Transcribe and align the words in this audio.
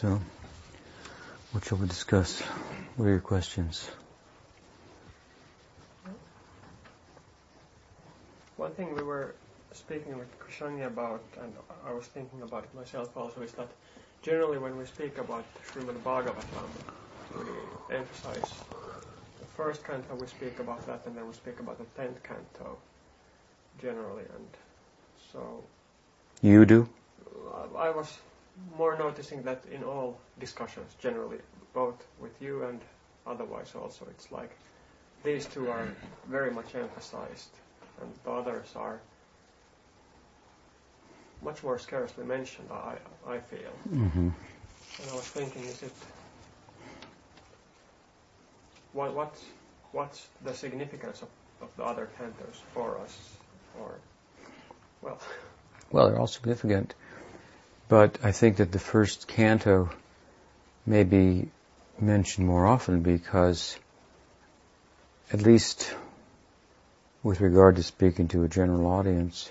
So, 0.00 0.20
what 1.50 1.64
shall 1.64 1.78
we 1.78 1.88
discuss? 1.88 2.40
What 2.94 3.06
are 3.06 3.10
your 3.10 3.18
questions? 3.18 3.90
One 8.56 8.70
thing 8.74 8.94
we 8.94 9.02
were 9.02 9.34
speaking 9.72 10.16
with 10.16 10.28
Krishanya 10.38 10.86
about, 10.86 11.24
and 11.42 11.52
I 11.84 11.92
was 11.92 12.06
thinking 12.06 12.42
about 12.42 12.62
it 12.62 12.72
myself 12.76 13.16
also, 13.16 13.42
is 13.42 13.50
that 13.54 13.66
generally 14.22 14.58
when 14.58 14.78
we 14.78 14.84
speak 14.84 15.18
about 15.18 15.44
Srimad 15.66 16.00
Bhagavatam, 16.04 16.70
we 17.36 17.96
emphasize 17.96 18.52
the 19.40 19.46
first 19.56 19.82
canto, 19.82 20.14
we 20.14 20.28
speak 20.28 20.60
about 20.60 20.86
that, 20.86 21.06
and 21.06 21.16
then 21.16 21.26
we 21.26 21.32
speak 21.32 21.58
about 21.58 21.76
the 21.76 21.86
tenth 22.00 22.22
canto 22.22 22.78
generally, 23.82 24.26
and 24.36 24.48
so. 25.32 25.64
You 26.40 26.64
do? 26.66 26.88
I 27.76 27.90
was 27.90 28.16
more 28.76 28.96
noticing 28.98 29.42
that 29.42 29.64
in 29.72 29.82
all 29.84 30.18
discussions 30.38 30.94
generally, 30.98 31.38
both 31.74 32.06
with 32.20 32.40
you 32.40 32.64
and 32.64 32.80
otherwise 33.26 33.74
also, 33.74 34.06
it's 34.10 34.30
like 34.32 34.50
these 35.24 35.46
two 35.46 35.70
are 35.70 35.88
very 36.28 36.50
much 36.50 36.74
emphasized 36.74 37.50
and 38.00 38.10
the 38.24 38.30
others 38.30 38.72
are 38.76 39.00
much 41.42 41.62
more 41.62 41.78
scarcely 41.78 42.24
mentioned, 42.24 42.68
I, 42.70 42.96
I 43.26 43.38
feel. 43.38 43.72
Mm-hmm. 43.92 44.28
And 45.00 45.10
I 45.10 45.14
was 45.14 45.28
thinking, 45.28 45.62
is 45.64 45.82
it, 45.82 45.92
what, 48.92 49.14
what's, 49.14 49.44
what's 49.92 50.28
the 50.44 50.52
significance 50.52 51.22
of, 51.22 51.28
of 51.62 51.76
the 51.76 51.84
other 51.84 52.08
cantos 52.18 52.60
for 52.74 52.98
us? 52.98 53.36
Or, 53.78 53.98
well. 55.02 55.20
Well, 55.92 56.08
they're 56.08 56.18
all 56.18 56.26
significant. 56.26 56.94
But 57.88 58.18
I 58.22 58.32
think 58.32 58.58
that 58.58 58.70
the 58.70 58.78
first 58.78 59.26
canto 59.26 59.90
may 60.84 61.04
be 61.04 61.48
mentioned 61.98 62.46
more 62.46 62.66
often 62.66 63.00
because, 63.00 63.78
at 65.32 65.40
least 65.40 65.94
with 67.22 67.40
regard 67.40 67.76
to 67.76 67.82
speaking 67.82 68.28
to 68.28 68.44
a 68.44 68.48
general 68.48 68.86
audience, 68.86 69.50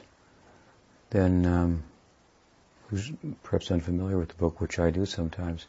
then 1.09 1.45
um, 1.45 1.83
who's 2.87 3.11
perhaps 3.43 3.71
unfamiliar 3.71 4.17
with 4.17 4.29
the 4.29 4.35
book, 4.35 4.61
which 4.61 4.79
I 4.79 4.91
do 4.91 5.05
sometimes, 5.05 5.65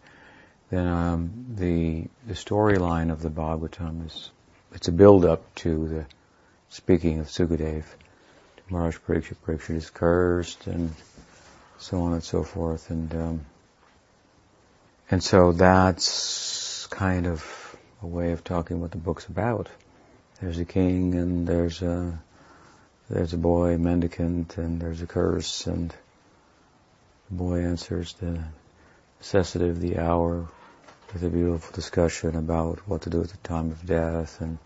then 0.71 0.87
um, 0.87 1.47
the 1.57 2.05
the 2.27 2.35
storyline 2.35 3.11
of 3.11 3.23
the 3.23 3.31
Bhagavatam 3.31 4.07
is 4.07 4.31
it's 4.73 4.89
a 4.89 4.93
build 4.93 5.25
up 5.25 5.55
to 5.57 5.89
the 5.89 6.07
speaking 6.69 7.21
of 7.21 7.29
Sukadev. 7.29 7.85
Maharaj 8.71 8.99
Parikshit, 8.99 9.37
Parikshit 9.47 9.77
is 9.77 9.89
cursed, 9.89 10.67
and 10.67 10.93
so 11.79 12.01
on 12.01 12.13
and 12.13 12.23
so 12.23 12.43
forth, 12.43 12.91
and 12.91 13.15
um, 13.15 13.47
and 15.11 15.23
so 15.23 15.53
that's 15.53 16.87
kind 16.91 17.27
of 17.27 17.77
a 18.03 18.07
way 18.07 18.33
of 18.33 18.45
talking 18.45 18.81
what 18.81 18.91
the 18.91 18.99
book's 18.99 19.27
about. 19.27 19.69
There's 20.41 20.59
a 20.59 20.65
king, 20.65 21.15
and 21.15 21.47
there's 21.47 21.83
a 21.83 22.21
there's 23.09 23.33
a 23.33 23.39
boy 23.39 23.79
mendicant, 23.79 24.59
and 24.59 24.81
there's 24.81 25.03
a 25.03 25.07
curse, 25.07 25.67
and 25.67 25.91
the 27.31 27.37
boy 27.37 27.61
answers 27.61 28.13
the 28.15 28.43
necessity 29.19 29.69
of 29.69 29.81
the 29.81 29.99
hour 29.99 30.47
with 31.13 31.25
a 31.25 31.29
beautiful 31.31 31.75
discussion 31.75 32.37
about 32.37 32.87
what 32.87 33.03
to 33.03 33.11
do 33.11 33.23
at 33.23 33.31
the 33.31 33.37
time 33.39 33.71
of 33.71 33.87
death, 33.87 34.41
and 34.41 34.59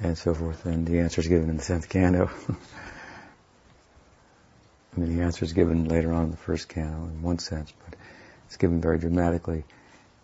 and 0.00 0.16
so 0.16 0.34
forth. 0.34 0.66
And 0.66 0.86
the 0.86 1.00
answer 1.00 1.20
is 1.20 1.28
given 1.28 1.50
in 1.50 1.56
the 1.56 1.64
tenth 1.64 1.88
canto. 1.88 2.30
I 4.94 5.00
mean, 5.00 5.16
the 5.16 5.22
answer 5.22 5.44
is 5.44 5.52
given 5.52 5.88
later 5.88 6.12
on 6.12 6.24
in 6.24 6.30
the 6.30 6.36
first 6.36 6.68
canto 6.68 7.04
in 7.04 7.22
one 7.22 7.38
sense, 7.38 7.72
but 7.84 7.98
it's 8.46 8.56
given 8.56 8.80
very 8.80 8.98
dramatically 8.98 9.64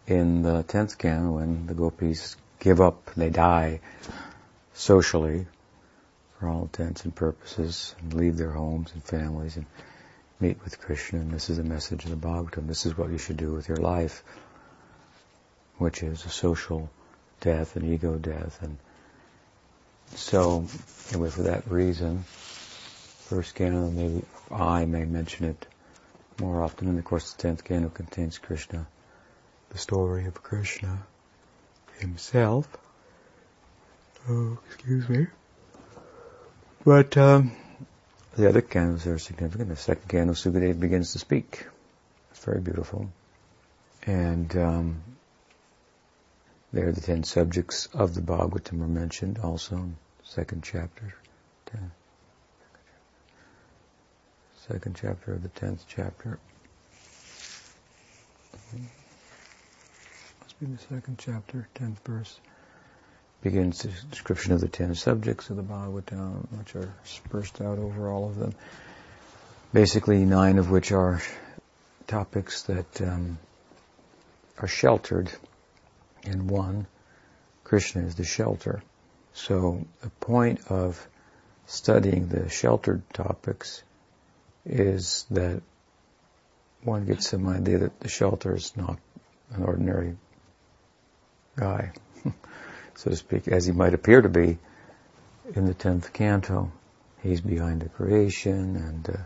in 0.07 0.43
the 0.43 0.63
tenth 0.63 0.99
canto 0.99 1.33
when 1.33 1.67
the 1.67 1.75
gopis 1.75 2.37
give 2.59 2.81
up, 2.81 3.15
they 3.15 3.31
die 3.31 3.81
socially 4.75 5.47
for 6.39 6.49
all 6.49 6.63
intents 6.63 7.05
and 7.05 7.15
purposes 7.15 7.95
and 8.01 8.15
leave 8.15 8.37
their 8.37 8.51
homes 8.51 8.91
and 8.95 9.03
families 9.05 9.57
and 9.57 9.67
meet 10.41 10.63
with 10.65 10.81
Krishna. 10.81 11.21
And 11.21 11.31
this 11.31 11.51
is 11.51 11.59
the 11.59 11.65
message 11.65 12.05
of 12.05 12.11
the 12.11 12.17
Bhagavatam. 12.17 12.67
This 12.67 12.87
is 12.87 12.97
what 12.97 13.11
you 13.11 13.19
should 13.19 13.37
do 13.37 13.53
with 13.53 13.69
your 13.69 13.77
life, 13.77 14.23
which 15.77 16.03
is 16.03 16.25
a 16.25 16.31
social 16.31 16.89
death, 17.41 17.77
an 17.77 17.93
ego 17.93 18.17
death. 18.17 18.63
And 18.63 18.79
so, 20.15 20.67
anyway, 21.11 21.31
for 21.31 21.43
that 21.43 21.71
reason, 21.71 22.25
first 23.29 23.55
canto, 23.55 23.91
maybe 23.91 24.25
I 24.51 24.87
may 24.87 25.05
mention 25.05 25.45
it 25.47 25.67
more 26.41 26.63
often. 26.63 26.89
And 26.89 26.99
of 26.99 27.05
course, 27.05 27.33
the 27.33 27.43
tenth 27.43 27.63
canto 27.63 27.91
contains 27.91 28.39
Krishna, 28.39 28.87
the 29.69 29.79
story 29.79 30.25
of 30.25 30.43
Krishna 30.43 30.99
himself. 31.99 32.67
Oh, 34.29 34.59
excuse 34.67 35.09
me. 35.09 35.27
But 36.87 37.19
um, 37.19 37.53
the 38.35 38.49
other 38.49 38.63
cantos 38.63 39.07
are 39.07 39.19
significant. 39.19 39.69
The 39.69 39.77
second 39.77 40.09
canto, 40.09 40.33
Sukadeva 40.33 40.81
begins 40.81 41.13
to 41.13 41.19
speak. 41.19 41.67
It's 42.31 42.43
very 42.45 42.61
beautiful. 42.61 43.11
And 44.07 44.57
um, 44.57 45.03
there, 46.73 46.93
the 46.93 47.03
ten 47.03 47.25
subjects 47.25 47.89
of 47.93 48.15
the 48.15 48.23
Bhagavatam 48.23 48.81
are 48.81 48.87
mentioned 48.87 49.39
also 49.39 49.77
in 49.77 49.97
second 50.23 50.63
chapter. 50.63 51.15
Ten. 51.67 51.91
Second 54.71 54.97
chapter 55.01 55.33
of 55.33 55.43
the 55.43 55.49
tenth 55.49 55.85
chapter. 55.89 56.39
Must 60.43 60.61
be 60.61 60.67
the 60.67 60.79
second 60.95 61.17
chapter, 61.19 61.67
tenth 61.75 61.99
verse. 62.05 62.39
Begins 63.41 63.81
the 63.81 63.89
description 64.11 64.53
of 64.53 64.61
the 64.61 64.69
ten 64.69 64.95
subjects 64.95 65.49
of 65.49 65.57
the 65.57 65.63
Bhagavatam, 65.63 66.47
which 66.59 66.77
are 66.77 66.93
dispersed 67.03 67.63
out 67.63 67.79
over 67.79 68.11
all 68.11 68.27
of 68.27 68.37
them. 68.37 68.55
Basically, 69.73 70.27
nine 70.27 70.59
of 70.59 70.71
which 70.71 70.93
are 70.93 71.23
topics 72.07 72.65
that 72.65 73.01
um, 73.01 73.39
are 74.59 74.69
sheltered 74.69 75.31
in 76.25 76.47
one. 76.47 76.87
Krishna 77.65 78.03
is 78.03 78.17
the 78.17 78.25
shelter. 78.25 78.83
So 79.33 79.87
the 80.03 80.11
point 80.11 80.61
of 80.69 81.09
studying 81.65 82.29
the 82.29 82.51
sheltered 82.51 83.03
topics 83.15 83.83
is 84.69 85.27
that 85.31 85.63
one 86.83 87.07
gets 87.07 87.29
some 87.29 87.49
idea 87.49 87.79
that 87.79 88.01
the 88.01 88.09
shelter 88.09 88.55
is 88.55 88.77
not 88.77 88.99
an 89.51 89.65
ordinary 89.65 90.17
guy, 91.57 91.93
so 92.95 93.11
to 93.11 93.17
speak, 93.17 93.49
as 93.49 93.67
he 93.67 93.73
might 93.73 93.95
appear 93.95 94.21
to 94.21 94.29
be 94.29 94.59
in 95.55 95.67
the 95.67 95.75
tenth 95.75 96.13
canto. 96.13 96.71
He's 97.23 97.41
behind 97.41 97.83
the 97.83 97.89
creation 97.89 98.77
and 98.77 99.11
uh, 99.11 99.23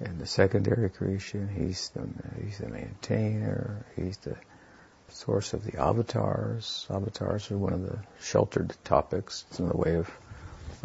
and 0.00 0.18
the 0.18 0.26
secondary 0.26 0.90
creation. 0.90 1.48
He's 1.48 1.90
the 1.90 2.06
he's 2.44 2.58
the 2.58 2.68
maintainer. 2.68 3.86
He's 3.96 4.18
the 4.18 4.36
source 5.08 5.54
of 5.54 5.64
the 5.64 5.80
avatars. 5.80 6.86
Avatars 6.90 7.50
are 7.50 7.56
one 7.56 7.72
of 7.72 7.82
the 7.82 7.98
sheltered 8.20 8.74
topics. 8.84 9.44
It's 9.48 9.58
another 9.58 9.78
way 9.78 9.94
of 9.94 10.10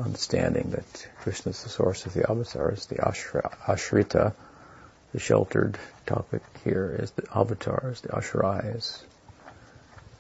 understanding 0.02 0.72
that 0.72 1.08
Krishna 1.22 1.52
is 1.52 1.64
the 1.64 1.70
source 1.70 2.06
of 2.06 2.14
the 2.14 2.30
avatars, 2.30 2.86
the 2.88 2.96
ashra, 2.96 3.52
ashrita, 3.66 4.34
the 5.14 5.20
sheltered 5.20 5.78
topic 6.06 6.42
here 6.64 6.96
is 7.00 7.12
the 7.12 7.28
avatars, 7.34 8.02
the 8.02 8.10
ashray 8.10 8.76
is, 8.76 9.04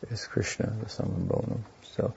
is 0.10 0.26
Krishna, 0.26 0.74
the 0.84 0.90
summum 0.90 1.28
bonum. 1.28 1.64
So 1.96 2.14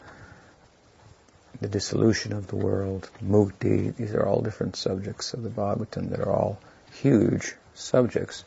the 1.60 1.69
dissolution 1.69 2.32
of 2.32 2.47
the 2.48 2.56
world, 2.56 3.08
mukti, 3.22 3.94
these 3.94 4.14
are 4.14 4.26
all 4.26 4.42
different 4.42 4.76
subjects 4.76 5.34
of 5.34 5.42
the 5.42 5.50
Bhagavatam 5.50 6.10
that 6.10 6.20
are 6.20 6.32
all 6.32 6.58
huge 6.92 7.54
subjects. 7.74 8.44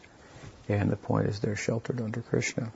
And 0.67 0.89
the 0.89 0.97
point 0.97 1.27
is 1.27 1.39
they're 1.39 1.56
sheltered 1.56 2.01
under 2.01 2.21
Krishna. 2.21 2.71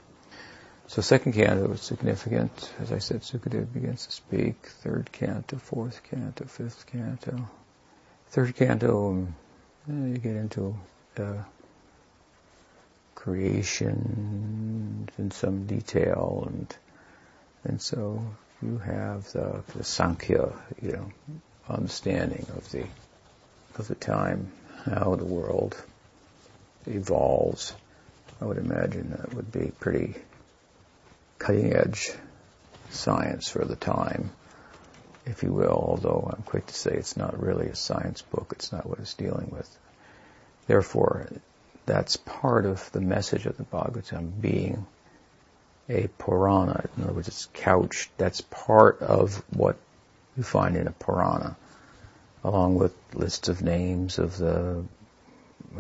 So 0.92 1.02
second 1.02 1.32
canto 1.32 1.70
was 1.70 1.82
significant. 1.82 2.70
As 2.82 2.92
I 2.92 2.98
said, 2.98 3.22
Sukadeva 3.22 3.72
begins 3.72 4.08
to 4.08 4.12
speak. 4.12 4.58
Third 4.84 5.10
canto, 5.14 5.56
fourth 5.56 6.04
canto, 6.04 6.44
fifth 6.44 6.86
canto. 6.86 7.50
Third 8.32 8.58
canto, 8.58 9.12
um, 9.12 9.34
you 9.88 10.18
get 10.18 10.36
into 10.36 10.78
uh, 11.16 11.44
creation 13.16 15.08
in 15.18 15.32
some 15.32 15.66
detail, 15.66 16.44
and 16.48 16.76
and 17.64 17.82
so 17.82 18.22
you 18.62 18.78
have 18.80 19.32
the, 19.32 19.64
the 19.74 19.86
Sankhya, 19.86 20.52
you 20.82 20.92
know, 20.92 21.10
understanding 21.70 22.46
of 22.58 22.70
the 22.70 22.84
of 23.80 23.88
the 23.88 23.96
time, 23.96 24.52
how 24.84 25.16
the 25.16 25.24
world 25.24 25.82
evolves. 26.86 27.74
I 28.42 28.46
would 28.46 28.58
imagine 28.58 29.12
that 29.12 29.34
would 29.34 29.54
be 29.54 29.72
pretty 29.80 30.16
cutting 31.42 31.74
edge 31.74 32.12
science 32.92 33.50
for 33.50 33.66
the 33.66 33.76
time, 33.76 34.30
if 35.26 35.42
you 35.42 35.52
will, 35.52 35.86
although 35.88 36.32
I'm 36.32 36.44
quick 36.44 36.68
to 36.68 36.74
say 36.74 36.92
it's 36.92 37.18
not 37.18 37.42
really 37.42 37.68
a 37.68 37.76
science 37.76 38.22
book. 38.22 38.52
It's 38.56 38.72
not 38.72 38.86
what 38.86 39.00
it's 39.00 39.16
dealing 39.16 39.50
with. 39.50 39.68
Therefore, 40.68 41.28
that's 41.88 42.16
part 42.16 42.66
of 42.66 42.92
the 42.92 43.02
message 43.02 43.48
of 43.48 43.58
the 43.58 43.64
Bhagavatam 43.64 44.40
being 44.40 44.86
a 45.90 46.08
Purana. 46.20 46.86
In 46.96 47.04
other 47.04 47.14
words, 47.14 47.28
it's 47.28 47.48
couched. 47.54 48.12
That's 48.18 48.42
part 48.42 49.02
of 49.02 49.44
what 49.50 49.78
you 50.38 50.44
find 50.44 50.78
in 50.78 50.88
a 50.88 50.92
Purana, 50.92 51.58
along 52.44 52.76
with 52.76 52.94
lists 53.16 53.50
of 53.50 53.64
names 53.64 54.20
of 54.20 54.38
the 54.38 54.84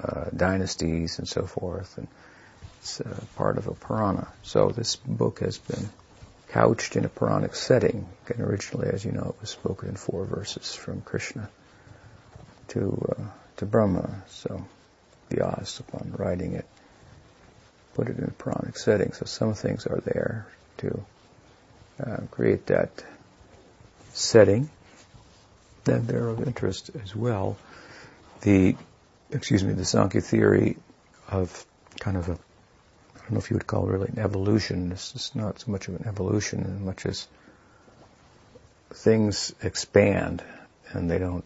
uh, 0.01 0.25
dynasties 0.35 1.19
and 1.19 1.27
so 1.27 1.43
forth. 1.43 1.99
And 1.99 2.07
it's 2.81 2.99
uh, 2.99 3.23
part 3.35 3.57
of 3.57 3.67
a 3.67 3.73
Purana. 3.73 4.27
So 4.41 4.69
this 4.69 4.95
book 4.95 5.39
has 5.39 5.59
been 5.59 5.87
couched 6.49 6.95
in 6.95 7.05
a 7.05 7.09
Puranic 7.09 7.55
setting. 7.55 8.07
And 8.27 8.41
originally, 8.41 8.89
as 8.89 9.05
you 9.05 9.11
know, 9.11 9.35
it 9.35 9.41
was 9.41 9.51
spoken 9.51 9.89
in 9.89 9.95
four 9.95 10.25
verses 10.25 10.73
from 10.73 11.01
Krishna 11.01 11.47
to 12.69 13.15
uh, 13.17 13.23
to 13.57 13.65
Brahma. 13.65 14.23
So 14.29 14.65
Vyas, 15.29 15.79
upon 15.79 16.13
writing 16.17 16.53
it, 16.53 16.65
put 17.93 18.09
it 18.09 18.17
in 18.17 18.23
a 18.23 18.31
Puranic 18.31 18.77
setting. 18.77 19.13
So 19.13 19.25
some 19.25 19.53
things 19.53 19.85
are 19.85 20.01
there 20.03 20.47
to 20.77 21.05
uh, 22.03 22.17
create 22.31 22.65
that 22.67 23.03
setting. 24.13 24.69
Then 25.83 26.07
they're 26.07 26.27
of 26.27 26.45
interest 26.45 26.91
as 27.03 27.15
well. 27.15 27.57
The, 28.41 28.75
excuse 29.29 29.63
me, 29.63 29.73
the 29.73 29.85
Sankhya 29.85 30.21
theory 30.21 30.77
of 31.27 31.65
kind 31.99 32.17
of 32.17 32.29
a, 32.29 32.37
don't 33.31 33.37
know 33.37 33.43
if 33.45 33.49
you 33.49 33.55
would 33.55 33.67
call 33.67 33.87
it 33.87 33.91
really 33.93 34.09
an 34.09 34.19
evolution. 34.19 34.89
This 34.89 35.15
is 35.15 35.31
not 35.33 35.61
so 35.61 35.71
much 35.71 35.87
of 35.87 35.95
an 35.95 36.05
evolution 36.05 36.65
as 36.75 36.81
much 36.81 37.05
as 37.05 37.29
things 38.93 39.55
expand 39.63 40.43
and 40.91 41.09
they 41.09 41.17
don't 41.17 41.45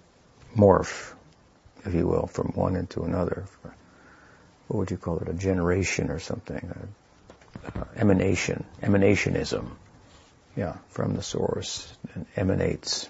morph, 0.55 1.13
if 1.85 1.93
you 1.93 2.07
will, 2.07 2.25
from 2.25 2.53
one 2.53 2.75
into 2.75 3.03
another. 3.03 3.45
What 4.67 4.79
would 4.79 4.89
you 4.89 4.97
call 4.97 5.19
it? 5.19 5.29
A 5.29 5.33
generation 5.33 6.09
or 6.09 6.17
something? 6.17 6.89
Uh, 7.75 7.83
emanation, 7.97 8.65
emanationism. 8.81 9.69
Yeah, 10.55 10.77
from 10.89 11.15
the 11.15 11.21
source 11.21 11.95
and 12.15 12.25
emanates. 12.35 13.07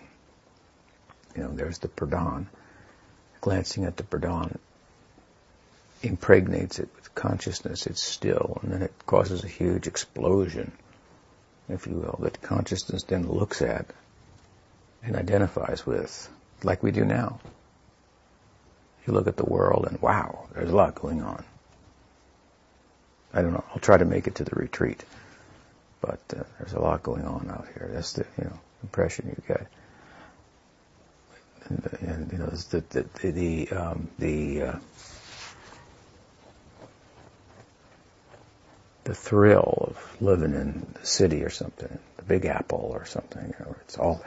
You 1.37 1.43
know, 1.43 1.53
there's 1.53 1.77
the 1.77 1.87
pradhan. 1.87 2.47
Glancing 3.39 3.85
at 3.85 3.95
the 3.95 4.03
pradhan 4.03 4.57
impregnates 6.03 6.79
it 6.79 6.89
with 6.93 7.04
consciousness. 7.15 7.87
It's 7.87 8.03
still, 8.03 8.59
and 8.61 8.71
then 8.71 8.81
it 8.81 8.93
causes 9.05 9.43
a 9.43 9.47
huge 9.47 9.87
explosion, 9.87 10.71
if 11.69 11.87
you 11.87 11.93
will, 11.93 12.19
that 12.21 12.41
consciousness 12.41 13.03
then 13.03 13.27
looks 13.27 13.61
at 13.61 13.87
and 15.03 15.15
identifies 15.15 15.85
with, 15.85 16.29
like 16.63 16.83
we 16.83 16.91
do 16.91 17.05
now. 17.05 17.39
You 19.07 19.13
look 19.13 19.27
at 19.27 19.37
the 19.37 19.45
world 19.45 19.87
and 19.87 20.01
wow, 20.01 20.47
there's 20.53 20.69
a 20.69 20.75
lot 20.75 20.95
going 20.95 21.21
on. 21.21 21.43
I 23.33 23.41
don't 23.41 23.53
know. 23.53 23.63
I'll 23.71 23.79
try 23.79 23.97
to 23.97 24.05
make 24.05 24.27
it 24.27 24.35
to 24.35 24.43
the 24.43 24.55
retreat, 24.55 25.03
but 26.01 26.19
uh, 26.35 26.43
there's 26.57 26.73
a 26.73 26.79
lot 26.79 27.03
going 27.03 27.25
on 27.25 27.49
out 27.49 27.67
here. 27.73 27.89
That's 27.93 28.13
the 28.13 28.25
you 28.37 28.45
know 28.45 28.59
impression 28.81 29.27
you 29.27 29.43
get. 29.47 29.67
And, 31.65 31.97
and 32.01 32.31
you 32.31 32.37
know 32.37 32.45
the 32.45 32.83
the 32.89 33.31
the 33.31 33.69
um, 33.71 34.07
the, 34.17 34.61
uh, 34.61 34.75
the 39.05 39.15
thrill 39.15 39.87
of 39.89 40.21
living 40.21 40.53
in 40.53 40.85
the 40.99 41.05
city 41.05 41.43
or 41.43 41.49
something, 41.49 41.97
the 42.17 42.23
Big 42.23 42.45
Apple 42.45 42.89
or 42.93 43.05
something. 43.05 43.43
You 43.43 43.65
know, 43.65 43.75
it's 43.81 43.97
all 43.97 44.23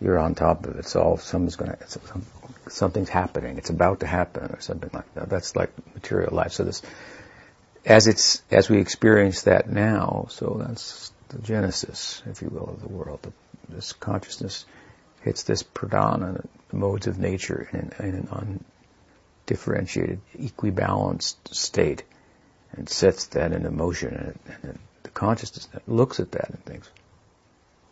you're 0.00 0.18
on 0.18 0.34
top 0.34 0.66
of 0.66 0.76
it. 0.76 0.78
It's 0.80 0.94
all 0.94 1.16
something's 1.16 1.56
going 1.56 1.72
to 1.72 2.70
something's 2.70 3.08
happening. 3.08 3.56
It's 3.56 3.70
about 3.70 4.00
to 4.00 4.06
happen 4.06 4.50
or 4.52 4.60
something 4.60 4.90
like 4.92 5.12
that. 5.14 5.30
That's 5.30 5.56
like 5.56 5.70
material 5.94 6.34
life. 6.34 6.52
So 6.52 6.64
this 6.64 6.82
as 7.84 8.06
it's 8.06 8.42
as 8.50 8.68
we 8.68 8.78
experience 8.78 9.42
that 9.42 9.70
now, 9.70 10.26
so 10.30 10.62
that's 10.66 11.12
the 11.28 11.38
genesis, 11.38 12.22
if 12.26 12.42
you 12.42 12.48
will, 12.48 12.68
of 12.68 12.80
the 12.80 12.88
world. 12.88 13.20
The, 13.22 13.32
this 13.68 13.92
consciousness 13.92 14.66
hits 15.22 15.42
this 15.44 15.62
predominant 15.62 16.48
modes 16.72 17.06
of 17.06 17.18
nature, 17.18 17.68
in, 17.72 17.92
in 17.98 18.14
an 18.14 18.60
undifferentiated, 19.46 20.20
equibalanced 20.36 21.54
state, 21.54 22.02
and 22.72 22.88
sets 22.88 23.26
that 23.26 23.52
into 23.52 23.70
motion. 23.70 24.14
And, 24.14 24.58
and 24.62 24.78
the 25.02 25.10
consciousness 25.10 25.68
looks 25.86 26.20
at 26.20 26.32
that 26.32 26.50
and 26.50 26.64
thinks, 26.64 26.88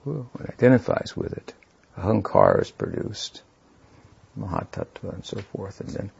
"Whoa!" 0.04 0.28
and 0.38 0.48
identifies 0.48 1.16
with 1.16 1.32
it. 1.32 1.54
Ahankara 1.98 2.62
is 2.62 2.70
produced, 2.70 3.42
Mahatattva, 4.38 5.14
and 5.14 5.24
so 5.24 5.38
forth, 5.38 5.80
and 5.80 5.90
then 5.90 6.10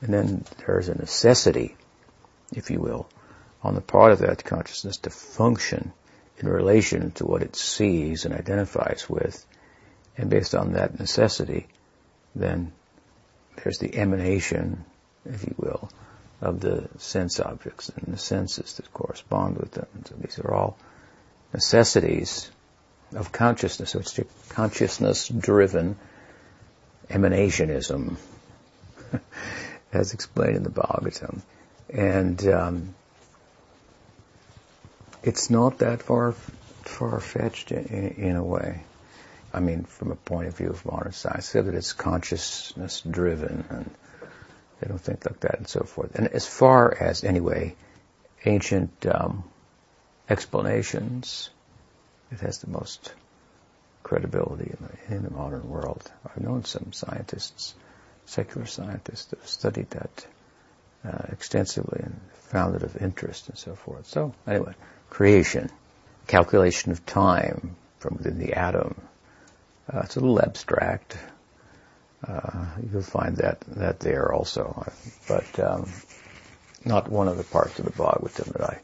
and 0.00 0.12
then 0.12 0.44
there's 0.66 0.88
a 0.88 0.94
necessity 0.94 1.76
if 2.52 2.70
you 2.70 2.80
will, 2.80 3.08
on 3.62 3.74
the 3.74 3.80
part 3.80 4.12
of 4.12 4.20
that 4.20 4.44
consciousness 4.44 4.98
to 4.98 5.10
function 5.10 5.92
in 6.38 6.48
relation 6.48 7.10
to 7.12 7.26
what 7.26 7.42
it 7.42 7.56
sees 7.56 8.24
and 8.24 8.34
identifies 8.34 9.08
with. 9.08 9.44
And 10.16 10.30
based 10.30 10.54
on 10.54 10.72
that 10.72 10.98
necessity, 10.98 11.66
then 12.34 12.72
there's 13.56 13.78
the 13.78 13.96
emanation, 13.96 14.84
if 15.24 15.44
you 15.44 15.54
will, 15.56 15.90
of 16.40 16.60
the 16.60 16.88
sense 16.98 17.40
objects 17.40 17.90
and 17.90 18.12
the 18.12 18.18
senses 18.18 18.74
that 18.74 18.92
correspond 18.92 19.56
with 19.56 19.72
them. 19.72 19.86
So 20.04 20.14
these 20.18 20.38
are 20.38 20.52
all 20.52 20.76
necessities 21.52 22.50
of 23.14 23.32
consciousness. 23.32 23.90
So 23.90 24.00
it's 24.00 24.18
consciousness 24.50 25.28
driven 25.28 25.96
emanationism, 27.08 28.16
as 29.92 30.12
explained 30.12 30.56
in 30.56 30.62
the 30.62 30.70
Bhagavatam. 30.70 31.40
And 31.90 32.46
um, 32.48 32.94
it's 35.22 35.50
not 35.50 35.78
that 35.78 36.02
far 36.02 36.32
far 36.32 37.18
fetched 37.20 37.72
in, 37.72 37.86
in, 38.16 38.36
a 38.36 38.44
way. 38.44 38.82
I 39.52 39.60
mean, 39.60 39.84
from 39.84 40.10
a 40.10 40.16
point 40.16 40.48
of 40.48 40.56
view 40.56 40.68
of 40.68 40.84
modern 40.84 41.12
science, 41.12 41.52
that 41.52 41.66
it's 41.66 41.92
consciousness 41.92 43.00
driven, 43.00 43.64
and 43.70 43.90
they 44.84 44.88
don't 44.88 45.00
think 45.00 45.24
like 45.24 45.40
that, 45.40 45.56
and 45.56 45.66
so 45.66 45.80
forth. 45.84 46.14
And 46.14 46.28
as 46.28 46.46
far 46.46 46.94
as 47.00 47.24
anyway, 47.24 47.74
ancient 48.44 49.06
um, 49.06 49.44
explanations, 50.28 51.48
it 52.30 52.40
has 52.40 52.58
the 52.58 52.68
most 52.68 53.14
credibility 54.02 54.70
in 54.70 54.76
the, 54.86 55.16
in 55.16 55.22
the 55.22 55.30
modern 55.30 55.66
world. 55.70 56.02
I've 56.26 56.42
known 56.42 56.66
some 56.66 56.92
scientists, 56.92 57.74
secular 58.26 58.66
scientists, 58.66 59.24
that 59.26 59.38
have 59.38 59.48
studied 59.48 59.90
that 59.90 60.26
uh, 61.02 61.32
extensively 61.32 62.00
and 62.02 62.20
found 62.50 62.76
it 62.76 62.82
of 62.82 63.00
interest 63.00 63.48
and 63.48 63.56
so 63.56 63.74
forth. 63.76 64.06
So 64.06 64.34
anyway, 64.46 64.74
creation, 65.08 65.70
calculation 66.26 66.92
of 66.92 67.06
time 67.06 67.74
from 68.00 68.18
within 68.18 68.38
the 68.38 68.52
atom. 68.52 69.00
Uh, 69.90 70.00
it's 70.04 70.16
a 70.16 70.20
little 70.20 70.42
abstract. 70.42 71.16
Uh, 72.26 72.66
you'll 72.90 73.02
find 73.02 73.36
that 73.36 73.60
that 73.68 74.00
there 74.00 74.32
also, 74.32 74.86
but 75.28 75.60
um, 75.60 75.90
not 76.84 77.10
one 77.10 77.28
of 77.28 77.36
the 77.36 77.44
parts 77.44 77.78
of 77.78 77.84
the 77.84 77.90
Bhagavatam 77.90 78.52
that 78.52 78.62
I 78.62 78.80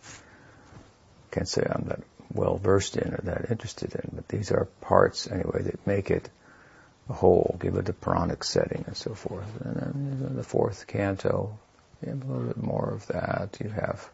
can 1.31 1.47
say 1.47 1.67
I'm 1.69 1.85
that 1.85 2.01
well 2.33 2.57
versed 2.57 2.97
in 2.97 3.15
or 3.15 3.21
that 3.25 3.51
interested 3.51 3.95
in. 3.95 4.11
But 4.15 4.29
these 4.29 4.53
are 4.53 4.67
parts 4.81 5.27
anyway 5.27 5.63
that 5.63 5.87
make 5.87 6.11
it 6.11 6.29
a 7.09 7.13
whole, 7.13 7.57
give 7.61 7.77
it 7.77 7.89
a 7.89 7.93
Puranic 7.93 8.45
setting 8.45 8.85
and 8.87 8.97
so 8.97 9.15
forth. 9.15 9.61
And 9.61 9.77
then 9.77 10.37
the 10.37 10.45
fourth 10.45 10.87
canto, 10.87 11.59
you 12.03 12.11
have 12.11 12.23
a 12.23 12.33
little 12.33 12.49
bit 12.49 12.63
more 12.63 12.91
of 12.91 13.07
that. 13.09 13.59
You 13.63 13.71
have 13.71 14.09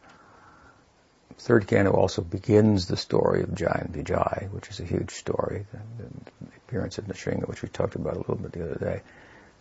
third 1.38 1.66
canto 1.66 1.92
also 1.92 2.22
begins 2.22 2.86
the 2.86 2.96
story 2.96 3.42
of 3.42 3.54
Jai 3.54 3.84
and 3.84 3.94
Vijay, 3.94 4.50
which 4.50 4.68
is 4.68 4.80
a 4.80 4.84
huge 4.84 5.12
story. 5.12 5.66
The, 5.72 6.04
the 6.44 6.56
appearance 6.66 6.98
of 6.98 7.06
Nrsinga, 7.06 7.48
which 7.48 7.62
we 7.62 7.68
talked 7.68 7.94
about 7.94 8.14
a 8.14 8.18
little 8.18 8.36
bit 8.36 8.52
the 8.52 8.64
other 8.64 8.78
day. 8.78 9.02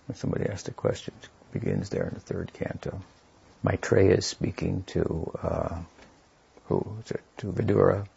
When 0.08 0.16
somebody 0.16 0.50
asked 0.50 0.68
a 0.68 0.72
question, 0.72 1.14
it 1.22 1.30
begins 1.52 1.90
there 1.90 2.08
in 2.08 2.14
the 2.14 2.20
third 2.20 2.52
canto. 2.54 3.02
Maitreya 3.64 4.16
is 4.16 4.26
speaking 4.26 4.84
to 4.88 5.32
uh, 5.42 5.78
who 6.68 6.98
is 7.04 7.12
it? 7.12 7.22
To 7.38 7.52
Vidura, 7.52 8.08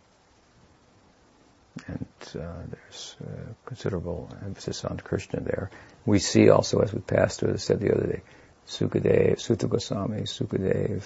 and 1.86 2.06
uh, 2.34 2.62
there's 2.68 3.16
uh, 3.22 3.52
considerable 3.64 4.30
emphasis 4.44 4.84
on 4.84 4.98
Krishna 4.98 5.40
there. 5.40 5.70
We 6.06 6.18
see 6.18 6.48
also, 6.48 6.80
as 6.80 6.92
we 6.92 7.00
passed 7.00 7.40
through, 7.40 7.50
as 7.50 7.62
I 7.62 7.66
said 7.66 7.80
the 7.80 7.94
other 7.94 8.06
day, 8.06 8.22
Sukadev, 8.66 9.40
Suta 9.40 9.66
Goswami, 9.66 10.22
Sukadev, 10.22 11.02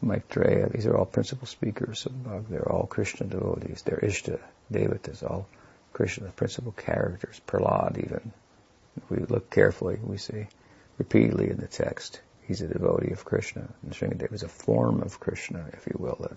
Maitreya, 0.00 0.68
these 0.68 0.86
are 0.86 0.96
all 0.96 1.06
principal 1.06 1.46
speakers 1.46 2.06
of 2.06 2.24
Bhagavad. 2.24 2.48
They're 2.48 2.72
all 2.72 2.86
Krishna 2.86 3.26
devotees. 3.26 3.82
They're 3.82 3.98
Ishta, 3.98 4.38
Devatas, 4.72 5.28
all 5.28 5.48
Krishna, 5.92 6.26
the 6.26 6.32
principal 6.32 6.72
characters. 6.72 7.40
Prahlad 7.46 7.98
even. 7.98 8.32
If 8.96 9.10
we 9.10 9.18
look 9.18 9.50
carefully, 9.50 9.98
we 10.02 10.18
see 10.18 10.46
repeatedly 10.98 11.50
in 11.50 11.56
the 11.56 11.66
text, 11.66 12.20
he's 12.46 12.60
a 12.60 12.68
devotee 12.68 13.12
of 13.12 13.24
Krishna. 13.24 13.68
And 13.82 13.92
Nrsingadev 13.92 14.32
is 14.32 14.42
a 14.42 14.48
form 14.48 15.02
of 15.02 15.18
Krishna, 15.20 15.66
if 15.72 15.86
you 15.86 15.96
will, 15.98 16.18
that 16.20 16.36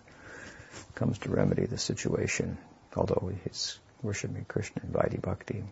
comes 0.95 1.17
to 1.19 1.29
remedy 1.29 1.65
the 1.65 1.77
situation, 1.77 2.57
although 2.95 3.31
he's 3.43 3.79
worshiping 4.01 4.45
Krishna 4.47 4.81
in 4.83 4.89
Vaidhi 4.89 5.21
Bhakti. 5.21 5.63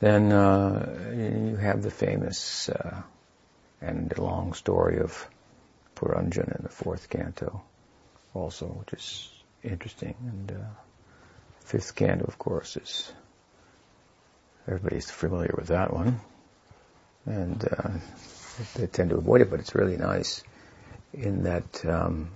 Then 0.00 0.30
uh, 0.30 1.12
you 1.16 1.56
have 1.56 1.82
the 1.82 1.90
famous 1.90 2.68
uh, 2.68 3.02
and 3.80 4.16
long 4.16 4.52
story 4.52 5.00
of 5.00 5.26
Puranjan 5.98 6.56
in 6.56 6.62
the 6.62 6.68
fourth 6.68 7.10
canto 7.10 7.60
also, 8.32 8.66
which 8.66 8.92
is 8.92 9.30
interesting. 9.64 10.14
And 10.20 10.52
uh, 10.52 10.64
fifth 11.60 11.96
canto, 11.96 12.24
of 12.24 12.38
course, 12.38 12.76
is 12.76 13.12
everybody's 14.66 15.10
familiar 15.10 15.54
with 15.56 15.68
that 15.68 15.92
one, 15.92 16.20
and 17.26 17.64
uh, 17.64 17.90
they 18.76 18.86
tend 18.86 19.10
to 19.10 19.16
avoid 19.16 19.40
it, 19.40 19.50
but 19.50 19.58
it's 19.58 19.74
really 19.74 19.96
nice 19.96 20.44
in 21.12 21.44
that 21.44 21.84
um, 21.84 22.30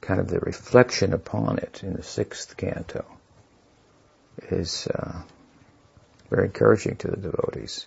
kind 0.00 0.20
of 0.20 0.28
the 0.28 0.40
reflection 0.40 1.12
upon 1.12 1.58
it 1.58 1.82
in 1.82 1.94
the 1.94 2.02
sixth 2.02 2.56
canto 2.56 3.04
is 4.50 4.86
uh, 4.86 5.22
very 6.28 6.46
encouraging 6.46 6.96
to 6.96 7.08
the 7.08 7.16
devotees. 7.16 7.86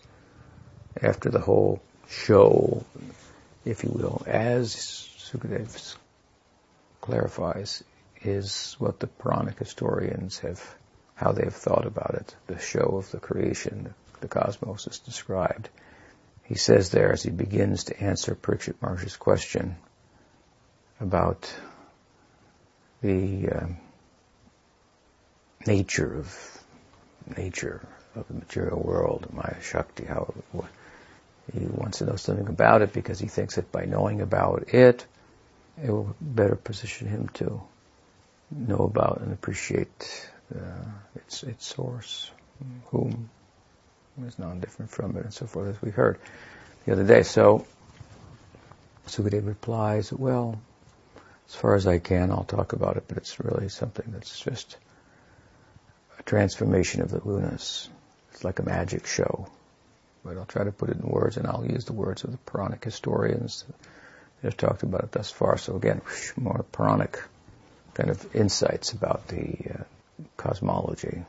After 1.02 1.30
the 1.30 1.40
whole 1.40 1.82
show, 2.10 2.84
if 3.70 3.84
you 3.84 3.92
will, 3.92 4.24
as 4.26 4.76
Sukadeva 4.76 5.96
clarifies, 7.02 7.84
is 8.22 8.76
what 8.80 9.00
the 9.00 9.08
Puranic 9.08 9.60
historians 9.60 10.40
have, 10.40 10.62
how 11.16 11.32
they 11.32 11.44
have 11.44 11.56
thought 11.56 11.86
about 11.86 12.16
it. 12.16 12.36
The 12.48 12.60
show 12.60 12.98
of 12.98 13.12
the 13.12 13.20
creation, 13.20 13.94
the 14.22 14.28
cosmos 14.28 14.88
is 14.88 15.00
described. 15.00 15.70
He 16.44 16.56
says 16.56 16.90
there 16.90 17.14
as 17.14 17.22
he 17.22 17.30
begins 17.30 17.86
to 17.86 18.02
answer 18.02 18.34
Parikshit 18.36 18.82
Maharaj's 18.82 19.18
question 19.18 19.76
about 21.00 21.54
the 23.02 23.50
uh, 23.50 23.68
nature 25.66 26.18
of 26.18 26.64
nature 27.38 27.88
of 28.16 28.28
the 28.28 28.34
material 28.34 28.82
world, 28.82 29.28
Maya 29.32 29.62
Shakti, 29.62 30.06
how 30.06 30.34
what, 30.52 30.70
he 31.54 31.66
wants 31.66 32.00
to 32.00 32.06
know 32.06 32.16
something 32.16 32.48
about 32.48 32.82
it 32.82 32.94
because 32.94 33.20
he 33.20 33.28
thinks 33.28 33.56
that 33.56 33.72
by 33.72 33.86
knowing 33.86 34.22
about 34.22 34.74
it, 34.74 35.06
it 35.84 35.90
will 35.90 36.16
better 36.20 36.56
position 36.56 37.08
him 37.08 37.30
to 37.36 37.62
know 38.52 38.80
about 38.80 39.22
and 39.22 39.34
appreciate 39.34 40.30
uh, 40.56 40.86
its 41.16 41.44
its 41.44 41.66
source, 41.66 42.32
whom 42.88 43.30
is 44.26 44.38
non-different 44.38 44.92
from 44.92 45.16
it, 45.16 45.24
and 45.24 45.34
so 45.34 45.46
forth, 45.46 45.76
as 45.76 45.82
we 45.82 45.92
heard 45.92 46.20
the 46.86 46.92
other 46.92 47.06
day. 47.06 47.24
So 47.24 47.66
Sukadeva 49.08 49.48
replies, 49.48 50.12
"Well, 50.12 50.60
as 51.48 51.56
far 51.56 51.76
as 51.76 51.88
I 51.88 52.00
can, 52.00 52.32
I'll 52.32 52.44
talk 52.44 52.74
about 52.74 52.98
it, 52.98 53.06
but 53.08 53.18
it's 53.18 53.40
really 53.40 53.70
something 53.70 54.06
that's 54.10 54.40
just 54.40 54.78
a 56.20 56.24
transformation 56.24 57.02
of 57.02 57.12
the 57.12 57.20
gunas. 57.20 57.88
It's 58.32 58.44
like 58.44 58.60
a 58.60 58.64
magic 58.64 59.06
show." 59.06 59.48
But 60.24 60.38
I'll 60.38 60.46
try 60.46 60.64
to 60.64 60.72
put 60.72 60.90
it 60.90 60.98
in 60.98 61.08
words, 61.08 61.38
and 61.38 61.48
I'll 61.48 61.66
use 61.66 61.86
the 61.86 61.94
words 61.94 62.24
of 62.24 62.32
the 62.32 62.38
Puranic 62.38 62.84
historians 62.84 63.66
that 64.42 64.50
have 64.50 64.58
talked 64.58 64.84
about 64.84 65.04
it 65.04 65.12
thus 65.12 65.32
far. 65.32 65.58
So 65.58 65.76
again, 65.76 66.02
more 66.36 66.66
Puranic 66.72 67.22
kind 67.94 68.10
of 68.10 68.36
insights 68.36 68.92
about 68.92 69.28
the 69.28 69.58
uh, 69.72 69.84
cosmology, 70.38 71.24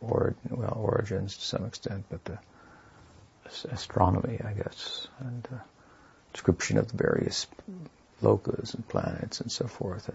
or 0.00 0.34
well, 0.48 0.76
origins 0.76 1.36
to 1.36 1.44
some 1.44 1.64
extent, 1.64 2.04
but 2.10 2.24
the 2.24 2.38
astronomy, 3.70 4.40
I 4.44 4.52
guess, 4.52 5.08
and 5.18 5.48
uh, 5.52 5.56
description 6.32 6.78
of 6.78 6.88
the 6.88 6.96
various 6.96 7.46
lokas 8.22 8.74
and 8.74 8.86
planets 8.88 9.40
and 9.40 9.50
so 9.50 9.66
forth. 9.66 10.10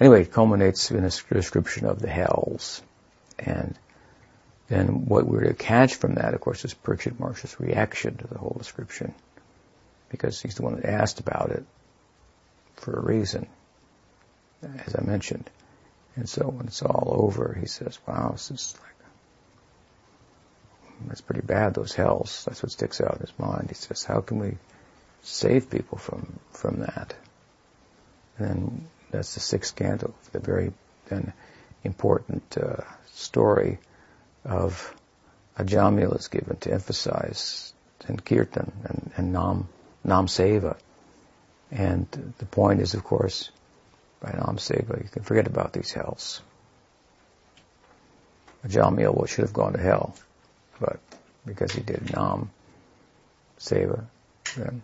Anyway, 0.00 0.22
it 0.22 0.32
culminates 0.32 0.90
in 0.90 1.04
a 1.04 1.10
description 1.10 1.86
of 1.86 2.00
the 2.00 2.08
hells, 2.08 2.82
and 3.38 3.78
then 4.68 5.06
what 5.06 5.26
we're 5.26 5.44
to 5.44 5.54
catch 5.54 5.94
from 5.96 6.14
that, 6.14 6.34
of 6.34 6.40
course, 6.40 6.64
is 6.64 6.74
Parikshit 6.74 7.18
Maharaj's 7.18 7.60
reaction 7.60 8.16
to 8.16 8.26
the 8.26 8.38
whole 8.38 8.56
description, 8.58 9.14
because 10.08 10.40
he's 10.40 10.54
the 10.54 10.62
one 10.62 10.76
that 10.76 10.86
asked 10.86 11.20
about 11.20 11.50
it 11.50 11.64
for 12.76 12.92
a 12.92 13.00
reason 13.00 13.46
as 14.86 14.96
I 14.96 15.02
mentioned. 15.02 15.48
And 16.16 16.28
so 16.28 16.44
when 16.44 16.66
it's 16.66 16.82
all 16.82 17.16
over, 17.18 17.56
he 17.58 17.66
says, 17.66 17.98
wow, 18.06 18.30
this 18.32 18.50
is 18.50 18.74
like, 18.80 18.90
that's 21.08 21.20
pretty 21.20 21.42
bad, 21.42 21.74
those 21.74 21.92
hells. 21.92 22.44
That's 22.46 22.62
what 22.62 22.72
sticks 22.72 23.00
out 23.00 23.14
in 23.14 23.20
his 23.20 23.38
mind. 23.38 23.66
He 23.68 23.74
says, 23.74 24.04
how 24.04 24.20
can 24.20 24.38
we 24.38 24.56
save 25.22 25.70
people 25.70 25.98
from, 25.98 26.38
from 26.52 26.80
that? 26.80 27.14
And 28.38 28.86
that's 29.10 29.34
the 29.34 29.40
sixth 29.40 29.74
canto, 29.76 30.14
the 30.32 30.38
very 30.38 30.72
then 31.08 31.32
important 31.82 32.56
uh, 32.56 32.82
story 33.12 33.78
of 34.44 34.94
Ajamil 35.58 36.18
is 36.18 36.28
given 36.28 36.56
to 36.58 36.72
emphasize 36.72 37.72
and 38.06 38.24
kirtan 38.24 38.72
and, 38.84 39.12
and 39.16 39.32
nam, 39.32 39.68
nam 40.02 40.26
seva. 40.26 40.76
And 41.70 42.34
the 42.38 42.46
point 42.46 42.80
is, 42.80 42.94
of 42.94 43.04
course, 43.04 43.50
by 44.20 44.30
Nam 44.32 44.56
Seva, 44.56 45.02
you 45.02 45.08
can 45.10 45.22
forget 45.22 45.46
about 45.46 45.72
these 45.72 45.92
hells. 45.92 46.40
Ajamil 48.64 49.28
should 49.28 49.44
have 49.44 49.52
gone 49.52 49.72
to 49.72 49.80
hell, 49.80 50.14
but 50.80 51.00
because 51.44 51.72
he 51.72 51.82
did 51.82 52.14
Nam 52.14 52.50
Seva, 53.58 54.04
then 54.56 54.82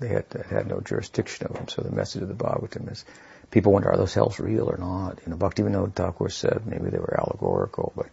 they 0.00 0.08
had, 0.08 0.26
had 0.50 0.66
no 0.66 0.80
jurisdiction 0.80 1.46
of 1.46 1.56
him. 1.56 1.68
So 1.68 1.82
the 1.82 1.90
message 1.90 2.22
of 2.22 2.28
the 2.28 2.34
Bhagavatam 2.34 2.90
is, 2.90 3.04
people 3.50 3.72
wonder, 3.72 3.90
are 3.90 3.96
those 3.96 4.14
hells 4.14 4.40
real 4.40 4.68
or 4.68 4.76
not? 4.76 5.20
You 5.24 5.30
know, 5.30 5.36
Bhaktivinoda 5.36 5.94
Thakur 5.94 6.28
said 6.28 6.66
maybe 6.66 6.90
they 6.90 6.98
were 6.98 7.18
allegorical, 7.18 7.92
but 7.96 8.08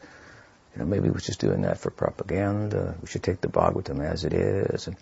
you 0.73 0.79
know, 0.79 0.85
maybe 0.85 1.09
was 1.09 1.25
just 1.25 1.39
doing 1.39 1.63
that 1.63 1.79
for 1.79 1.89
propaganda. 1.89 2.95
We 3.01 3.07
should 3.07 3.23
take 3.23 3.41
the 3.41 3.47
Bhagavatam 3.47 4.03
as 4.03 4.23
it 4.25 4.33
is. 4.33 4.87
And, 4.87 4.97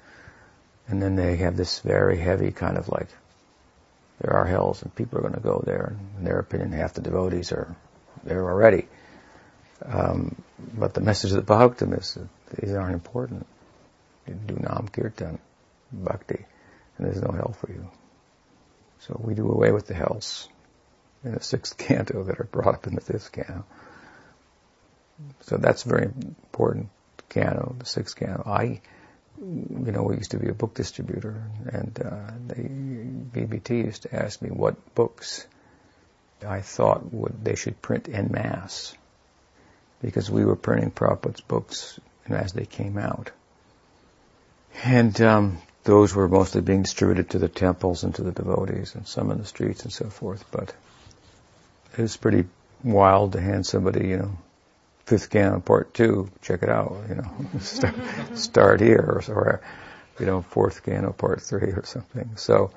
and 0.88 1.02
then 1.02 1.16
they 1.16 1.36
have 1.38 1.58
this 1.58 1.80
very 1.80 2.18
heavy 2.18 2.52
kind 2.52 2.78
of 2.78 2.88
like 2.90 3.08
there 4.20 4.34
are 4.34 4.46
hells 4.46 4.82
and 4.82 4.94
people 4.96 5.20
are 5.20 5.22
going 5.22 5.34
to 5.34 5.40
go 5.40 5.62
there. 5.66 5.96
In 6.18 6.24
their 6.24 6.40
opinion, 6.40 6.72
half 6.72 6.94
the 6.94 7.02
devotees 7.02 7.52
are 7.52 7.76
there 8.24 8.50
already. 8.50 8.88
Um, 9.86 10.36
but 10.76 10.94
the 10.94 11.02
message 11.02 11.32
of 11.32 11.46
the 11.46 11.54
Bhagavatam 11.54 11.98
is 12.00 12.16
that 12.16 12.62
these 12.62 12.74
aren't 12.74 12.96
important. 12.96 13.46
You 14.28 14.34
do 14.34 14.56
Nam 14.56 14.90
Kirtan, 14.92 15.40
Bhakti, 15.92 16.46
and 16.98 17.08
there's 17.08 17.22
no 17.22 17.32
hell 17.32 17.56
for 17.60 17.72
you. 17.72 17.90
So 19.00 19.20
we 19.24 19.36
do 19.36 19.50
away 19.52 19.72
with 19.72 19.88
the 19.88 19.94
hells 19.94 20.50
in 21.24 21.34
the 21.34 21.44
sixth 21.44 21.78
canto 21.78 22.24
that 22.24 22.40
are 22.40 22.50
brought 22.52 22.74
up 22.74 22.88
in 22.88 22.96
the 22.96 23.02
fifth 23.02 23.32
canto. 23.32 23.66
So 25.42 25.58
that's 25.58 25.84
very 25.84 26.06
important 26.06 26.90
canto, 27.30 27.76
the 27.80 27.86
sixth 27.86 28.16
canto. 28.16 28.44
I 28.46 28.82
you 29.40 29.92
know, 29.92 30.04
we 30.04 30.16
used 30.16 30.32
to 30.32 30.40
be 30.40 30.50
a 30.50 30.54
book 30.54 30.74
distributor, 30.74 31.44
and 31.72 32.00
uh, 32.04 32.32
the 32.48 32.56
BBT 32.56 33.86
used 33.86 34.04
to 34.04 34.16
ask 34.16 34.42
me 34.42 34.50
what 34.50 34.96
books 34.96 35.46
I 36.46 36.62
thought 36.62 37.14
would 37.14 37.44
they 37.44 37.56
should 37.56 37.82
print 37.82 38.10
en 38.10 38.32
masse, 38.32 38.96
because 40.02 40.30
we 40.30 40.44
were 40.44 40.56
printing 40.56 40.92
Prabhupada's 40.92 41.42
books 41.42 42.00
as 42.28 42.54
they 42.54 42.66
came 42.66 42.98
out, 42.98 43.32
and 44.84 45.20
um, 45.22 45.58
those 45.84 46.16
were 46.16 46.28
mostly 46.28 46.62
being 46.62 46.84
distributed 46.84 47.32
to 47.32 47.40
the 47.40 47.50
temples 47.50 48.04
and 48.04 48.16
to 48.16 48.24
the 48.24 48.32
devotees, 48.32 48.96
and 48.96 49.08
some 49.08 49.32
in 49.32 49.38
the 49.38 49.46
streets 49.46 49.84
and 49.84 49.94
so 49.94 50.10
forth. 50.10 50.44
But 50.52 50.74
it 51.96 52.02
was 52.02 52.18
pretty 52.18 52.46
wild 52.84 53.34
to 53.34 53.42
hand 53.42 53.68
somebody, 53.68 54.08
you 54.08 54.18
know, 54.18 54.38
fifth 55.08 55.30
canto 55.30 55.62
part 55.62 55.94
two, 55.94 56.30
check 56.42 56.64
it 56.64 56.70
out, 56.70 56.98
you 57.08 57.16
know, 57.16 57.32
start, 57.60 57.96
start 58.36 58.82
here, 58.82 59.22
or, 59.28 59.34
or, 59.34 59.62
you 60.20 60.26
know, 60.26 60.42
fourth 60.42 60.84
canto 60.84 61.14
part 61.14 61.42
three 61.42 61.72
or 61.72 61.86
something. 61.86 62.32
So, 62.36 62.72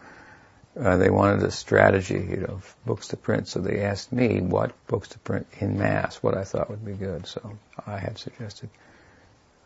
uh, 0.78 0.96
they 0.96 1.10
wanted 1.10 1.42
a 1.42 1.50
strategy, 1.50 2.24
you 2.30 2.36
know, 2.36 2.62
books 2.86 3.08
to 3.08 3.16
print, 3.16 3.48
so 3.48 3.58
they 3.58 3.80
asked 3.80 4.12
me 4.12 4.40
what 4.40 4.72
books 4.86 5.08
to 5.08 5.18
print 5.18 5.48
in 5.58 5.76
mass, 5.76 6.22
what 6.22 6.36
I 6.36 6.44
thought 6.44 6.70
would 6.70 6.84
be 6.84 6.92
good. 6.92 7.26
So 7.26 7.58
I 7.84 7.98
had 7.98 8.16
suggested, 8.16 8.70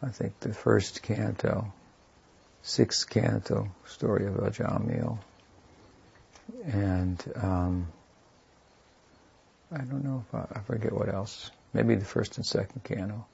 I 0.02 0.08
think 0.08 0.40
the 0.40 0.54
first 0.54 1.02
canto, 1.02 1.70
sixth 2.62 3.10
canto, 3.10 3.70
story 3.84 4.26
of 4.26 4.36
Ajamil, 4.36 5.18
and 6.64 7.22
um, 7.36 7.88
I 9.70 9.82
don't 9.82 10.02
know 10.02 10.24
if 10.26 10.34
I, 10.34 10.60
I 10.60 10.62
forget 10.62 10.92
what 10.92 11.12
else 11.12 11.50
maybe 11.74 11.96
the 11.96 12.04
first 12.04 12.36
and 12.38 12.46
second 12.46 12.82
canto. 12.84 13.26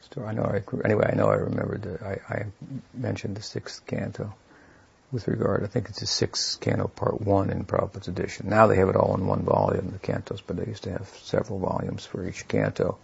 story. 0.00 0.26
I 0.26 0.32
know. 0.32 0.44
I, 0.44 0.62
anyway, 0.84 1.10
I 1.12 1.14
know. 1.14 1.28
I 1.28 1.36
remembered 1.36 1.82
that 1.82 2.02
I, 2.02 2.20
I 2.28 2.46
mentioned 2.94 3.36
the 3.36 3.42
sixth 3.42 3.86
canto 3.86 4.34
with 5.12 5.28
regard. 5.28 5.62
I 5.62 5.66
think 5.66 5.88
it's 5.88 6.00
the 6.00 6.06
sixth 6.06 6.60
canto, 6.60 6.88
part 6.88 7.20
one 7.20 7.50
in 7.50 7.64
Prabhupada's 7.64 8.08
edition. 8.08 8.48
Now 8.48 8.66
they 8.66 8.76
have 8.76 8.88
it 8.88 8.96
all 8.96 9.14
in 9.14 9.26
one 9.26 9.42
volume, 9.42 9.90
the 9.90 9.98
cantos, 9.98 10.40
but 10.44 10.56
they 10.56 10.66
used 10.66 10.84
to 10.84 10.92
have 10.92 11.08
several 11.22 11.58
volumes 11.58 12.04
for 12.04 12.26
each 12.26 12.48
canto, 12.48 12.98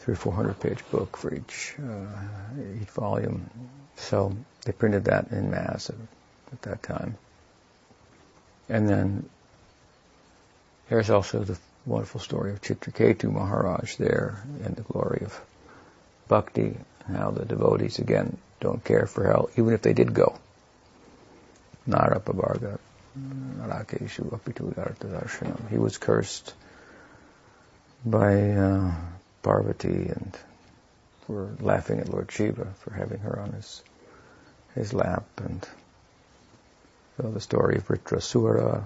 three 0.00 0.12
or 0.12 0.16
four 0.16 0.32
hundred 0.32 0.60
page 0.60 0.82
book 0.90 1.16
for 1.16 1.34
each 1.34 1.74
uh, 1.78 2.80
each 2.82 2.90
volume. 2.90 3.48
So 3.96 4.36
they 4.64 4.72
printed 4.72 5.04
that 5.06 5.30
in 5.30 5.50
mass 5.50 5.88
at, 5.88 5.96
at 6.52 6.62
that 6.62 6.82
time. 6.82 7.16
And 8.68 8.88
then 8.88 9.28
here's 10.88 11.08
also 11.08 11.44
the 11.44 11.58
wonderful 11.86 12.20
story 12.20 12.52
of 12.52 12.60
Chitraketu 12.60 13.32
Maharaj 13.32 13.96
there 13.96 14.42
and 14.64 14.76
the 14.76 14.82
glory 14.82 15.22
of 15.24 15.40
bhakti, 16.28 16.76
how 17.06 17.30
the 17.30 17.44
devotees 17.44 17.98
again 17.98 18.36
don't 18.60 18.84
care 18.84 19.06
for 19.06 19.24
hell, 19.24 19.48
even 19.56 19.72
if 19.72 19.82
they 19.82 19.92
did 19.92 20.12
go. 20.12 20.36
Narapavarga, 21.88 22.78
Narakeshu 23.16 24.28
Darshanam. 24.28 25.70
He 25.70 25.78
was 25.78 25.98
cursed 25.98 26.52
by 28.04 28.50
uh, 28.50 28.94
Parvati 29.42 30.08
and 30.08 30.36
for 31.26 31.56
laughing 31.60 32.00
at 32.00 32.08
Lord 32.08 32.30
Shiva 32.30 32.66
for 32.80 32.92
having 32.92 33.18
her 33.18 33.40
on 33.40 33.52
his 33.52 33.82
his 34.74 34.92
lap 34.92 35.24
and 35.38 35.66
so 37.16 37.30
the 37.30 37.40
story 37.40 37.76
of 37.76 37.88
Vritrasura 37.88 38.84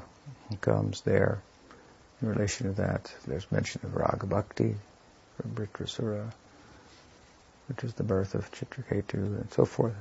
comes 0.60 1.00
there. 1.00 1.42
In 2.22 2.28
relation 2.28 2.66
to 2.66 2.82
that, 2.82 3.12
there's 3.26 3.50
mention 3.50 3.80
of 3.84 3.96
Raga 3.96 4.26
Bhakti 4.26 4.74
from 5.36 5.50
Vritrasura, 5.54 6.30
which 7.68 7.82
is 7.82 7.94
the 7.94 8.02
birth 8.02 8.34
of 8.34 8.50
Chitraketu 8.52 9.14
and 9.14 9.50
so 9.52 9.64
forth. 9.64 9.94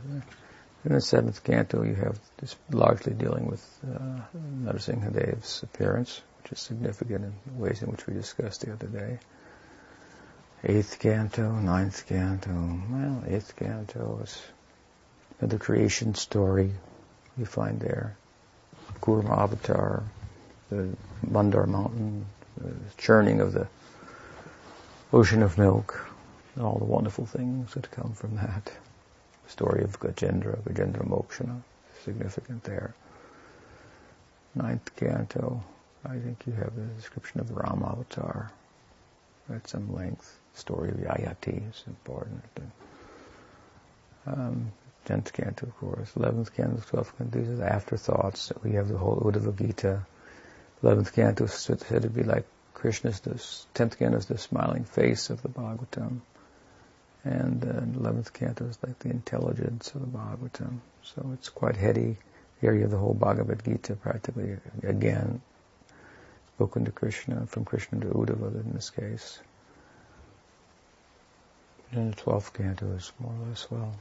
In 0.85 0.93
the 0.93 1.01
seventh 1.01 1.43
canto, 1.43 1.83
you 1.83 1.95
have 1.95 2.19
this 2.37 2.55
largely 2.71 3.13
dealing 3.13 3.47
with 3.47 3.65
uh, 3.83 4.21
Narasimhadev's 4.63 5.63
appearance, 5.63 6.21
which 6.41 6.53
is 6.53 6.59
significant 6.59 7.25
in 7.25 7.59
ways 7.59 7.81
in 7.81 7.89
which 7.89 8.05
we 8.05 8.13
discussed 8.13 8.61
the 8.61 8.73
other 8.73 8.87
day. 8.87 9.19
Eighth 10.63 10.99
canto, 10.99 11.51
ninth 11.51 12.05
canto, 12.07 12.81
well, 12.89 13.23
eighth 13.27 13.55
canto 13.55 14.19
is 14.23 14.41
the 15.41 15.57
creation 15.57 16.15
story 16.15 16.73
you 17.37 17.45
find 17.45 17.79
there. 17.79 18.17
Kurma 19.01 19.37
Avatar, 19.37 20.03
the 20.69 20.89
Mandar 21.29 21.65
Mountain, 21.67 22.25
the 22.57 22.73
churning 22.97 23.41
of 23.41 23.53
the 23.53 23.67
ocean 25.11 25.41
of 25.41 25.57
milk, 25.57 26.07
and 26.55 26.63
all 26.63 26.77
the 26.77 26.85
wonderful 26.85 27.25
things 27.25 27.73
that 27.73 27.89
come 27.91 28.13
from 28.13 28.35
that. 28.35 28.65
The 29.45 29.49
story 29.51 29.83
of 29.83 29.99
Gajendra, 29.99 30.59
Gajendra 30.61 31.07
Mokshana, 31.07 31.61
significant 32.03 32.63
there. 32.63 32.93
Ninth 34.55 34.95
canto, 34.95 35.63
I 36.05 36.17
think 36.17 36.43
you 36.45 36.53
have 36.53 36.75
the 36.75 36.81
description 36.95 37.39
of 37.39 37.51
Ram 37.51 37.83
Avatar 37.85 38.51
at 39.53 39.67
some 39.67 39.93
length. 39.93 40.39
Story 40.53 40.89
of 40.89 40.95
Yayati 40.97 41.69
is 41.69 41.83
important. 41.87 42.43
Um, 44.27 44.71
tenth 45.05 45.31
canto, 45.33 45.67
of 45.67 45.77
course. 45.77 46.11
Eleventh 46.15 46.53
canto, 46.55 46.81
twelfth 46.85 47.17
canto. 47.17 47.39
These 47.39 47.49
are 47.49 47.55
the 47.55 47.71
afterthoughts. 47.71 48.51
We 48.63 48.73
have 48.73 48.89
the 48.89 48.97
whole 48.97 49.21
Uddhava 49.21 49.57
Gita. 49.57 50.05
Eleventh 50.81 51.13
canto 51.13 51.43
is 51.43 51.53
said 51.53 51.79
to 51.79 52.09
be 52.09 52.23
like 52.23 52.45
Krishna's. 52.73 53.19
the 53.19 53.43
tenth 53.73 53.99
canto 53.99 54.17
is 54.17 54.27
the 54.27 54.37
smiling 54.37 54.85
face 54.85 55.29
of 55.29 55.41
the 55.41 55.49
Bhagavatam, 55.49 56.21
and 57.25 57.65
uh, 57.65 57.99
eleventh 57.99 58.31
canto 58.31 58.65
is 58.65 58.79
like 58.85 58.97
the 58.99 59.09
intelligence 59.09 59.93
of 59.93 60.01
the 60.01 60.07
Bhagavatam. 60.07 60.79
So 61.03 61.31
it's 61.33 61.49
quite 61.49 61.75
heady. 61.75 62.17
You 62.61 62.71
have 62.71 62.91
the 62.91 62.97
whole 62.97 63.13
Bhagavad 63.13 63.63
Gita 63.63 63.95
practically 63.95 64.57
again 64.83 65.41
spoken 66.55 66.83
to 66.85 66.91
Krishna, 66.91 67.45
from 67.47 67.63
Krishna 67.63 68.01
to 68.01 68.07
Uddhava 68.07 68.53
in 68.65 68.73
this 68.73 68.89
case. 68.89 69.39
And 71.91 72.11
the 72.11 72.15
twelfth 72.17 72.53
canto 72.53 72.85
is 72.95 73.11
more 73.19 73.33
or 73.33 73.47
less 73.47 73.69
well 73.71 73.93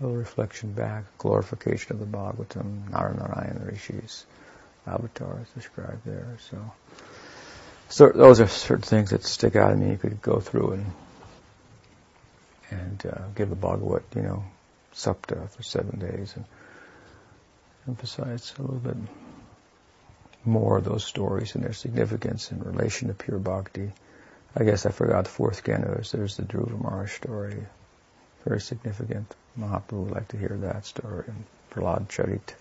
a 0.00 0.04
little 0.04 0.16
reflection 0.16 0.72
back, 0.72 1.04
glorification 1.18 1.92
of 1.92 2.00
the 2.00 2.06
Bhagavatam, 2.06 2.90
Naranarayan 2.90 3.66
Rishi's 3.66 4.26
avatar 4.88 5.40
is 5.42 5.48
described 5.50 6.04
there. 6.04 6.36
So, 6.50 6.72
so 7.88 8.08
those 8.10 8.40
are 8.40 8.46
certain 8.46 8.82
things 8.82 9.10
that 9.10 9.24
stick 9.24 9.56
out 9.56 9.72
of 9.72 9.78
me. 9.78 9.90
You 9.90 9.96
could 9.96 10.20
go 10.22 10.40
through 10.40 10.72
and 10.72 10.86
and 12.70 13.06
uh, 13.06 13.28
give 13.34 13.48
the 13.48 13.56
Bhagavat, 13.56 14.02
you 14.14 14.22
know, 14.22 14.44
sapta 14.94 15.48
for 15.48 15.62
seven 15.62 15.98
days 15.98 16.34
and 16.36 16.44
emphasize 17.86 18.52
a 18.58 18.62
little 18.62 18.76
bit 18.76 18.96
more 20.44 20.78
of 20.78 20.84
those 20.84 21.04
stories 21.04 21.54
and 21.54 21.64
their 21.64 21.72
significance 21.72 22.52
in 22.52 22.60
relation 22.60 23.08
to 23.08 23.14
pure 23.14 23.38
bhakti. 23.38 23.90
I 24.56 24.64
guess 24.64 24.86
I 24.86 24.90
forgot 24.90 25.24
the 25.24 25.30
fourth 25.30 25.62
canto. 25.64 26.00
There's 26.10 26.36
the 26.36 26.42
Dhruva 26.42 26.80
Maharaj 26.80 27.12
story, 27.12 27.66
very 28.44 28.60
significant. 28.60 29.34
Mahaprabhu 29.58 30.04
would 30.04 30.12
like 30.12 30.28
to 30.28 30.38
hear 30.38 30.56
that 30.62 30.86
story 30.86 31.24
in 31.28 31.44
Prahlad 31.70 32.08
Charit, 32.08 32.54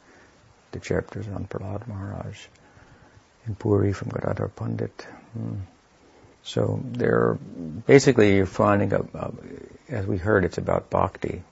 the 0.71 0.80
chapters 0.80 1.27
on 1.27 1.45
Prahlad 1.45 1.88
Maharaj, 1.88 2.38
in 3.45 3.56
Puri 3.56 3.93
from 3.93 4.10
Gadadhar 4.10 4.49
Pandit. 4.49 5.08
Hmm. 5.34 5.56
So 6.43 6.80
they're 6.84 7.38
basically 7.86 8.36
you're 8.36 8.45
finding 8.45 8.93
a, 8.93 9.01
a, 9.01 9.32
as 9.89 10.06
we 10.06 10.17
heard, 10.17 10.45
it's 10.45 10.58
about 10.58 10.89
bhakti. 10.89 11.43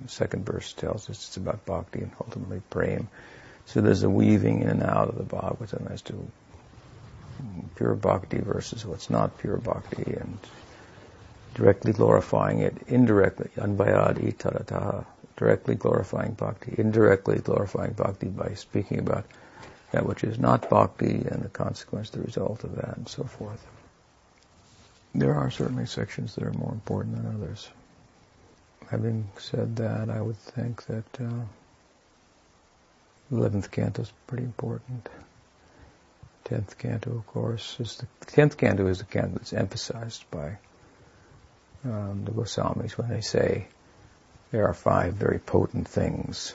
The 0.00 0.08
second 0.08 0.44
verse 0.44 0.72
tells 0.72 1.08
us 1.08 1.28
it's 1.28 1.36
about 1.36 1.64
bhakti 1.64 2.00
and 2.00 2.10
ultimately 2.20 2.60
prem. 2.68 3.08
So 3.66 3.80
there's 3.80 4.02
a 4.02 4.10
weaving 4.10 4.62
in 4.62 4.68
and 4.68 4.82
out 4.82 5.08
of 5.08 5.16
the 5.16 5.24
Bhagavatam 5.24 5.90
as 5.90 6.02
to 6.02 6.26
pure 7.76 7.94
bhakti 7.94 8.38
versus 8.38 8.84
what's 8.84 9.10
not 9.10 9.38
pure 9.38 9.56
bhakti 9.56 10.14
and 10.14 10.38
directly 11.54 11.92
glorifying 11.92 12.60
it, 12.60 12.76
indirectly, 12.88 13.50
anbayad 13.56 14.18
itarataha, 14.18 15.04
directly 15.36 15.74
glorifying 15.74 16.32
bhakti, 16.32 16.74
indirectly 16.78 17.38
glorifying 17.38 17.92
bhakti 17.92 18.28
by 18.28 18.54
speaking 18.54 18.98
about 18.98 19.24
that 19.92 20.06
which 20.06 20.24
is 20.24 20.38
not 20.38 20.68
bhakti 20.70 21.06
and 21.06 21.42
the 21.42 21.48
consequence, 21.48 22.10
the 22.10 22.20
result 22.20 22.64
of 22.64 22.76
that, 22.76 22.96
and 22.96 23.08
so 23.08 23.24
forth. 23.24 23.64
There 25.14 25.34
are 25.34 25.50
certainly 25.50 25.86
sections 25.86 26.34
that 26.34 26.44
are 26.44 26.52
more 26.52 26.72
important 26.72 27.16
than 27.16 27.34
others. 27.34 27.68
Having 28.90 29.28
said 29.38 29.76
that, 29.76 30.10
I 30.10 30.20
would 30.20 30.36
think 30.36 30.84
that 30.86 31.04
uh, 31.20 31.44
11th 33.32 33.70
canto 33.70 34.02
is 34.02 34.12
pretty 34.26 34.44
important. 34.44 35.08
10th 36.44 36.76
canto, 36.76 37.10
of 37.10 37.26
course, 37.26 37.76
is 37.80 37.96
the 37.96 38.06
10th 38.26 38.56
canto 38.56 38.86
is 38.86 38.98
the 38.98 39.04
canto 39.04 39.38
that's 39.38 39.52
emphasized 39.52 40.24
by 40.30 40.58
um, 41.84 42.24
the 42.24 42.32
Goswamis 42.32 42.92
when 42.92 43.08
they 43.08 43.22
say 43.22 43.66
there 44.54 44.68
are 44.68 44.74
five 44.74 45.14
very 45.14 45.40
potent 45.40 45.88
things, 45.88 46.54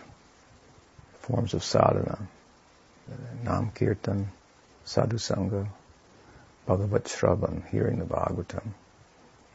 forms 1.19 1.53
of 1.53 1.61
sadhana, 1.61 2.17
Nam 3.43 3.71
Kirtan, 3.75 4.29
Sadhu 4.85 5.17
Sangha, 5.17 5.67
Bhagavat 6.65 7.03
Shravan, 7.03 7.67
hearing 7.67 7.99
the 7.99 8.05
Bhagavatam, 8.05 8.69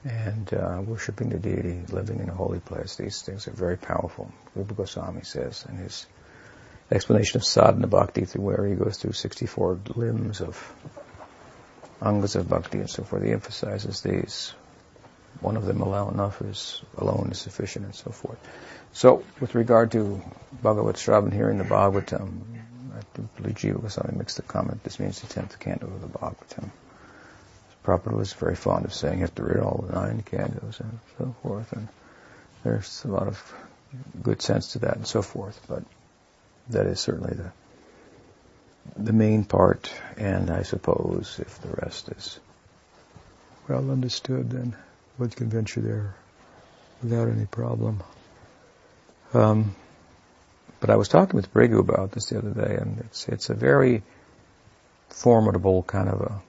and 0.05 0.53
uh, 0.53 0.83
worshipping 0.85 1.31
the 1.31 1.39
deity, 1.39 1.91
living 1.91 2.21
in 2.21 2.29
a 2.29 2.35
holy 2.35 2.61
place. 2.61 2.97
These 2.97 3.23
things 3.23 3.49
are 3.49 3.53
very 3.53 3.79
powerful. 3.79 4.31
Rupa 4.55 4.75
Goswami 4.75 5.23
says 5.23 5.65
in 5.67 5.77
his 5.77 6.05
explanation 6.91 7.39
of 7.39 7.47
sadhana 7.47 7.87
bhakti, 7.87 8.27
through 8.27 8.43
where 8.43 8.67
he 8.67 8.75
goes 8.75 8.99
through 8.99 9.13
64 9.13 9.81
limbs 9.95 10.43
of 10.43 10.55
angas 12.03 12.37
of 12.37 12.47
bhakti 12.51 12.81
and 12.81 12.91
so 12.91 13.05
forth, 13.05 13.23
he 13.25 13.33
emphasizes 13.33 14.03
these 14.03 14.53
one 15.45 15.57
of 15.59 15.67
them 15.67 15.83
alone 15.83 16.15
enough 16.15 16.41
is 16.41 16.83
alone 16.97 17.29
is 17.31 17.39
sufficient 17.39 17.85
and 17.85 17.95
so 17.95 18.11
forth. 18.11 18.39
So 18.93 19.23
with 19.41 19.55
regard 19.55 19.93
to 19.93 20.23
Bhagavat 20.63 20.97
Shravan 20.97 21.33
hearing 21.33 21.59
the 21.59 21.65
Bhagavatam, 21.65 22.41
I 22.97 23.21
believe 23.37 23.57
Jiva 23.57 23.83
Goswami 23.83 24.17
makes 24.17 24.37
the 24.37 24.43
comment, 24.43 24.83
this 24.83 24.99
means 24.99 25.21
the 25.21 25.27
tenth 25.27 25.59
canto 25.59 25.87
of 25.87 26.01
the 26.01 26.19
Bhagavatam. 26.19 26.71
Prabhupada 27.85 28.17
was 28.17 28.33
very 28.33 28.57
fond 28.57 28.87
of 28.87 28.95
saying 28.95 29.19
you 29.19 29.25
have 29.25 29.35
to 29.35 29.45
read 29.45 29.63
all 29.63 29.85
the 29.87 29.93
nine 29.93 30.23
cantos 30.23 30.81
and 30.81 30.99
so 31.19 31.35
forth, 31.43 31.73
and 31.73 31.89
there's 32.63 33.05
a 33.05 33.09
lot 33.09 33.29
of 33.29 33.55
good 34.23 34.41
sense 34.41 34.73
to 34.73 34.79
that 34.81 34.97
and 34.97 35.07
so 35.07 35.21
forth, 35.21 35.61
but 35.69 35.83
that 36.71 36.87
is 36.87 37.01
certainly 37.01 37.35
the 37.35 37.53
the 38.97 39.13
main 39.13 39.45
part, 39.45 39.93
and 40.17 40.51
I 40.51 40.63
suppose 40.63 41.39
if 41.41 41.61
the 41.61 41.69
rest 41.69 42.11
is 42.11 42.39
well 43.69 43.91
understood, 43.91 44.51
then 44.51 44.77
one 45.17 45.31
can 45.31 45.49
venture 45.49 45.81
there 45.81 46.15
without 47.03 47.29
any 47.29 47.47
problem. 47.47 48.03
Um, 49.33 49.75
but 50.81 50.91
I 50.91 50.97
was 50.97 51.09
talking 51.09 51.37
with 51.37 51.53
Brigu 51.53 51.79
about 51.79 52.13
this 52.13 52.27
the 52.27 52.39
other 52.39 52.51
day, 52.51 52.77
and 52.77 53.01
it's 53.01 53.29
it's 53.29 53.51
a 53.51 53.55
very 53.55 54.03
formidable 55.09 55.83
kind 55.83 56.09
of 56.09 56.21
a 56.21 56.43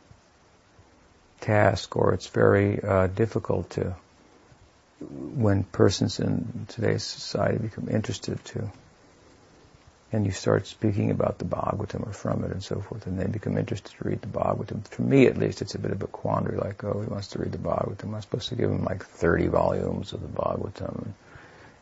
task, 1.41 1.95
or 1.95 2.13
it's 2.13 2.27
very 2.27 2.83
uh, 2.83 3.07
difficult 3.07 3.69
to 3.71 3.95
when 4.99 5.63
persons 5.63 6.19
in 6.19 6.65
today's 6.69 7.03
society 7.03 7.57
become 7.57 7.89
interested 7.89 8.43
to 8.45 8.71
and 10.15 10.25
you 10.25 10.31
start 10.31 10.65
speaking 10.65 11.11
about 11.11 11.39
the 11.39 11.45
Bhagavatam 11.45 12.07
or 12.07 12.13
from 12.13 12.45
it 12.45 12.51
and 12.51 12.63
so 12.63 12.79
forth, 12.79 13.05
and 13.05 13.19
they 13.19 13.27
become 13.27 13.57
interested 13.57 13.91
to 13.97 14.07
read 14.07 14.21
the 14.21 14.27
Bhagavatam. 14.27 14.87
For 14.87 15.01
me, 15.01 15.27
at 15.27 15.37
least, 15.37 15.61
it's 15.61 15.75
a 15.75 15.79
bit 15.79 15.91
of 15.91 16.01
a 16.01 16.07
quandary, 16.07 16.57
like, 16.57 16.81
oh, 16.85 17.01
he 17.01 17.07
wants 17.07 17.27
to 17.29 17.39
read 17.39 17.51
the 17.51 17.57
Bhagavatam. 17.57 18.15
I'm 18.15 18.21
supposed 18.21 18.47
to 18.47 18.55
give 18.55 18.69
him 18.69 18.85
like 18.85 19.05
30 19.05 19.47
volumes 19.47 20.13
of 20.13 20.21
the 20.21 20.29
Bhagavatam. 20.29 21.09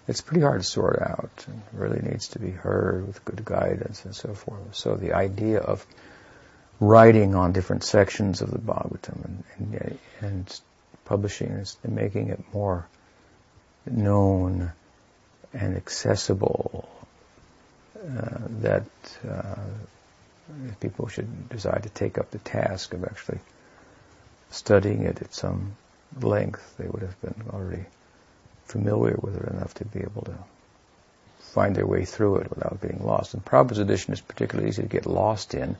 It's 0.07 0.21
pretty 0.21 0.41
hard 0.41 0.61
to 0.61 0.67
sort 0.67 0.99
out, 0.99 1.45
and 1.45 1.61
really 1.73 2.01
needs 2.01 2.29
to 2.29 2.39
be 2.39 2.49
heard 2.49 3.05
with 3.05 3.23
good 3.23 3.45
guidance 3.45 4.03
and 4.03 4.15
so 4.15 4.33
forth. 4.33 4.75
So 4.75 4.95
the 4.95 5.13
idea 5.13 5.59
of 5.59 5.85
writing 6.79 7.35
on 7.35 7.51
different 7.51 7.83
sections 7.83 8.41
of 8.41 8.49
the 8.49 8.57
Bhagavatam 8.57 9.25
and, 9.25 9.43
and, 9.59 9.99
and 10.21 10.61
publishing 11.05 11.63
and 11.83 11.95
making 11.95 12.29
it 12.29 12.43
more 12.51 12.87
known 13.85 14.71
and 15.53 15.77
accessible 15.77 16.89
that 18.61 18.85
uh, 19.29 19.55
people 20.79 21.07
should 21.07 21.49
decide 21.49 21.83
to 21.83 21.89
take 21.89 22.17
up 22.17 22.31
the 22.31 22.39
task 22.39 22.93
of 22.93 23.03
actually 23.03 23.39
studying 24.51 25.03
it 25.03 25.21
at 25.21 25.33
some 25.33 25.75
length, 26.21 26.75
they 26.77 26.87
would 26.87 27.01
have 27.01 27.19
been 27.21 27.43
already 27.51 27.85
familiar 28.65 29.15
with 29.21 29.35
it 29.35 29.51
enough 29.51 29.73
to 29.75 29.85
be 29.85 29.99
able 29.99 30.23
to 30.23 30.37
find 31.39 31.75
their 31.75 31.85
way 31.85 32.05
through 32.05 32.37
it 32.37 32.49
without 32.49 32.81
getting 32.81 33.03
lost. 33.03 33.33
And 33.33 33.43
Prabhupada's 33.43 33.79
edition 33.79 34.13
is 34.13 34.21
particularly 34.21 34.69
easy 34.69 34.81
to 34.81 34.87
get 34.87 35.05
lost 35.05 35.53
in 35.53 35.75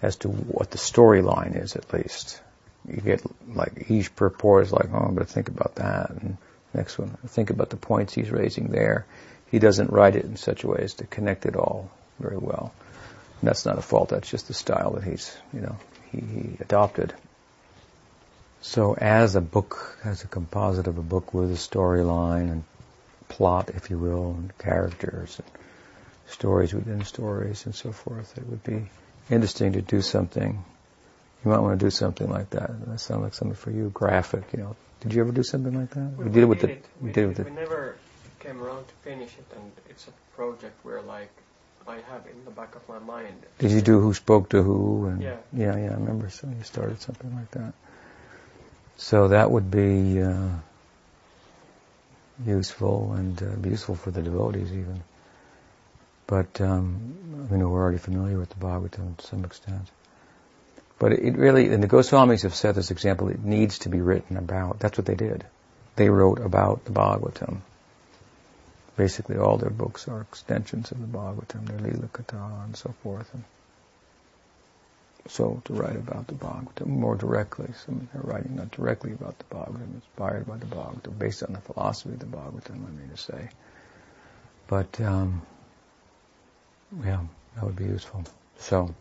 as 0.00 0.16
to 0.16 0.28
what 0.28 0.70
the 0.70 0.78
storyline 0.78 1.60
is 1.60 1.76
at 1.76 1.92
least. 1.92 2.40
You 2.88 2.96
get 2.96 3.22
like 3.54 3.90
each 3.90 4.14
purport 4.16 4.66
is 4.66 4.72
like, 4.72 4.88
oh, 4.92 4.98
I'm 4.98 5.14
going 5.14 5.26
to 5.26 5.32
think 5.32 5.48
about 5.48 5.76
that. 5.76 6.10
And 6.10 6.36
next 6.74 6.98
one, 6.98 7.16
think 7.26 7.50
about 7.50 7.70
the 7.70 7.76
points 7.76 8.14
he's 8.14 8.30
raising 8.30 8.68
there. 8.68 9.06
He 9.52 9.58
doesn't 9.58 9.92
write 9.92 10.16
it 10.16 10.24
in 10.24 10.36
such 10.36 10.64
a 10.64 10.66
way 10.66 10.80
as 10.82 10.94
to 10.94 11.06
connect 11.06 11.46
it 11.46 11.54
all 11.56 11.90
very 12.18 12.38
well. 12.38 12.72
And 13.40 13.48
that's 13.48 13.66
not 13.66 13.78
a 13.78 13.82
fault. 13.82 14.08
That's 14.08 14.28
just 14.30 14.48
the 14.48 14.54
style 14.54 14.92
that 14.92 15.04
he's, 15.04 15.36
you 15.52 15.60
know, 15.60 15.76
he, 16.10 16.20
he 16.20 16.56
adopted. 16.60 17.12
So 18.62 18.94
as 18.94 19.36
a 19.36 19.42
book, 19.42 19.98
as 20.04 20.24
a 20.24 20.26
composite 20.26 20.86
of 20.86 20.96
a 20.96 21.02
book 21.02 21.34
with 21.34 21.50
a 21.50 21.56
storyline 21.56 22.50
and 22.50 22.64
plot, 23.28 23.70
if 23.74 23.90
you 23.90 23.98
will, 23.98 24.30
and 24.30 24.56
characters 24.56 25.38
and 25.38 25.48
stories 26.32 26.72
within 26.72 27.04
stories 27.04 27.66
and 27.66 27.74
so 27.74 27.92
forth, 27.92 28.38
it 28.38 28.46
would 28.46 28.64
be 28.64 28.88
interesting 29.30 29.74
to 29.74 29.82
do 29.82 30.00
something. 30.00 30.64
You 31.44 31.50
might 31.50 31.58
want 31.58 31.78
to 31.78 31.84
do 31.84 31.90
something 31.90 32.30
like 32.30 32.50
that. 32.50 32.70
That 32.86 33.00
sounds 33.00 33.22
like 33.22 33.34
something 33.34 33.56
for 33.56 33.70
you, 33.70 33.90
graphic, 33.90 34.44
you 34.52 34.60
know. 34.60 34.76
Did 35.00 35.12
you 35.12 35.20
ever 35.20 35.32
do 35.32 35.42
something 35.42 35.78
like 35.78 35.90
that? 35.90 36.16
We, 36.16 36.24
we 36.24 36.30
did 36.30 36.42
it 36.44 36.46
with 36.46 36.60
did 36.60 36.68
the. 36.70 36.72
It. 36.74 36.86
We, 37.00 37.06
We, 37.08 37.12
did 37.12 37.24
it 37.24 37.26
with 37.26 37.38
we 37.38 37.44
the. 37.44 37.50
never 37.50 37.96
came 38.42 38.62
around 38.62 38.88
to 38.88 38.94
finish 39.02 39.30
it, 39.38 39.46
and 39.56 39.72
it's 39.88 40.08
a 40.08 40.36
project 40.36 40.84
where, 40.84 41.00
like, 41.02 41.30
I 41.86 41.96
have 42.10 42.26
in 42.26 42.44
the 42.44 42.50
back 42.50 42.74
of 42.74 42.88
my 42.88 42.98
mind. 42.98 43.34
Did 43.58 43.70
you 43.70 43.80
do 43.80 44.00
who 44.00 44.14
spoke 44.14 44.50
to 44.50 44.62
who? 44.62 45.06
And 45.06 45.22
Yeah. 45.22 45.36
Yeah, 45.52 45.76
yeah. 45.76 45.90
I 45.90 45.94
remember. 45.94 46.30
So 46.30 46.48
you 46.48 46.62
started 46.62 47.00
something 47.00 47.34
like 47.34 47.50
that. 47.52 47.72
So 48.96 49.28
that 49.28 49.50
would 49.50 49.70
be 49.70 50.22
uh, 50.22 50.50
useful 52.46 53.14
and 53.14 53.42
uh, 53.42 53.68
useful 53.68 53.96
for 53.96 54.10
the 54.10 54.22
devotees 54.22 54.72
even. 54.72 55.02
But 56.26 56.60
um, 56.60 57.48
I 57.48 57.52
mean, 57.52 57.68
we're 57.68 57.82
already 57.82 57.98
familiar 57.98 58.38
with 58.38 58.50
the 58.50 58.56
Bhagavatam 58.56 59.16
to 59.16 59.26
some 59.26 59.44
extent. 59.44 59.88
But 60.98 61.12
it 61.12 61.36
really, 61.36 61.68
and 61.68 61.82
the 61.82 61.88
Goswamis 61.88 62.42
have 62.42 62.54
set 62.54 62.76
this 62.76 62.92
example, 62.92 63.28
it 63.28 63.42
needs 63.42 63.80
to 63.80 63.88
be 63.88 64.00
written 64.00 64.36
about. 64.36 64.78
That's 64.78 64.96
what 64.96 65.06
they 65.06 65.16
did. 65.16 65.44
They 65.96 66.08
wrote 66.08 66.38
about 66.38 66.84
the 66.84 66.92
Bhagavatam. 66.92 67.62
Basically, 68.96 69.38
all 69.38 69.56
their 69.56 69.70
books 69.70 70.06
are 70.06 70.20
extensions 70.20 70.90
of 70.90 71.00
the 71.00 71.06
Bhagavatam, 71.06 71.66
their 71.66 71.78
Lila 71.78 72.08
Katha 72.08 72.64
and 72.64 72.76
so 72.76 72.94
forth. 73.02 73.32
And 73.32 73.44
so 75.28 75.62
to 75.64 75.72
write 75.72 75.96
about 75.96 76.26
the 76.26 76.34
Bhagavatam 76.34 76.86
more 76.88 77.16
directly, 77.16 77.68
so 77.84 77.92
they're 78.12 78.22
writing 78.22 78.56
not 78.56 78.70
directly 78.70 79.12
about 79.12 79.38
the 79.38 79.44
Bhagavatam, 79.44 79.94
inspired 79.94 80.46
by 80.46 80.58
the 80.58 80.66
Bhagavatam, 80.66 81.18
based 81.18 81.42
on 81.42 81.54
the 81.54 81.60
philosophy 81.60 82.14
of 82.14 82.20
the 82.20 82.26
Bhagavatam, 82.26 82.86
I 82.86 82.90
mean 82.90 83.08
to 83.10 83.16
say. 83.16 83.48
But, 84.66 85.00
um, 85.00 85.42
yeah, 87.02 87.20
that 87.54 87.64
would 87.64 87.76
be 87.76 87.84
useful. 87.84 88.24
So, 88.58 88.94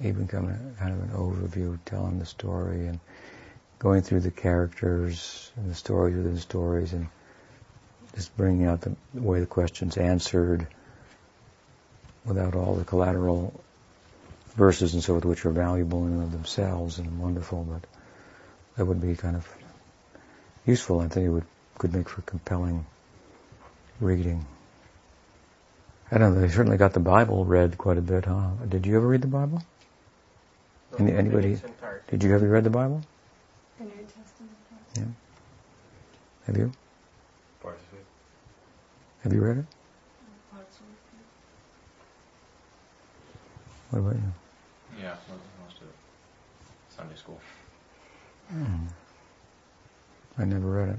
even 0.00 0.26
kind 0.26 0.50
of, 0.50 0.78
kind 0.78 0.92
of 0.92 1.02
an 1.02 1.16
overview, 1.16 1.78
telling 1.84 2.18
the 2.18 2.26
story 2.26 2.88
and 2.88 2.98
going 3.78 4.02
through 4.02 4.20
the 4.20 4.30
characters 4.30 5.52
and 5.56 5.70
the 5.70 5.74
stories 5.74 6.16
within 6.16 6.38
stories 6.38 6.92
and 6.92 7.08
just 8.14 8.36
bringing 8.36 8.66
out 8.66 8.80
the, 8.82 8.94
the 9.12 9.22
way 9.22 9.40
the 9.40 9.46
question's 9.46 9.96
answered 9.96 10.66
without 12.24 12.54
all 12.54 12.74
the 12.74 12.84
collateral 12.84 13.52
verses 14.56 14.94
and 14.94 15.02
so 15.02 15.14
forth, 15.14 15.24
which 15.24 15.44
are 15.44 15.50
valuable 15.50 16.06
in 16.06 16.12
and 16.14 16.22
of 16.22 16.32
themselves 16.32 16.98
and 16.98 17.18
wonderful, 17.18 17.64
but 17.64 17.82
that 18.76 18.84
would 18.84 19.00
be 19.00 19.14
kind 19.16 19.36
of 19.36 19.48
useful. 20.64 21.00
I 21.00 21.08
think 21.08 21.26
it 21.26 21.30
would 21.30 21.44
could 21.78 21.92
make 21.92 22.08
for 22.08 22.22
compelling 22.22 22.86
reading. 24.00 24.46
I 26.10 26.18
don't 26.18 26.34
know. 26.34 26.40
They 26.40 26.48
certainly 26.48 26.76
got 26.76 26.92
the 26.92 27.00
Bible 27.00 27.44
read 27.44 27.76
quite 27.76 27.98
a 27.98 28.02
bit, 28.02 28.26
huh? 28.26 28.50
Did 28.68 28.86
you 28.86 28.96
ever 28.96 29.06
read 29.08 29.22
the 29.22 29.26
Bible? 29.28 29.60
No, 30.92 30.98
Any- 30.98 31.16
anybody- 31.16 31.58
Did 32.08 32.22
you 32.22 32.32
ever 32.34 32.46
read 32.46 32.62
the 32.62 32.70
Bible? 32.70 33.02
The 33.78 33.84
New 33.86 33.90
Testament. 33.90 34.52
Yeah. 34.96 35.04
Have 36.46 36.56
you? 36.56 36.72
It. 39.24 39.28
Have 39.28 39.32
you 39.32 39.40
read 39.40 39.58
it? 39.58 39.60
It. 39.60 39.66
What 43.90 43.98
about 44.00 44.14
you? 44.16 44.32
Yeah, 45.00 45.14
mo- 45.28 45.64
most 45.64 45.76
of 45.80 45.88
it. 45.88 45.94
Sunday 46.96 47.16
school. 47.16 47.38
Hmm. 48.50 48.86
I 50.38 50.44
never 50.44 50.66
read 50.68 50.88
it. 50.90 50.98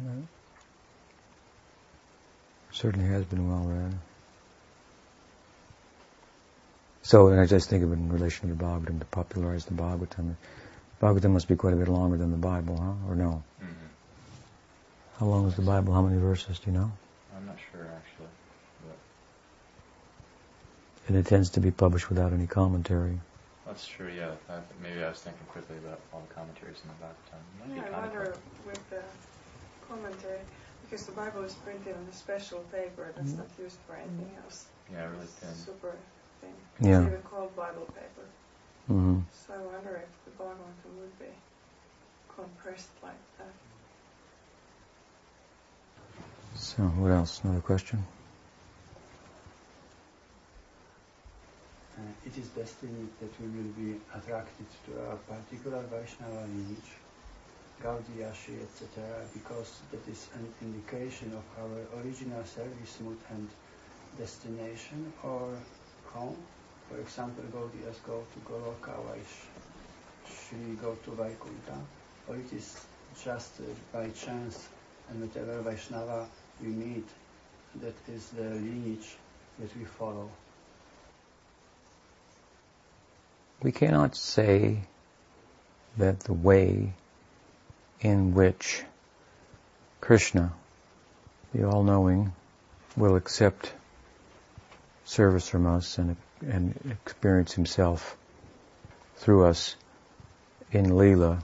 Certainly 2.71 3.07
has 3.09 3.23
been 3.25 3.47
well 3.47 3.63
read. 3.67 3.93
So, 7.03 7.27
and 7.27 7.39
I 7.39 7.45
just 7.45 7.69
think 7.69 7.83
of 7.83 7.91
it 7.91 7.93
in 7.93 8.11
relation 8.11 8.49
to 8.49 8.55
the 8.55 8.63
Bhagavatam, 8.63 8.99
to 8.99 9.05
popularize 9.05 9.65
the 9.65 9.75
Bhagavatam. 9.75 10.35
Bhagavatam 11.01 11.31
must 11.31 11.47
be 11.47 11.55
quite 11.55 11.73
a 11.73 11.77
bit 11.77 11.87
longer 11.87 12.17
than 12.17 12.31
the 12.31 12.37
Bible, 12.37 12.77
huh? 12.77 13.11
Or 13.11 13.15
no? 13.15 13.43
hmm 13.59 13.65
How 15.19 15.27
long 15.27 15.47
is 15.47 15.55
the 15.55 15.61
Bible? 15.61 15.93
How 15.93 16.01
many 16.01 16.19
verses 16.19 16.57
do 16.59 16.71
you 16.71 16.77
know? 16.77 16.91
I'm 17.35 17.45
not 17.45 17.57
sure 17.71 17.85
actually. 17.95 18.31
But 18.85 18.97
And 21.07 21.17
it 21.17 21.25
tends 21.27 21.49
to 21.51 21.59
be 21.59 21.71
published 21.71 22.09
without 22.09 22.33
any 22.33 22.47
commentary. 22.47 23.19
that's 23.65 23.87
true, 23.87 24.09
yeah. 24.15 24.31
That, 24.47 24.63
maybe 24.81 25.03
I 25.03 25.09
was 25.09 25.19
thinking 25.19 25.45
quickly 25.51 25.77
about 25.77 25.99
all 26.13 26.23
the 26.27 26.33
commentaries 26.33 26.77
in 26.83 26.89
the 26.89 26.99
back 27.03 27.17
time. 27.29 27.43
Might 27.59 27.75
Yeah, 27.77 27.97
I 27.97 28.01
wonder 28.01 28.33
with 28.65 28.89
the 28.89 29.01
commentary, 29.89 30.39
because 30.83 31.05
the 31.05 31.11
Bible 31.13 31.43
is 31.43 31.53
printed 31.65 31.95
on 31.95 32.05
a 32.09 32.13
special 32.13 32.59
paper 32.71 33.11
that's 33.15 33.33
Mm. 33.33 33.39
not 33.39 33.49
used 33.59 33.79
for 33.87 33.95
anything 33.95 34.31
else. 34.43 34.65
Yeah, 34.91 35.09
really 35.09 35.25
thin. 35.25 35.53
Super 35.55 35.93
thin. 36.41 36.53
Yeah. 36.79 36.99
It's 37.01 37.07
even 37.07 37.21
called 37.23 37.55
Bible 37.55 37.87
paper. 37.97 38.25
hmm 38.87 39.19
So 39.33 39.53
I 39.53 39.57
wonder 39.57 40.01
if 40.05 40.11
the 40.25 40.31
Bhagavatam 40.43 40.91
would 41.01 41.19
be 41.19 41.33
compressed 42.35 42.93
like 43.03 43.21
that. 43.37 43.53
So, 46.57 46.83
what 46.83 47.11
else? 47.11 47.41
Another 47.43 47.59
question? 47.59 47.99
Uh, 51.97 52.01
it 52.25 52.37
is 52.37 52.47
destined 52.47 53.09
that 53.19 53.31
we 53.41 53.47
will 53.47 53.73
be 53.75 53.99
attracted 54.15 54.65
to 54.85 54.91
a 55.11 55.15
particular 55.27 55.81
Vaishnava 55.91 56.47
lineage, 56.47 56.95
Gaudiya, 57.83 58.33
Shri, 58.33 58.55
etc., 58.63 59.03
because 59.33 59.81
that 59.91 60.07
is 60.07 60.29
an 60.35 60.47
indication 60.61 61.33
of 61.35 61.43
our 61.59 62.01
original 62.01 62.43
service 62.45 62.99
mood 63.01 63.17
and 63.31 63.49
destination 64.17 65.11
or 65.23 65.51
home. 66.13 66.37
For 66.89 66.97
example, 66.99 67.43
Gaudiyas 67.51 67.99
go 68.07 68.23
to 68.31 68.39
Goloka, 68.49 68.95
while 69.03 69.19
Sh- 69.19 70.31
Shri 70.31 70.75
go 70.81 70.95
to 71.03 71.11
Vaikuntha, 71.11 71.77
or 72.29 72.37
it 72.37 72.53
is 72.53 72.79
just 73.21 73.59
uh, 73.59 73.63
by 73.91 74.09
chance 74.11 74.69
and 75.09 75.21
whatever 75.21 75.61
Vaishnava 75.61 76.27
we 76.61 76.69
meet, 76.69 77.07
that 77.81 77.95
is 78.07 78.27
the 78.29 78.43
lineage 78.43 79.15
that 79.59 79.75
we 79.77 79.85
follow. 79.85 80.29
We 83.61 83.71
cannot 83.71 84.15
say 84.15 84.81
that 85.97 86.19
the 86.21 86.33
way 86.33 86.93
in 88.01 88.33
which 88.33 88.83
Krishna, 90.01 90.53
the 91.53 91.67
all-knowing, 91.67 92.33
will 92.95 93.15
accept 93.15 93.73
service 95.05 95.49
from 95.49 95.65
us 95.65 95.97
and, 95.97 96.15
and 96.45 96.97
experience 97.03 97.53
himself 97.53 98.17
through 99.17 99.45
us 99.45 99.75
in 100.71 100.85
Leela 100.85 101.41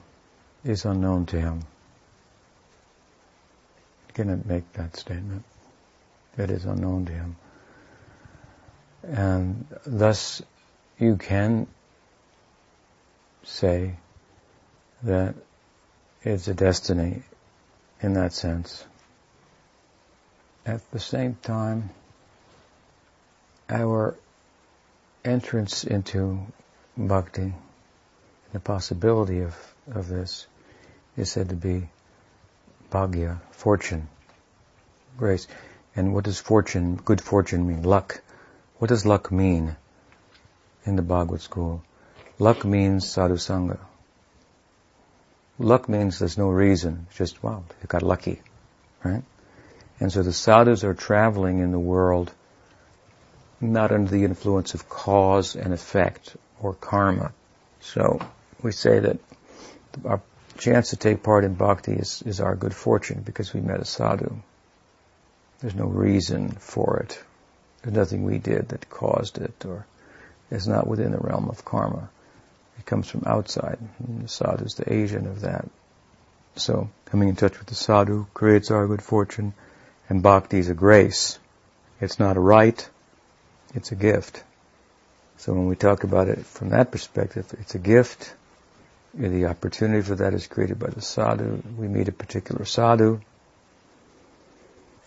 is 0.63 0.85
unknown 0.85 1.25
to 1.27 1.39
him. 1.39 1.61
Cannot 4.13 4.45
make 4.45 4.71
that 4.73 4.97
statement. 4.97 5.43
That 6.35 6.49
is 6.49 6.65
unknown 6.65 7.05
to 7.05 7.11
him. 7.13 7.35
And 9.03 9.65
thus 9.85 10.41
you 10.99 11.17
can 11.17 11.67
say 13.43 13.95
that 15.03 15.35
it's 16.23 16.47
a 16.47 16.53
destiny 16.53 17.23
in 18.01 18.13
that 18.13 18.33
sense. 18.33 18.85
At 20.65 20.89
the 20.91 20.99
same 20.99 21.37
time, 21.41 21.89
our 23.69 24.15
entrance 25.25 25.83
into 25.83 26.45
bhakti, 26.97 27.53
the 28.53 28.59
possibility 28.59 29.41
of, 29.41 29.55
of 29.91 30.07
this, 30.07 30.45
is 31.17 31.31
said 31.31 31.49
to 31.49 31.55
be 31.55 31.89
bhagya, 32.91 33.39
fortune. 33.51 34.07
grace. 35.17 35.47
And 35.95 36.13
what 36.13 36.23
does 36.23 36.39
fortune, 36.39 36.95
good 36.95 37.21
fortune 37.21 37.67
mean? 37.67 37.83
Luck. 37.83 38.21
What 38.77 38.89
does 38.89 39.05
luck 39.05 39.31
mean 39.31 39.75
in 40.85 40.95
the 40.95 41.01
Bhagavad 41.01 41.41
school? 41.41 41.83
Luck 42.39 42.63
means 42.65 43.07
sadhu 43.07 43.35
sangha. 43.35 43.77
Luck 45.59 45.87
means 45.87 46.19
there's 46.19 46.37
no 46.37 46.49
reason. 46.49 47.05
It's 47.09 47.17
just, 47.17 47.43
wow, 47.43 47.63
you 47.81 47.87
got 47.87 48.01
lucky, 48.01 48.41
right? 49.03 49.23
And 49.99 50.11
so 50.11 50.23
the 50.23 50.33
sadhus 50.33 50.83
are 50.83 50.95
traveling 50.95 51.59
in 51.59 51.71
the 51.71 51.79
world 51.79 52.31
not 53.59 53.91
under 53.91 54.09
the 54.09 54.23
influence 54.23 54.73
of 54.73 54.89
cause 54.89 55.55
and 55.55 55.73
effect 55.73 56.35
or 56.59 56.73
karma. 56.73 57.31
So 57.79 58.19
we 58.63 58.71
say 58.71 58.99
that 58.99 59.19
our 60.03 60.21
chance 60.61 60.91
to 60.91 60.95
take 60.95 61.23
part 61.23 61.43
in 61.43 61.55
bhakti 61.55 61.93
is, 61.93 62.21
is 62.25 62.39
our 62.39 62.55
good 62.55 62.73
fortune 62.73 63.21
because 63.25 63.53
we 63.53 63.61
met 63.61 63.79
a 63.79 63.85
sadhu. 63.85 64.41
There's 65.59 65.75
no 65.75 65.85
reason 65.85 66.51
for 66.51 66.99
it. 66.99 67.21
There's 67.81 67.95
nothing 67.95 68.23
we 68.23 68.37
did 68.37 68.69
that 68.69 68.89
caused 68.89 69.39
it 69.39 69.65
or 69.65 69.87
is 70.51 70.67
not 70.67 70.85
within 70.85 71.11
the 71.11 71.17
realm 71.17 71.49
of 71.49 71.65
karma. 71.65 72.09
It 72.77 72.85
comes 72.85 73.09
from 73.09 73.23
outside. 73.25 73.79
And 73.99 74.23
the 74.23 74.27
sadhu 74.27 74.65
is 74.65 74.75
the 74.75 74.91
agent 74.91 75.25
of 75.27 75.41
that. 75.41 75.67
So 76.55 76.89
coming 77.05 77.29
in 77.29 77.35
touch 77.35 77.57
with 77.57 77.67
the 77.67 77.75
sadhu 77.75 78.27
creates 78.33 78.69
our 78.69 78.85
good 78.85 79.01
fortune 79.01 79.53
and 80.09 80.21
bhakti 80.21 80.59
is 80.59 80.69
a 80.69 80.75
grace. 80.75 81.39
It's 81.99 82.19
not 82.19 82.37
a 82.37 82.39
right, 82.39 82.87
it's 83.73 83.91
a 83.91 83.95
gift. 83.95 84.43
So 85.37 85.53
when 85.53 85.65
we 85.65 85.75
talk 85.75 86.03
about 86.03 86.27
it 86.27 86.45
from 86.45 86.69
that 86.69 86.91
perspective, 86.91 87.51
it's 87.59 87.73
a 87.73 87.79
gift. 87.79 88.35
The 89.13 89.45
opportunity 89.45 90.01
for 90.01 90.15
that 90.15 90.33
is 90.33 90.47
created 90.47 90.79
by 90.79 90.89
the 90.89 91.01
sadhu. 91.01 91.61
We 91.77 91.87
meet 91.87 92.07
a 92.07 92.13
particular 92.13 92.63
sadhu, 92.63 93.19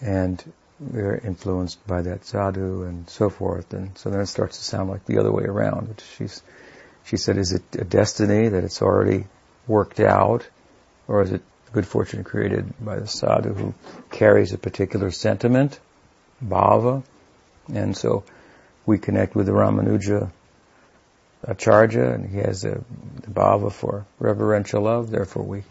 and 0.00 0.44
we're 0.78 1.16
influenced 1.16 1.86
by 1.86 2.02
that 2.02 2.26
sadhu 2.26 2.82
and 2.82 3.08
so 3.08 3.30
forth. 3.30 3.72
And 3.72 3.96
so 3.96 4.10
then 4.10 4.20
it 4.20 4.26
starts 4.26 4.58
to 4.58 4.64
sound 4.64 4.90
like 4.90 5.06
the 5.06 5.18
other 5.18 5.32
way 5.32 5.44
around, 5.44 5.88
which 5.88 6.02
she's, 6.18 6.42
she 7.04 7.16
said, 7.16 7.38
is 7.38 7.52
it 7.52 7.62
a 7.78 7.84
destiny 7.84 8.48
that 8.48 8.64
it's 8.64 8.82
already 8.82 9.26
worked 9.66 10.00
out, 10.00 10.46
or 11.08 11.22
is 11.22 11.32
it 11.32 11.42
good 11.72 11.86
fortune 11.86 12.24
created 12.24 12.74
by 12.84 12.96
the 12.96 13.06
sadhu 13.06 13.54
who 13.54 13.74
carries 14.10 14.52
a 14.52 14.58
particular 14.58 15.10
sentiment, 15.10 15.80
bhava, 16.44 17.02
and 17.72 17.96
so 17.96 18.22
we 18.84 18.98
connect 18.98 19.34
with 19.34 19.46
the 19.46 19.52
Ramanuja 19.52 20.30
Acharya, 21.46 22.12
and 22.12 22.28
he 22.28 22.38
has 22.38 22.64
a, 22.64 22.83
the 23.22 23.30
bhava 23.30 23.70
for 23.72 24.07
reverential 24.18 24.83
love. 24.83 25.11
Therefore, 25.11 25.42
we 25.42 25.62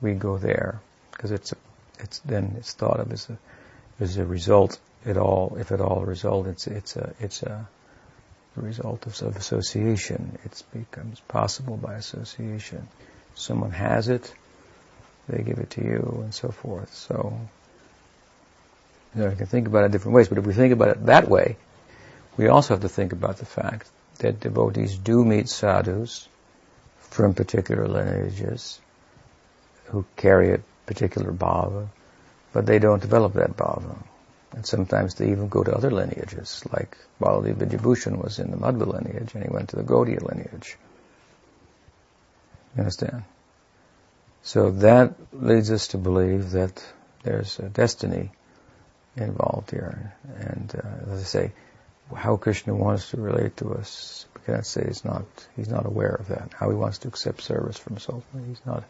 we 0.00 0.14
go 0.14 0.38
there 0.38 0.80
because 1.12 1.30
it's 1.30 1.54
it's 1.98 2.18
then 2.20 2.54
it's 2.58 2.72
thought 2.72 3.00
of 3.00 3.12
as 3.12 3.28
a 3.30 3.38
as 4.00 4.16
a 4.16 4.24
result. 4.24 4.78
at 5.04 5.16
all, 5.16 5.56
if 5.60 5.70
at 5.70 5.80
all, 5.80 6.02
a 6.02 6.06
result. 6.06 6.46
It's 6.46 6.66
it's 6.66 6.96
a 6.96 7.14
it's 7.20 7.42
a 7.42 7.68
result 8.56 9.06
of, 9.06 9.20
of 9.22 9.36
association. 9.36 10.38
It 10.44 10.62
becomes 10.72 11.20
possible 11.20 11.76
by 11.76 11.94
association. 11.94 12.88
Someone 13.34 13.70
has 13.70 14.08
it, 14.08 14.34
they 15.28 15.42
give 15.42 15.58
it 15.58 15.70
to 15.70 15.82
you, 15.82 16.20
and 16.22 16.34
so 16.34 16.48
forth. 16.48 16.92
So 16.94 17.38
you 19.14 19.22
know, 19.22 19.30
you 19.30 19.36
can 19.36 19.46
think 19.46 19.68
about 19.68 19.84
it 19.84 19.92
different 19.92 20.14
ways. 20.14 20.28
But 20.28 20.38
if 20.38 20.46
we 20.46 20.52
think 20.52 20.72
about 20.72 20.88
it 20.88 21.06
that 21.06 21.28
way, 21.28 21.56
we 22.36 22.48
also 22.48 22.74
have 22.74 22.82
to 22.82 22.88
think 22.88 23.12
about 23.12 23.38
the 23.38 23.46
fact 23.46 23.88
that 24.18 24.40
devotees 24.40 24.96
do 24.96 25.24
meet 25.24 25.48
sadhus 25.48 26.28
from 26.98 27.34
particular 27.34 27.88
lineages 27.88 28.80
who 29.86 30.04
carry 30.16 30.54
a 30.54 30.60
particular 30.86 31.32
bhava, 31.32 31.88
but 32.52 32.66
they 32.66 32.78
don't 32.78 33.00
develop 33.02 33.34
that 33.34 33.56
bhava. 33.56 33.96
And 34.52 34.66
sometimes 34.66 35.14
they 35.14 35.30
even 35.30 35.48
go 35.48 35.62
to 35.62 35.74
other 35.74 35.90
lineages, 35.90 36.64
like 36.72 36.96
Baladev 37.20 37.56
Vidyabhushan 37.56 38.22
was 38.22 38.38
in 38.38 38.50
the 38.50 38.56
Madhva 38.56 38.86
lineage 38.86 39.34
and 39.34 39.42
he 39.42 39.50
went 39.50 39.70
to 39.70 39.76
the 39.76 39.82
Gaudiya 39.82 40.22
lineage. 40.22 40.76
You 42.74 42.80
understand? 42.80 43.24
So 44.42 44.70
that 44.70 45.14
leads 45.32 45.70
us 45.70 45.88
to 45.88 45.98
believe 45.98 46.52
that 46.52 46.82
there's 47.22 47.58
a 47.58 47.68
destiny 47.68 48.30
involved 49.16 49.70
here. 49.70 50.14
And 50.38 50.72
uh, 50.74 51.12
as 51.12 51.20
I 51.20 51.24
say, 51.24 51.52
how 52.14 52.36
Krishna 52.36 52.74
wants 52.74 53.10
to 53.10 53.20
relate 53.20 53.56
to 53.58 53.74
us, 53.74 54.26
we 54.34 54.42
cannot 54.42 54.66
say 54.66 54.84
he's 54.86 55.04
not, 55.04 55.24
he's 55.56 55.68
not 55.68 55.86
aware 55.86 56.14
of 56.14 56.28
that. 56.28 56.52
How 56.54 56.70
he 56.70 56.76
wants 56.76 56.98
to 56.98 57.08
accept 57.08 57.42
service 57.42 57.78
from 57.78 57.96
us 57.96 58.08
he's 58.46 58.64
not 58.64 58.84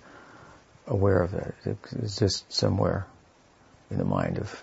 aware 0.86 1.22
of 1.22 1.32
that. 1.32 1.54
It's 1.92 2.18
just 2.18 2.52
somewhere 2.52 3.06
in 3.90 3.98
the 3.98 4.04
mind 4.04 4.38
of 4.38 4.62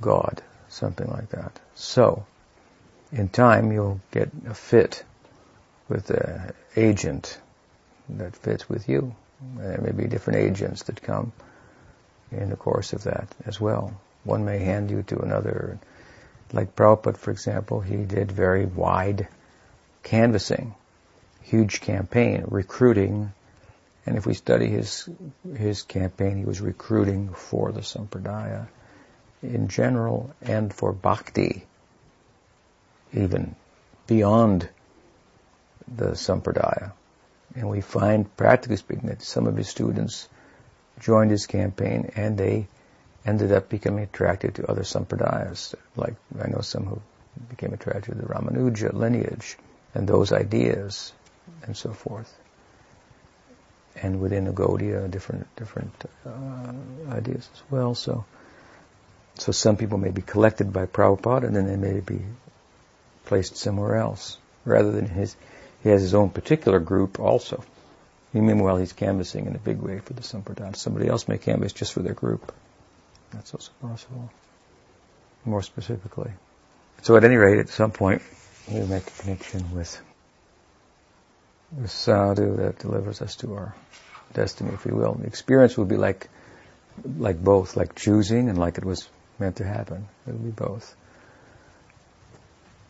God, 0.00 0.42
something 0.68 1.08
like 1.08 1.30
that. 1.30 1.58
So, 1.74 2.26
in 3.12 3.28
time 3.28 3.72
you'll 3.72 4.00
get 4.10 4.30
a 4.46 4.54
fit 4.54 5.04
with 5.88 6.06
the 6.06 6.54
agent 6.76 7.38
that 8.08 8.36
fits 8.36 8.68
with 8.68 8.88
you. 8.88 9.14
There 9.56 9.80
may 9.80 9.92
be 9.92 10.06
different 10.06 10.40
agents 10.40 10.84
that 10.84 11.02
come 11.02 11.32
in 12.30 12.50
the 12.50 12.56
course 12.56 12.92
of 12.92 13.04
that 13.04 13.28
as 13.46 13.60
well. 13.60 13.98
One 14.24 14.44
may 14.44 14.58
hand 14.58 14.90
you 14.90 15.02
to 15.04 15.20
another 15.20 15.78
like 16.52 16.74
Prabhupada, 16.74 17.16
for 17.16 17.30
example, 17.30 17.80
he 17.80 17.96
did 17.96 18.32
very 18.32 18.66
wide 18.66 19.28
canvassing, 20.02 20.74
huge 21.42 21.80
campaign, 21.80 22.44
recruiting, 22.48 23.32
and 24.06 24.16
if 24.16 24.26
we 24.26 24.34
study 24.34 24.66
his 24.66 25.08
his 25.56 25.82
campaign, 25.82 26.36
he 26.36 26.44
was 26.44 26.60
recruiting 26.60 27.32
for 27.34 27.70
the 27.70 27.80
sampradaya 27.80 28.66
in 29.42 29.68
general 29.68 30.34
and 30.42 30.72
for 30.72 30.92
bhakti, 30.92 31.64
even 33.12 33.54
beyond 34.06 34.68
the 35.96 36.12
sampradaya. 36.12 36.92
And 37.54 37.68
we 37.68 37.80
find, 37.80 38.36
practically 38.36 38.76
speaking, 38.76 39.08
that 39.08 39.22
some 39.22 39.46
of 39.46 39.56
his 39.56 39.68
students 39.68 40.28
joined 41.00 41.30
his 41.30 41.46
campaign 41.46 42.12
and 42.16 42.38
they 42.38 42.68
ended 43.26 43.52
up 43.52 43.68
becoming 43.68 44.04
attracted 44.04 44.56
to 44.56 44.70
other 44.70 44.82
sampradayas. 44.82 45.74
Like 45.96 46.14
I 46.42 46.48
know 46.48 46.60
some 46.60 46.86
who 46.86 47.00
became 47.48 47.72
attracted 47.72 48.12
to 48.12 48.18
the 48.18 48.26
Ramanuja 48.26 48.92
lineage 48.92 49.56
and 49.94 50.06
those 50.06 50.32
ideas 50.32 51.12
and 51.62 51.76
so 51.76 51.92
forth. 51.92 52.32
And 54.02 54.20
within 54.20 54.44
the 54.44 54.52
Gaudiya, 54.52 55.10
different 55.10 55.54
different 55.56 55.92
uh, 56.24 56.72
ideas 57.10 57.48
as 57.52 57.62
well. 57.70 57.94
So, 57.94 58.24
so 59.34 59.52
some 59.52 59.76
people 59.76 59.98
may 59.98 60.10
be 60.10 60.22
collected 60.22 60.72
by 60.72 60.86
Prabhupada, 60.86 61.44
and 61.44 61.56
then 61.56 61.66
they 61.66 61.76
may 61.76 62.00
be 62.00 62.20
placed 63.24 63.56
somewhere 63.56 63.96
else, 63.96 64.38
rather 64.64 64.92
than 64.92 65.06
his. 65.06 65.36
He 65.82 65.88
has 65.88 66.02
his 66.02 66.14
own 66.14 66.30
particular 66.30 66.78
group 66.78 67.18
also. 67.18 67.64
Meanwhile, 68.32 68.76
he's 68.76 68.92
canvassing 68.92 69.46
in 69.46 69.56
a 69.56 69.58
big 69.58 69.80
way 69.80 69.98
for 69.98 70.12
the 70.12 70.22
Sampradaya. 70.22 70.76
Somebody 70.76 71.08
else 71.08 71.26
may 71.26 71.38
canvass 71.38 71.72
just 71.72 71.92
for 71.92 72.00
their 72.00 72.14
group. 72.14 72.52
That's 73.32 73.54
also 73.54 73.72
possible. 73.80 74.30
More 75.44 75.62
specifically. 75.62 76.32
So 77.02 77.16
at 77.16 77.24
any 77.24 77.36
rate, 77.36 77.58
at 77.58 77.68
some 77.68 77.92
point, 77.92 78.22
we 78.68 78.80
make 78.80 79.06
a 79.06 79.22
connection 79.22 79.74
with 79.74 80.00
the 81.72 81.88
sadhu 81.88 82.56
that 82.56 82.78
delivers 82.78 83.22
us 83.22 83.36
to 83.36 83.54
our 83.54 83.74
destiny, 84.34 84.72
if 84.74 84.84
you 84.84 84.94
will. 84.94 85.14
The 85.14 85.26
experience 85.26 85.76
will 85.76 85.86
be 85.86 85.96
like, 85.96 86.28
like 87.16 87.42
both, 87.42 87.76
like 87.76 87.94
choosing 87.94 88.48
and 88.48 88.58
like 88.58 88.78
it 88.78 88.84
was 88.84 89.08
meant 89.38 89.56
to 89.56 89.64
happen. 89.64 90.08
It 90.26 90.32
will 90.32 90.40
be 90.40 90.50
both. 90.50 90.94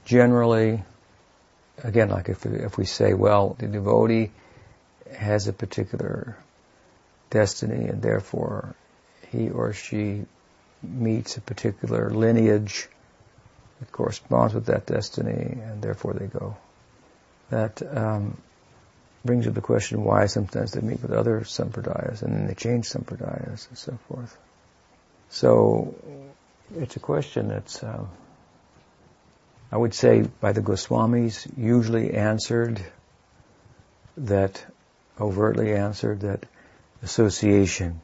Generally, 0.04 0.82
again, 1.84 2.08
like 2.08 2.28
if 2.28 2.44
we, 2.44 2.58
if 2.58 2.76
we 2.76 2.84
say, 2.84 3.14
well, 3.14 3.54
the 3.58 3.68
devotee 3.68 4.30
has 5.12 5.46
a 5.46 5.52
particular 5.52 6.36
destiny 7.30 7.86
and 7.86 8.02
therefore 8.02 8.74
he 9.30 9.50
or 9.50 9.72
she 9.72 10.24
meets 10.82 11.36
a 11.36 11.40
particular 11.40 12.10
lineage 12.10 12.88
that 13.78 13.92
corresponds 13.92 14.54
with 14.54 14.66
that 14.66 14.86
destiny, 14.86 15.58
and 15.62 15.82
therefore 15.82 16.14
they 16.14 16.26
go. 16.26 16.56
That 17.50 17.82
um, 17.96 18.36
brings 19.24 19.46
up 19.46 19.54
the 19.54 19.60
question 19.60 20.04
why 20.04 20.26
sometimes 20.26 20.72
they 20.72 20.80
meet 20.80 21.02
with 21.02 21.12
other 21.12 21.40
sampradayas 21.40 22.22
and 22.22 22.32
then 22.32 22.46
they 22.46 22.54
change 22.54 22.86
sampradayas 22.86 23.68
and 23.68 23.78
so 23.78 23.98
forth. 24.08 24.36
So 25.28 25.94
it's 26.76 26.96
a 26.96 27.00
question 27.00 27.48
that's, 27.48 27.82
uh, 27.82 28.04
I 29.72 29.76
would 29.76 29.94
say, 29.94 30.22
by 30.40 30.52
the 30.52 30.62
Goswamis, 30.62 31.46
usually 31.56 32.14
answered 32.14 32.80
that, 34.16 34.64
overtly 35.20 35.74
answered 35.74 36.20
that 36.20 36.46
association 37.02 38.00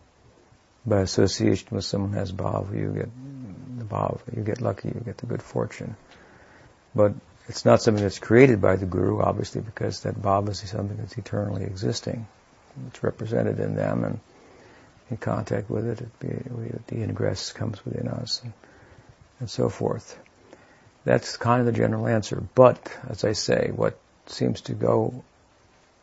by 0.87 1.01
association 1.01 1.69
with 1.73 1.85
someone 1.85 2.13
who 2.13 2.19
has 2.19 2.33
bhava, 2.33 2.73
you 2.75 2.93
get 2.93 3.11
the 3.79 3.85
bhava, 3.85 4.21
you 4.35 4.43
get 4.43 4.61
lucky, 4.61 4.89
you 4.89 5.03
get 5.05 5.19
the 5.19 5.27
good 5.27 5.43
fortune. 5.43 5.97
But 6.95 7.15
it's 7.49 7.65
not 7.65 7.83
something 7.83 8.03
that's 8.03 8.19
created 8.19 8.61
by 8.61 8.77
the 8.77 8.87
guru, 8.87 9.21
obviously, 9.21 9.61
because 9.61 10.01
that 10.01 10.21
bhava 10.21 10.51
is 10.51 10.61
something 10.71 10.97
that's 10.97 11.19
eternally 11.19 11.65
existing. 11.65 12.27
It's 12.89 13.03
represented 13.03 13.59
in 13.59 13.75
them, 13.75 14.05
and 14.05 14.21
in 15.11 15.17
contact 15.17 15.71
with 15.71 15.87
it, 15.87 16.01
it 16.01 16.19
be, 16.21 16.29
we, 16.29 16.73
the 16.87 17.03
ingress 17.03 17.53
comes 17.53 17.85
within 17.85 18.09
us, 18.09 18.43
and, 18.43 18.53
and 19.41 19.51
so 19.51 19.69
forth. 19.69 20.19
That's 21.05 21.37
kind 21.37 21.61
of 21.61 21.67
the 21.67 21.73
general 21.73 22.07
answer. 22.07 22.43
But, 22.55 22.93
as 23.09 23.25
I 23.25 23.33
say, 23.33 23.71
what 23.75 23.99
seems 24.27 24.63
to 24.63 24.73
go 24.73 25.25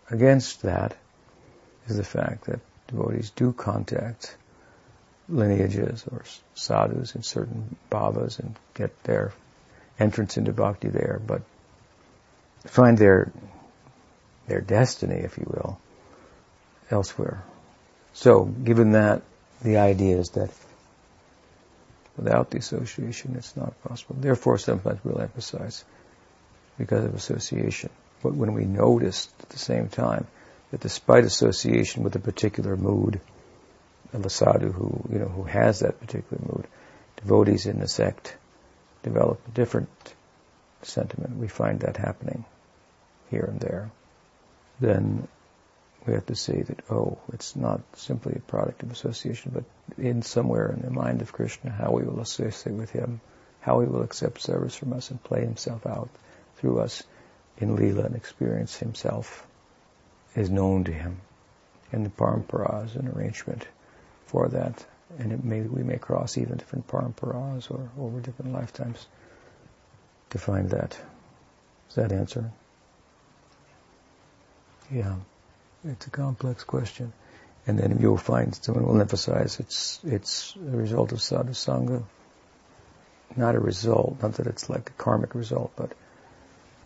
against 0.10 0.62
that 0.64 0.96
is 1.88 1.98
the 1.98 2.04
fact 2.04 2.46
that 2.46 2.60
devotees 2.88 3.30
do 3.32 3.52
contact 3.52 4.36
lineages 5.34 6.06
or 6.12 6.24
sadhus 6.54 7.16
in 7.16 7.24
certain 7.24 7.76
bhavas 7.92 8.40
and 8.40 8.56
get 8.74 9.04
their 9.04 9.34
entrance 10.00 10.38
into 10.38 10.54
bhakti 10.54 10.90
there, 10.90 11.22
but 11.26 11.42
find 12.66 12.98
their 12.98 13.32
their 14.48 14.62
destiny, 14.62 15.16
if 15.16 15.38
you 15.38 15.46
will, 15.48 15.80
elsewhere. 16.92 17.44
So, 18.14 18.44
given 18.44 18.92
that, 18.92 19.22
the 19.62 19.78
idea 19.78 20.18
is 20.18 20.32
that 20.32 20.52
without 22.18 22.52
the 22.52 22.58
association, 22.58 23.36
it's 23.38 23.56
not 23.56 23.82
possible. 23.84 24.18
Therefore, 24.20 24.58
sometimes 24.58 25.00
we'll 25.04 25.22
emphasize 25.22 25.84
because 26.78 27.06
of 27.06 27.16
association. 27.16 27.90
But 28.22 28.34
when 28.34 28.54
we 28.54 28.66
notice 28.66 29.30
at 29.42 29.50
the 29.50 29.60
same 29.60 29.88
time 29.88 30.28
that 30.72 30.82
despite 30.82 31.24
association 31.24 32.04
with 32.04 32.16
a 32.16 32.20
particular 32.20 32.76
mood, 32.76 33.22
of 34.14 34.26
a 34.26 34.30
sadhu 34.30 34.72
who, 34.72 35.04
you 35.12 35.20
know, 35.20 35.28
who 35.28 35.44
has 35.44 35.80
that 35.80 36.00
particular 36.00 36.42
mood, 36.46 36.68
devotees 37.18 37.66
in 37.66 37.80
the 37.80 37.88
sect 37.88 38.36
develop 39.02 39.40
a 39.48 39.52
different 39.52 39.90
sentiment. 40.84 41.38
We 41.38 41.48
find 41.48 41.80
that 41.82 41.98
happening 41.98 42.46
here 43.30 43.48
and 43.50 43.60
there. 43.60 43.92
Then 44.80 45.28
we 46.06 46.14
have 46.14 46.26
to 46.28 46.36
say 46.36 46.62
that, 46.62 46.80
oh, 46.92 47.18
it's 47.32 47.56
not 47.56 47.82
simply 47.96 48.34
a 48.36 48.52
product 48.52 48.84
of 48.84 48.92
association, 48.92 49.52
but 49.54 49.64
in 49.98 50.22
somewhere 50.22 50.72
in 50.72 50.82
the 50.82 50.90
mind 50.90 51.22
of 51.22 51.32
Krishna, 51.32 51.72
how 51.72 51.92
we 51.92 52.04
will 52.04 52.20
associate 52.20 52.76
with 52.76 52.92
him, 52.92 53.22
how 53.62 53.80
he 53.80 53.88
will 53.88 54.04
accept 54.04 54.42
service 54.42 54.76
from 54.76 54.94
us 54.94 55.12
and 55.12 55.24
play 55.24 55.42
himself 55.42 55.86
out 55.86 56.10
through 56.58 56.80
us 56.80 57.04
in 57.58 57.78
Leela 57.78 58.06
and 58.06 58.16
experience 58.16 58.76
himself 58.76 59.46
is 60.36 60.50
known 60.50 60.84
to 60.86 60.92
him. 60.92 61.22
And 61.92 62.06
the 62.06 62.10
paramparas 62.10 62.96
and 62.96 63.08
arrangement 63.08 63.66
for 64.34 64.50
that. 64.50 64.86
And 65.20 65.32
it 65.32 65.44
may, 65.44 65.62
we 65.62 65.84
may 65.84 65.98
cross 65.98 66.38
even 66.40 66.58
different 66.58 66.88
paramparas 66.88 67.70
or 67.70 67.88
over 68.00 68.20
different 68.20 68.52
lifetimes 68.52 69.06
to 70.32 70.40
find 70.40 70.72
that. 70.72 70.98
Does 71.88 71.96
that 71.96 72.12
answer? 72.12 72.52
Yeah. 74.92 75.16
It's 75.86 76.08
a 76.08 76.10
complex 76.10 76.64
question. 76.64 77.14
And 77.68 77.78
then 77.78 78.00
you'll 78.02 78.18
find 78.18 78.56
someone 78.56 78.86
will 78.86 79.00
emphasize 79.00 79.60
it's 79.60 80.00
it's 80.04 80.56
a 80.56 80.76
result 80.76 81.12
of 81.14 81.20
sadhusanga. 81.20 82.04
Not 83.38 83.56
a 83.56 83.60
result, 83.60 84.18
not 84.22 84.34
that 84.34 84.48
it's 84.48 84.70
like 84.70 84.90
a 84.90 84.94
karmic 84.94 85.34
result, 85.36 85.72
but 85.76 85.94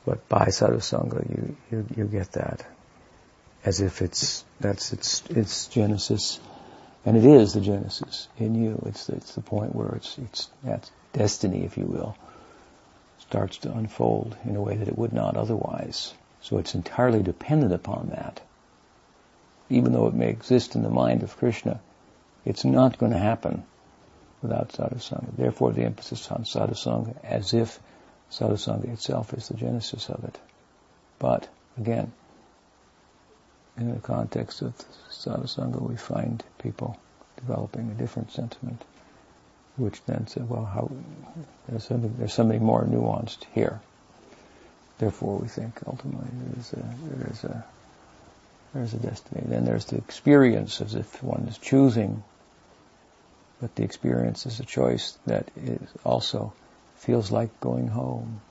but 0.05 0.29
by 0.29 0.47
sadhusanga 0.47 1.27
you, 1.29 1.57
you, 1.71 1.85
you 1.95 2.05
get 2.05 2.33
that. 2.33 2.65
As 3.65 3.81
if 3.81 4.01
it's 4.01 4.45
that's 4.59 4.93
its 4.93 5.23
its 5.29 5.67
genesis. 5.67 6.39
And 7.07 7.15
it 7.15 7.23
is 7.23 7.53
the 7.53 7.61
genesis 7.61 8.27
in 8.37 8.53
you. 8.53 8.83
It's 8.85 9.07
it's 9.07 9.33
the 9.33 9.41
point 9.41 9.73
where 9.73 9.95
it's 9.95 10.17
it's 10.17 10.49
that 10.63 10.91
destiny, 11.13 11.63
if 11.63 11.77
you 11.77 11.85
will, 11.85 12.17
starts 13.19 13.59
to 13.59 13.71
unfold 13.71 14.35
in 14.43 14.57
a 14.57 14.61
way 14.61 14.75
that 14.75 14.89
it 14.89 14.97
would 14.97 15.13
not 15.13 15.37
otherwise. 15.37 16.13
So 16.41 16.57
it's 16.57 16.75
entirely 16.75 17.23
dependent 17.23 17.71
upon 17.71 18.09
that 18.09 18.41
even 19.69 19.93
though 19.93 20.07
it 20.07 20.13
may 20.13 20.29
exist 20.29 20.75
in 20.75 20.83
the 20.83 20.89
mind 20.89 21.23
of 21.23 21.37
Krishna, 21.37 21.79
it's 22.43 22.65
not 22.65 22.97
going 22.97 23.13
to 23.13 23.17
happen 23.17 23.63
without 24.41 24.73
sadhusanga. 24.73 25.35
Therefore, 25.37 25.71
the 25.71 25.83
emphasis 25.83 26.29
on 26.29 26.43
sadhusanga 26.43 27.15
as 27.23 27.53
if 27.53 27.79
sadhusanga 28.31 28.91
itself 28.91 29.33
is 29.33 29.47
the 29.47 29.55
genesis 29.55 30.09
of 30.09 30.25
it. 30.25 30.37
But, 31.19 31.47
again, 31.77 32.11
in 33.77 33.93
the 33.93 33.99
context 33.99 34.61
of 34.61 34.73
sadhusanga, 35.09 35.81
we 35.81 35.95
find 35.95 36.43
people 36.59 36.99
developing 37.37 37.91
a 37.91 37.93
different 37.93 38.31
sentiment, 38.31 38.81
which 39.75 40.03
then 40.05 40.27
said, 40.27 40.49
well, 40.49 40.65
how, 40.65 40.91
there's, 41.67 41.85
something, 41.85 42.15
there's 42.17 42.33
something 42.33 42.63
more 42.63 42.83
nuanced 42.83 43.45
here. 43.53 43.79
Therefore, 44.97 45.37
we 45.37 45.47
think 45.47 45.79
ultimately 45.85 46.27
there 46.31 46.59
is 46.59 46.73
a, 46.73 46.95
there 47.15 47.31
is 47.31 47.43
a 47.43 47.65
there's 48.73 48.93
a 48.93 48.97
destiny. 48.97 49.43
Then 49.45 49.65
there's 49.65 49.85
the 49.85 49.97
experience 49.97 50.81
as 50.81 50.95
if 50.95 51.23
one 51.23 51.47
is 51.49 51.57
choosing, 51.57 52.23
but 53.61 53.75
the 53.75 53.83
experience 53.83 54.45
is 54.45 54.59
a 54.59 54.65
choice 54.65 55.17
that 55.25 55.49
is 55.55 55.81
also 56.03 56.53
feels 56.97 57.31
like 57.31 57.59
going 57.59 57.87
home. 57.87 58.41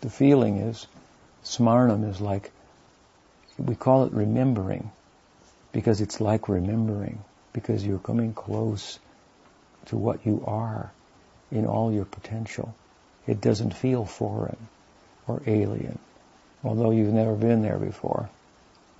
The 0.00 0.10
feeling 0.10 0.58
is, 0.58 0.86
smarnam 1.44 2.08
is 2.08 2.20
like, 2.20 2.50
we 3.58 3.74
call 3.74 4.04
it 4.04 4.12
remembering, 4.12 4.90
because 5.72 6.00
it's 6.00 6.20
like 6.20 6.48
remembering, 6.48 7.22
because 7.52 7.84
you're 7.86 7.98
coming 7.98 8.32
close 8.32 8.98
to 9.86 9.96
what 9.96 10.26
you 10.26 10.42
are 10.46 10.90
in 11.50 11.66
all 11.66 11.92
your 11.92 12.04
potential. 12.04 12.74
It 13.26 13.40
doesn't 13.40 13.74
feel 13.74 14.04
foreign 14.04 14.68
or 15.26 15.42
alien, 15.46 15.98
although 16.62 16.90
you've 16.90 17.12
never 17.12 17.34
been 17.34 17.62
there 17.62 17.78
before. 17.78 18.28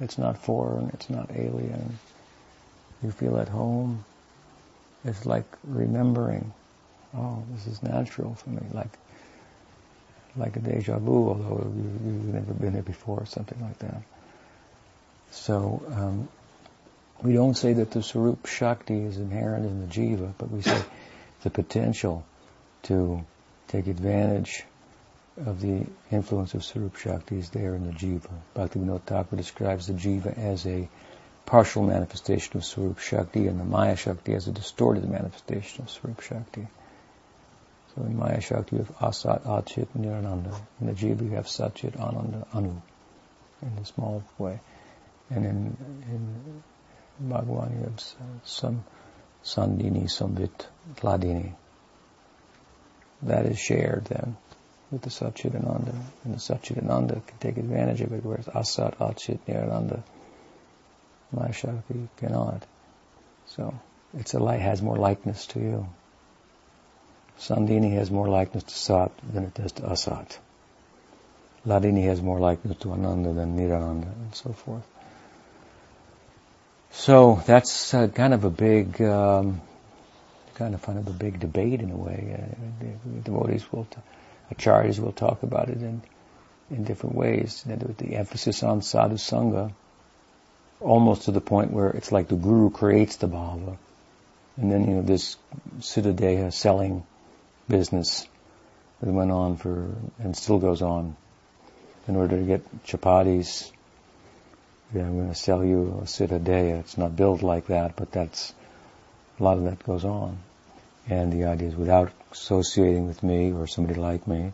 It's 0.00 0.18
not 0.18 0.38
foreign, 0.38 0.90
it's 0.92 1.08
not 1.08 1.30
alien. 1.34 1.98
You 3.02 3.10
feel 3.10 3.38
at 3.38 3.48
home. 3.48 4.04
It's 5.04 5.24
like 5.24 5.44
remembering, 5.64 6.52
oh, 7.16 7.44
this 7.52 7.66
is 7.66 7.82
natural 7.82 8.34
for 8.34 8.50
me, 8.50 8.62
like 8.72 8.90
like 10.36 10.56
a 10.56 10.60
deja 10.60 10.98
vu, 10.98 11.28
although 11.28 11.72
you, 11.74 11.82
have 11.82 12.34
never 12.34 12.52
been 12.52 12.74
there 12.74 12.82
before, 12.82 13.20
or 13.20 13.26
something 13.26 13.58
like 13.62 13.78
that. 13.78 14.02
So 15.30 15.82
um, 15.92 16.28
we 17.22 17.32
don't 17.32 17.54
say 17.54 17.74
that 17.74 17.90
the 17.90 18.02
Swarup 18.02 18.46
Shakti 18.46 18.98
is 18.98 19.18
inherent 19.18 19.66
in 19.66 19.80
the 19.80 19.86
jiva, 19.86 20.32
but 20.38 20.50
we 20.50 20.62
say 20.62 20.82
the 21.42 21.50
potential 21.50 22.24
to 22.84 23.24
take 23.68 23.86
advantage 23.86 24.64
of 25.44 25.60
the 25.60 25.86
influence 26.10 26.54
of 26.54 26.64
Swarup 26.64 26.96
Shakti 26.96 27.38
is 27.38 27.50
there 27.50 27.74
in 27.74 27.86
the 27.86 27.92
jiva. 27.92 28.30
Bhaktivinoda 28.54 29.02
Thakur 29.02 29.36
describes 29.36 29.86
the 29.86 29.92
jiva 29.92 30.36
as 30.36 30.66
a 30.66 30.88
partial 31.44 31.82
manifestation 31.82 32.56
of 32.56 32.64
Swarup 32.64 32.98
Shakti 32.98 33.46
and 33.46 33.60
the 33.60 33.64
Maya 33.64 33.96
Shakti 33.96 34.34
as 34.34 34.48
a 34.48 34.52
distorted 34.52 35.08
manifestation 35.08 35.82
of 35.84 35.90
Swarup 35.90 36.20
Shakti. 36.20 36.66
So 37.94 38.02
in 38.02 38.16
Maya 38.16 38.40
Shakti 38.40 38.76
you 38.76 38.82
have 38.82 38.98
Asat, 38.98 39.44
Achit, 39.44 39.88
Nirananda. 39.98 40.54
In 40.80 40.86
the 40.86 40.92
jiva 40.92 41.22
you 41.22 41.30
have 41.36 41.46
Satchit, 41.46 41.98
Ananda, 42.00 42.46
Anu 42.52 42.80
in 43.62 43.78
a 43.78 43.84
small 43.84 44.22
way. 44.38 44.60
And 45.30 45.44
in, 45.44 45.76
in 46.10 46.62
Bhagavan 47.28 47.78
you 47.78 47.84
have 47.84 48.40
some 48.44 48.84
Sandhini, 49.44 50.04
Samvit, 50.04 50.66
Hladini. 50.96 51.54
That 53.22 53.46
is 53.46 53.58
shared 53.58 54.06
then 54.06 54.36
with 54.90 55.02
the 55.02 55.10
Satchidananda. 55.10 55.94
And 56.24 56.34
the 56.34 56.38
Satchidananda 56.38 57.26
can 57.26 57.38
take 57.38 57.56
advantage 57.56 58.00
of 58.00 58.12
it, 58.12 58.24
whereas 58.24 58.46
Asat, 58.46 58.96
Achit, 58.98 59.38
Nirananda, 59.48 60.02
Maya 61.32 61.52
Shakti 61.52 62.08
cannot. 62.16 62.64
So 63.46 63.78
it's 64.14 64.34
a 64.34 64.38
light 64.38 64.60
has 64.60 64.82
more 64.82 64.96
likeness 64.96 65.46
to 65.48 65.60
you. 65.60 65.88
Sandhini 67.38 67.94
has 67.94 68.10
more 68.10 68.28
likeness 68.28 68.64
to 68.64 68.74
Sat 68.74 69.12
than 69.32 69.44
it 69.44 69.54
does 69.54 69.72
to 69.72 69.82
Asat. 69.82 70.38
Hladini 71.66 72.04
has 72.04 72.22
more 72.22 72.38
likeness 72.38 72.78
to 72.78 72.92
Ananda 72.92 73.32
than 73.32 73.56
Nirananda, 73.56 74.12
and 74.12 74.34
so 74.34 74.52
forth. 74.52 74.86
So 76.98 77.42
that's 77.46 77.92
uh, 77.92 78.08
kind 78.08 78.32
of 78.32 78.44
a 78.44 78.50
big, 78.50 79.00
um, 79.02 79.60
kind 80.54 80.74
of 80.74 80.82
kind 80.82 80.98
of 80.98 81.06
a 81.06 81.12
big 81.12 81.38
debate 81.38 81.80
in 81.80 81.90
a 81.90 81.96
way. 81.96 82.36
Uh, 82.36 82.84
the 83.04 83.20
devotees 83.20 83.70
will 83.70 83.84
t- 83.84 83.98
acharyas 84.52 84.98
will 84.98 85.12
talk 85.12 85.42
about 85.42 85.68
it 85.68 85.76
in, 85.82 86.02
in 86.70 86.84
different 86.84 87.14
ways. 87.14 87.62
The 87.66 88.16
emphasis 88.16 88.62
on 88.62 88.80
sadhu 88.80 89.16
sangha, 89.16 89.72
almost 90.80 91.24
to 91.24 91.32
the 91.32 91.40
point 91.40 91.70
where 91.70 91.90
it's 91.90 92.10
like 92.12 92.28
the 92.28 92.34
guru 92.34 92.70
creates 92.70 93.16
the 93.16 93.28
bhava. 93.28 93.76
And 94.56 94.72
then, 94.72 94.88
you 94.88 94.94
know, 94.96 95.02
this 95.02 95.36
Siddhadeha 95.80 96.50
selling 96.50 97.04
business 97.68 98.26
that 99.02 99.12
went 99.12 99.30
on 99.30 99.58
for, 99.58 99.94
and 100.18 100.34
still 100.34 100.58
goes 100.58 100.80
on. 100.80 101.14
In 102.08 102.16
order 102.16 102.38
to 102.38 102.42
get 102.42 102.84
chapatis, 102.84 103.70
yeah, 104.94 105.02
I'm 105.02 105.16
going 105.16 105.28
to 105.28 105.34
sell 105.34 105.64
you 105.64 106.00
a 106.02 106.04
Siddhadeha. 106.04 106.80
It's 106.80 106.98
not 106.98 107.16
built 107.16 107.42
like 107.42 107.66
that, 107.66 107.96
but 107.96 108.12
that's, 108.12 108.54
a 109.38 109.42
lot 109.42 109.58
of 109.58 109.64
that 109.64 109.84
goes 109.84 110.04
on. 110.04 110.38
And 111.08 111.32
the 111.32 111.44
idea 111.44 111.68
is 111.68 111.76
without 111.76 112.12
associating 112.32 113.06
with 113.06 113.22
me 113.22 113.52
or 113.52 113.66
somebody 113.66 113.98
like 113.98 114.26
me 114.26 114.52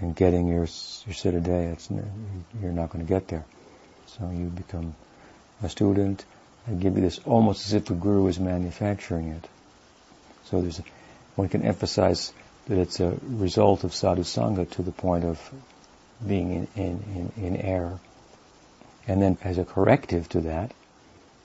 and 0.00 0.14
getting 0.14 0.46
your, 0.46 0.66
your 1.06 1.72
it's, 1.72 1.90
you're 2.60 2.72
not 2.72 2.90
going 2.90 3.04
to 3.04 3.08
get 3.08 3.28
there. 3.28 3.44
So 4.06 4.30
you 4.30 4.46
become 4.46 4.94
a 5.62 5.68
student 5.68 6.24
I 6.66 6.72
give 6.72 6.96
you 6.96 7.02
this 7.02 7.20
almost 7.26 7.66
as 7.66 7.74
if 7.74 7.86
the 7.86 7.94
guru 7.94 8.26
is 8.28 8.40
manufacturing 8.40 9.28
it. 9.28 9.48
So 10.44 10.62
there's, 10.62 10.80
one 11.34 11.48
can 11.48 11.62
emphasize 11.62 12.32
that 12.68 12.78
it's 12.78 13.00
a 13.00 13.16
result 13.22 13.84
of 13.84 13.90
sadhusanga 13.90 14.70
to 14.70 14.82
the 14.82 14.92
point 14.92 15.24
of 15.24 15.38
being 16.26 16.52
in, 16.52 16.68
in, 16.82 17.32
in, 17.36 17.44
in 17.44 17.56
error. 17.56 17.98
And 19.06 19.20
then 19.20 19.38
as 19.42 19.58
a 19.58 19.64
corrective 19.64 20.28
to 20.30 20.40
that, 20.42 20.72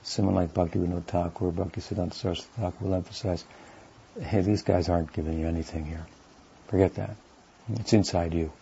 someone 0.02 0.34
like 0.34 0.54
Bhaktivinoda 0.54 1.04
Thakur, 1.04 1.50
Bhaktisiddhanta 1.50 2.14
Saraswati 2.14 2.48
Thakur 2.56 2.84
will 2.84 2.94
emphasize, 2.94 3.44
hey, 4.20 4.40
these 4.40 4.62
guys 4.62 4.88
aren't 4.88 5.12
giving 5.12 5.38
you 5.38 5.46
anything 5.46 5.84
here. 5.84 6.06
Forget 6.68 6.94
that. 6.94 7.16
It's 7.74 7.92
inside 7.92 8.34
you. 8.34 8.52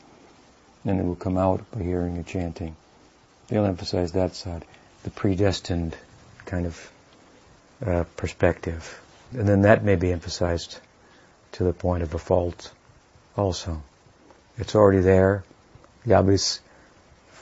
And 0.84 0.98
it 0.98 1.04
will 1.04 1.16
come 1.16 1.38
out 1.38 1.70
by 1.70 1.82
hearing 1.82 2.16
the 2.16 2.22
chanting. 2.22 2.76
They'll 3.48 3.64
emphasize 3.64 4.12
that 4.12 4.34
side, 4.34 4.64
the 5.04 5.10
predestined 5.10 5.96
kind 6.44 6.66
of 6.66 6.92
uh, 7.84 8.04
perspective. 8.16 9.00
And 9.32 9.48
then 9.48 9.62
that 9.62 9.84
may 9.84 9.96
be 9.96 10.10
emphasized 10.10 10.78
to 11.52 11.64
the 11.64 11.72
point 11.72 12.02
of 12.02 12.14
a 12.14 12.18
fault 12.18 12.72
also. 13.36 13.82
It's 14.56 14.74
already 14.74 15.00
there. 15.00 15.44
The 16.04 16.14
obvious 16.14 16.60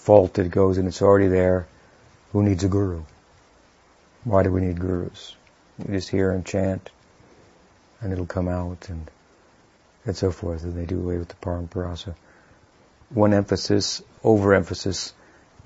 fault 0.07 0.39
it 0.39 0.53
goes 0.53 0.79
and 0.79 0.87
it's 0.87 1.03
already 1.03 1.27
there. 1.27 1.67
Who 2.33 2.45
needs 2.45 2.63
a 2.63 2.69
guru? 2.69 3.03
Why 4.23 4.45
do 4.45 4.53
we 4.53 4.61
need 4.61 4.79
gurus? 4.79 5.35
We 5.79 5.95
just 5.95 6.09
hear 6.09 6.31
and 6.31 6.47
chant 6.47 6.91
and 8.01 8.13
it'll 8.13 8.27
come 8.27 8.49
out 8.49 8.89
and 8.89 9.11
and 10.07 10.17
so 10.17 10.31
forth, 10.31 10.63
and 10.63 10.75
they 10.75 10.87
do 10.87 11.01
away 11.01 11.19
with 11.19 11.27
the 11.27 11.35
paramparasa. 11.35 12.15
One 13.11 13.35
emphasis, 13.35 14.03
overemphasis, 14.23 15.13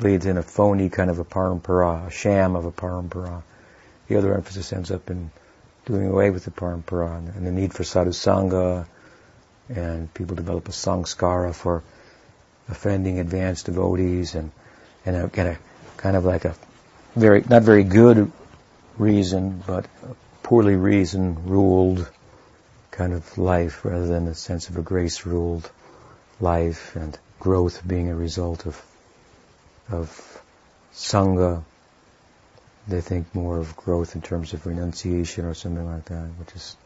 leads 0.01 0.25
in 0.25 0.39
a 0.39 0.43
phony 0.43 0.89
kind 0.89 1.11
of 1.11 1.19
a 1.19 1.25
parampara, 1.25 2.07
a 2.07 2.11
sham 2.11 2.57
of 2.57 2.65
a 2.65 2.73
parampara. 2.73 3.43
The 4.09 4.17
other 4.17 4.35
emphasis 4.35 4.73
ends 4.73 4.91
up 4.91 5.11
in 5.11 5.31
doing 5.85 6.07
away 6.07 6.31
with 6.31 6.47
the 6.47 6.51
parampara 6.51 7.19
and, 7.37 7.47
the 7.47 7.53
need 7.53 7.75
for 7.75 7.83
sadhusanga, 7.83 8.87
and 9.69 10.13
people 10.15 10.37
develop 10.37 10.69
a 10.69 10.73
samskara 10.73 11.55
for 11.55 11.83
offending 12.71 13.19
advanced 13.19 13.67
devotees, 13.67 14.35
and 14.35 14.51
and 15.05 15.17
a, 15.17 15.31
and 15.35 15.49
a 15.49 15.59
kind 15.97 16.17
of 16.17 16.25
like 16.25 16.45
a 16.45 16.55
very 17.17 17.45
not 17.49 17.63
very 17.63 17.85
good 17.85 18.31
reason, 18.99 19.63
but 19.67 19.87
poorly 20.43 20.77
reasoned, 20.77 21.49
ruled 21.49 22.09
kind 22.91 23.13
of 23.13 23.39
life 23.39 23.85
rather 23.85 24.07
than 24.07 24.29
a 24.29 24.35
sense 24.35 24.69
of 24.69 24.77
a 24.77 24.83
grace 24.83 25.25
ruled 25.25 25.71
life 26.41 26.97
and 26.97 27.19
growth 27.39 27.87
being 27.87 28.11
a 28.11 28.15
result 28.15 28.67
of 28.67 28.83
of 29.91 30.43
sangha. 30.93 31.65
They 32.89 33.01
think 33.01 33.35
more 33.35 33.59
of 33.59 33.77
growth 33.77 34.15
in 34.15 34.23
terms 34.23 34.53
of 34.53 34.67
renunciation 34.67 35.45
or 35.45 35.55
something 35.55 35.87
like 35.87 36.07
that, 36.07 36.27
which 36.39 36.55
is 36.55 36.77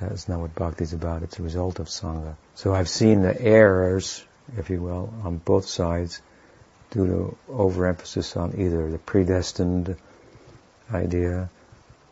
that 0.00 0.12
is 0.12 0.28
not 0.28 0.40
what 0.40 0.54
bhakti 0.54 0.84
is 0.84 0.92
about. 0.92 1.22
It's 1.22 1.38
a 1.38 1.42
result 1.42 1.78
of 1.78 1.88
sangha. 1.88 2.34
So 2.54 2.74
I've 2.74 2.88
seen 2.88 3.22
the 3.22 3.40
errors, 3.40 4.24
if 4.56 4.70
you 4.70 4.82
will, 4.82 5.12
on 5.24 5.38
both 5.38 5.66
sides 5.66 6.20
due 6.90 7.06
to 7.06 7.36
overemphasis 7.48 8.36
on 8.36 8.60
either 8.60 8.90
the 8.90 8.98
predestined 8.98 9.96
idea 10.92 11.48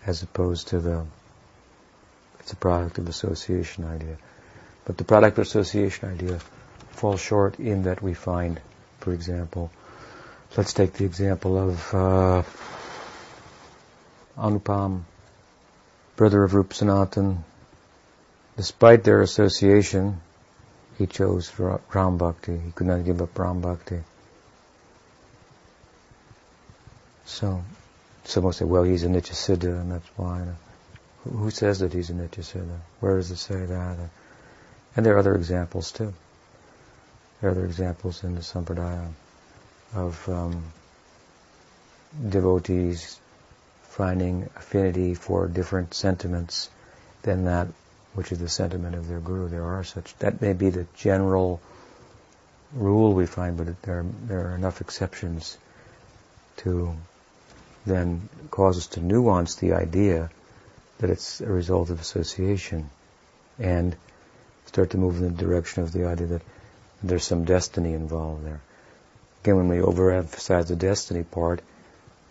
as 0.07 0.22
opposed 0.22 0.68
to 0.68 0.78
the 0.78 1.05
it's 2.39 2.53
a 2.53 2.57
product 2.57 2.97
of 2.99 3.09
association 3.09 3.84
idea. 3.84 4.16
But 4.86 4.97
the 4.97 5.05
product 5.05 5.36
of 5.36 5.43
association 5.43 6.09
idea 6.09 6.39
falls 6.93 7.20
short 7.20 7.61
in 7.61 7.82
that 7.82 8.01
we 8.01 8.14
find, 8.14 8.59
for 9.01 9.12
example, 9.12 9.70
let's 10.57 10.72
take 10.72 10.95
the 10.95 11.05
example 11.05 11.59
of 11.59 11.95
uh, 11.95 12.43
Anupam, 14.39 15.03
brother 16.16 16.43
of 16.43 16.55
Rup 16.55 16.72
Sanatan. 16.72 17.45
Despite 18.57 19.05
their 19.05 19.20
association, 19.20 20.22
he 20.99 21.07
chose 21.07 21.53
Ram 21.59 22.18
Bhakti. 22.18 22.59
He 22.59 22.72
could 22.72 22.88
not 22.88 23.05
give 23.05 23.22
up 23.22 23.38
Ram 23.38 23.61
Bhakti. 23.61 24.01
So, 27.24 27.62
someone 28.24 28.53
say, 28.53 28.64
well, 28.64 28.82
he's 28.82 29.05
a 29.05 29.09
Nityasiddha, 29.09 29.80
and 29.80 29.92
that's 29.92 30.09
why. 30.16 30.44
Who 31.22 31.51
says 31.51 31.78
that 31.80 31.92
he's 31.92 32.11
a 32.11 32.14
Nityasiddha? 32.14 32.78
Where 33.01 33.16
does 33.16 33.30
it 33.30 33.36
say 33.36 33.64
that? 33.64 33.96
And 34.96 35.07
there 35.07 35.14
are 35.14 35.18
other 35.18 35.36
examples 35.36 35.92
too. 35.92 36.12
There 37.40 37.51
are 37.51 37.53
other 37.53 37.66
examples 37.66 38.24
in 38.24 38.34
the 38.34 38.40
Sampradaya 38.40 39.09
of 39.94 40.28
um, 40.28 40.64
devotees 42.28 43.20
finding 43.82 44.49
affinity 44.57 45.14
for 45.14 45.46
different 45.46 45.94
sentiments 45.94 46.70
than 47.22 47.44
that 47.44 47.68
which 48.14 48.32
is 48.32 48.38
the 48.38 48.48
sentiment 48.48 48.94
of 48.94 49.09
their 49.09 49.20
guru. 49.20 49.48
There 49.48 49.64
are 49.64 49.84
such. 49.84 50.16
That 50.18 50.40
may 50.40 50.52
be 50.52 50.70
the 50.70 50.86
general 50.96 51.61
rule 52.72 53.14
we 53.14 53.26
find, 53.26 53.56
but 53.56 53.82
there 53.82 54.04
there 54.26 54.50
are 54.50 54.54
enough 54.54 54.80
exceptions 54.80 55.56
to 56.59 56.94
then 57.86 58.28
cause 58.50 58.76
us 58.76 58.86
to 58.88 59.00
nuance 59.00 59.56
the 59.56 59.72
idea 59.72 60.30
that 60.98 61.11
it's 61.11 61.40
a 61.40 61.46
result 61.46 61.90
of 61.90 62.00
association 62.00 62.90
and 63.59 63.96
start 64.66 64.90
to 64.90 64.98
move 64.98 65.16
in 65.16 65.34
the 65.34 65.44
direction 65.44 65.82
of 65.82 65.92
the 65.92 66.06
idea 66.06 66.26
that 66.26 66.42
there's 67.02 67.24
some 67.24 67.44
destiny 67.44 67.94
involved 67.94 68.44
there. 68.44 68.61
Again, 69.42 69.56
when 69.56 69.68
we 69.68 69.78
overemphasize 69.78 70.66
the 70.66 70.76
destiny 70.76 71.22
part, 71.22 71.62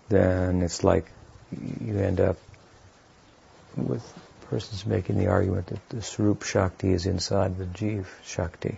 then 0.09 0.61
it's 0.61 0.83
like 0.83 1.09
you 1.51 1.97
end 1.97 2.19
up 2.19 2.37
with 3.75 4.03
persons 4.49 4.85
making 4.85 5.17
the 5.17 5.27
argument 5.27 5.67
that 5.67 5.89
the 5.89 6.01
Swarup 6.01 6.43
Shakti 6.43 6.93
is 6.93 7.05
inside 7.05 7.57
the 7.57 7.65
Jiv 7.65 8.05
Shakti. 8.25 8.77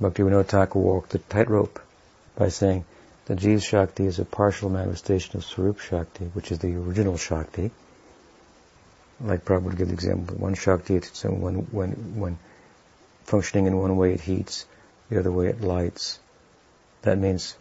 Bhaktivinoda 0.00 0.46
Thakur 0.46 0.78
walked 0.78 1.10
the 1.10 1.18
tightrope 1.18 1.80
by 2.36 2.48
saying 2.48 2.84
the 3.26 3.34
Jiva 3.34 3.62
Shakti 3.62 4.06
is 4.06 4.18
a 4.18 4.24
partial 4.24 4.70
manifestation 4.70 5.36
of 5.36 5.44
Swarup 5.44 5.80
Shakti, 5.80 6.26
which 6.26 6.52
is 6.52 6.58
the 6.58 6.76
original 6.76 7.16
Shakti. 7.16 7.70
Like 9.20 9.44
Prabhupada 9.44 9.76
give 9.76 9.88
the 9.88 9.94
example, 9.94 10.36
one 10.36 10.54
Shakti, 10.54 10.94
it's 10.96 11.24
when, 11.24 11.66
when, 11.72 11.90
when 12.20 12.38
functioning 13.24 13.66
in 13.66 13.76
one 13.76 13.96
way 13.96 14.12
it 14.12 14.20
heats, 14.20 14.66
the 15.08 15.18
other 15.18 15.32
way 15.32 15.48
it 15.48 15.62
lights. 15.62 16.20
That 17.02 17.18
means, 17.18 17.56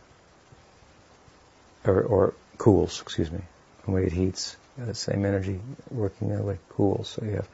or, 1.86 2.02
or 2.02 2.34
cools, 2.58 3.02
excuse 3.02 3.32
me. 3.32 3.42
One 3.86 3.96
way 3.96 4.08
it 4.08 4.14
heats, 4.14 4.58
the 4.78 4.94
same 4.94 5.26
energy 5.26 5.60
working 5.90 6.30
the 6.30 6.36
other 6.36 6.44
way 6.44 6.58
cools. 6.70 7.10
So 7.10 7.26
you 7.26 7.32
have 7.32 7.48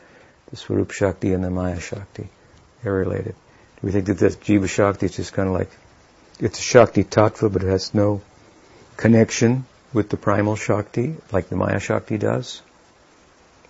the 0.50 0.56
Swarup 0.58 0.92
Shakti 0.92 1.34
and 1.34 1.44
the 1.44 1.50
Maya 1.50 1.80
Shakti. 1.80 2.30
They're 2.82 2.94
related. 2.94 3.34
Do 3.34 3.88
we 3.88 3.92
think 3.92 4.06
that 4.08 4.18
this 4.18 4.36
Jiva 4.36 4.68
Shakti 4.68 5.06
is 5.06 5.16
just 5.16 5.34
kind 5.34 5.48
of 5.48 5.54
like 5.54 5.70
it's 6.40 6.60
a 6.60 6.64
Shakti 6.64 7.04
Tattva, 7.04 7.52
but 7.54 7.64
it 7.64 7.70
has 7.70 7.94
no 7.94 8.22
connection 8.98 9.66
with 9.94 10.10
the 10.10 10.18
primal 10.18 10.56
Shakti, 10.56 11.16
like 11.32 11.50
the 11.50 11.56
Maya 11.56 11.80
Shakti 11.80 12.18
does. 12.18 12.62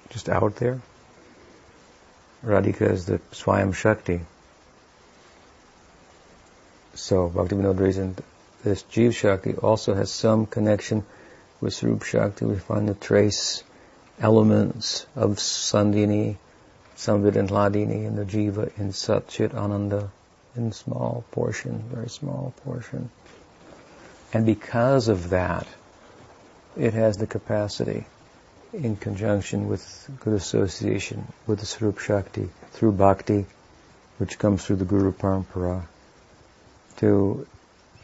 Just 0.09 0.29
out 0.29 0.55
there. 0.57 0.81
Radhika 2.45 2.89
is 2.89 3.05
the 3.05 3.19
Swayam 3.31 3.75
Shakti. 3.75 4.21
So 6.95 7.29
Bhaktivinoda 7.29 7.79
reason, 7.79 8.15
this 8.63 8.83
Jiva 8.83 9.13
Shakti 9.13 9.55
also 9.55 9.93
has 9.93 10.11
some 10.11 10.45
connection 10.45 11.05
with 11.61 11.73
Swarup 11.73 12.03
Shakti. 12.03 12.45
We 12.45 12.57
find 12.57 12.89
the 12.89 12.95
trace 12.95 13.63
elements 14.19 15.05
of 15.15 15.39
some 16.95 17.21
of 17.21 17.27
it 17.27 17.37
in 17.37 17.47
and 18.05 18.17
the 18.17 18.25
Jiva 18.25 18.77
in 18.77 18.89
Satchit 18.89 19.53
Ananda 19.53 20.11
in 20.55 20.71
small 20.71 21.23
portion, 21.31 21.83
very 21.91 22.09
small 22.09 22.53
portion. 22.63 23.09
And 24.33 24.45
because 24.45 25.07
of 25.07 25.29
that, 25.29 25.67
it 26.77 26.93
has 26.93 27.17
the 27.17 27.27
capacity, 27.27 28.05
in 28.73 28.95
conjunction 28.95 29.67
with 29.67 30.09
good 30.21 30.33
association 30.33 31.27
with 31.45 31.59
the 31.59 31.65
Swarup 31.65 31.99
Shakti, 31.99 32.49
through 32.71 32.93
bhakti, 32.93 33.45
which 34.17 34.39
comes 34.39 34.65
through 34.65 34.77
the 34.77 34.85
Guru 34.85 35.11
Parampara, 35.11 35.83
to 36.97 37.45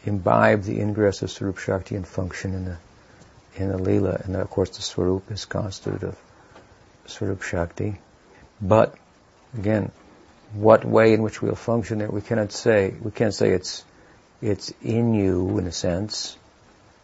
imbibe 0.04 0.62
the 0.62 0.80
ingress 0.80 1.22
of 1.22 1.30
Swarup 1.30 1.58
Shakti 1.58 1.96
and 1.96 2.06
function 2.06 2.54
in 2.54 2.64
the 2.66 2.76
in 3.56 3.68
the 3.68 3.78
Leela. 3.78 4.24
And 4.24 4.36
of 4.36 4.50
course 4.50 4.70
the 4.70 4.82
Swarup 4.82 5.30
is 5.30 5.44
constituted 5.44 6.04
of 6.04 6.18
Swarup 7.06 7.42
Shakti. 7.42 7.98
But, 8.60 8.94
again, 9.56 9.92
what 10.52 10.84
way 10.84 11.12
in 11.12 11.22
which 11.22 11.42
we'll 11.42 11.54
function 11.54 11.98
there, 11.98 12.10
we 12.10 12.20
cannot 12.20 12.52
say. 12.52 12.94
We 13.00 13.10
can't 13.10 13.34
say 13.34 13.50
it's 13.50 13.84
it's 14.40 14.72
in 14.82 15.14
you 15.14 15.58
in 15.58 15.66
a 15.66 15.72
sense. 15.72 16.36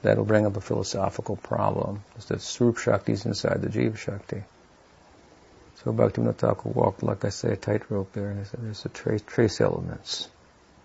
That'll 0.03 0.25
bring 0.25 0.47
up 0.47 0.57
a 0.57 0.61
philosophical 0.61 1.37
problem. 1.37 2.05
Is 2.19 2.27
that 2.27 2.43
Swarup 2.43 2.79
Shakti 2.79 3.13
is 3.13 3.25
inside 3.27 3.63
the 3.63 3.69
Jiva 3.69 3.97
Shakti. 3.97 4.45
So 5.77 5.93
Bhaktivinoda 5.93 6.37
Thakur 6.37 6.69
walked, 6.69 7.03
like 7.03 7.25
I 7.25 7.31
say, 7.31 7.53
a 7.53 7.57
tightrope 7.57 8.13
there, 8.13 8.31
and 8.31 8.47
there's 8.47 8.85
a 8.85 8.89
trace, 8.89 9.23
trace 9.27 9.61
elements, 9.61 10.29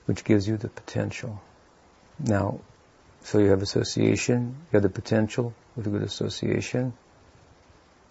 which 0.05 0.23
gives 0.23 0.47
you 0.47 0.57
the 0.57 0.69
potential. 0.69 1.41
Now, 2.19 2.59
So 3.23 3.39
you 3.39 3.49
have 3.49 3.61
association, 3.61 4.55
you 4.71 4.77
have 4.77 4.83
the 4.83 4.89
potential 4.89 5.53
with 5.75 5.87
a 5.87 5.89
good 5.89 6.03
association, 6.03 6.93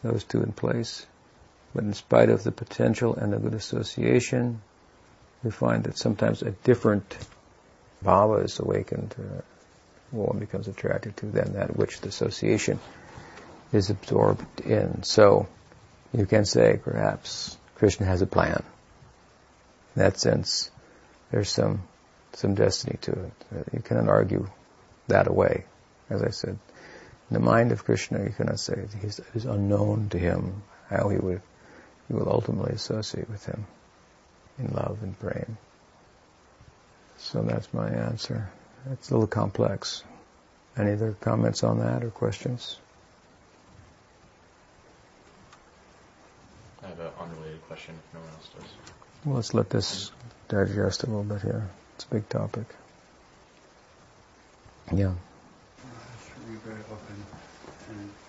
those 0.02 0.24
two 0.24 0.42
in 0.42 0.52
place. 0.52 1.06
But 1.74 1.84
in 1.84 1.94
spite 1.94 2.30
of 2.30 2.44
the 2.44 2.52
potential 2.52 3.14
and 3.14 3.32
the 3.32 3.38
good 3.38 3.54
association, 3.54 4.62
we 5.42 5.50
find 5.50 5.84
that 5.84 5.98
sometimes 5.98 6.42
a 6.42 6.50
different 6.50 7.16
bhava 8.04 8.44
is 8.44 8.59
awakened, 8.59 9.14
uh, 9.18 9.42
one 10.11 10.38
becomes 10.38 10.68
attracted 10.68 11.16
to 11.18 11.26
than 11.26 11.54
that 11.54 11.76
which 11.76 12.00
the 12.00 12.09
association 12.09 12.78
is 13.72 13.90
absorbed 13.90 14.61
in. 14.61 15.02
So 15.02 15.46
you 16.12 16.26
can 16.26 16.44
say 16.44 16.78
perhaps 16.82 17.56
Krishna 17.74 18.06
has 18.06 18.22
a 18.22 18.26
plan. 18.26 18.62
In 19.94 20.02
that 20.02 20.18
sense, 20.18 20.70
there's 21.30 21.50
some 21.50 21.82
some 22.32 22.54
destiny 22.54 22.98
to 23.02 23.12
it. 23.12 23.32
You 23.72 23.80
cannot 23.80 24.09
argue 24.09 24.48
that 25.09 25.26
away. 25.26 25.64
As 26.09 26.22
I 26.22 26.30
said, 26.30 26.59
in 27.30 27.34
the 27.34 27.40
mind 27.40 27.72
of 27.72 27.84
Krishna, 27.84 28.22
you 28.22 28.30
cannot 28.30 28.61
say 28.61 28.74
it 28.74 29.20
is 29.34 29.44
unknown 29.44 30.09
to 30.11 30.18
him 30.18 30.62
how 30.88 31.09
he 31.09 31.18
would 31.18 31.42
he 32.09 32.14
will 32.14 32.28
ultimately 32.28 32.72
associate 32.72 33.28
with 33.28 33.44
him 33.44 33.66
in 34.59 34.68
love 34.68 34.98
and 35.02 35.18
prema. 35.18 35.44
So 37.18 37.42
that's 37.42 37.72
my 37.74 37.88
answer. 37.90 38.48
It's 38.92 39.11
a 39.11 39.12
little 39.12 39.26
complex. 39.26 40.02
Any 40.76 40.92
other 40.92 41.14
comments 41.20 41.64
on 41.64 41.80
that 41.80 42.02
or 42.02 42.11
questions? 42.11 42.78
I 46.82 46.88
have 46.88 47.00
an 47.00 47.11
unrelated 47.20 47.66
question 47.66 47.94
if 47.94 48.14
no 48.14 48.20
one 48.20 48.30
else 48.30 48.48
does. 48.56 48.68
Well, 49.24 49.36
let's 49.36 49.52
let 49.52 49.68
this 49.68 50.11
digest 50.48 51.02
a 51.02 51.06
little 51.06 51.24
bit 51.24 51.42
here. 51.42 51.68
It's 51.96 52.04
a 52.04 52.09
big 52.09 52.28
topic. 52.28 52.66
Yeah. 54.93 55.12
Very 56.64 56.80
uh, 56.80 57.05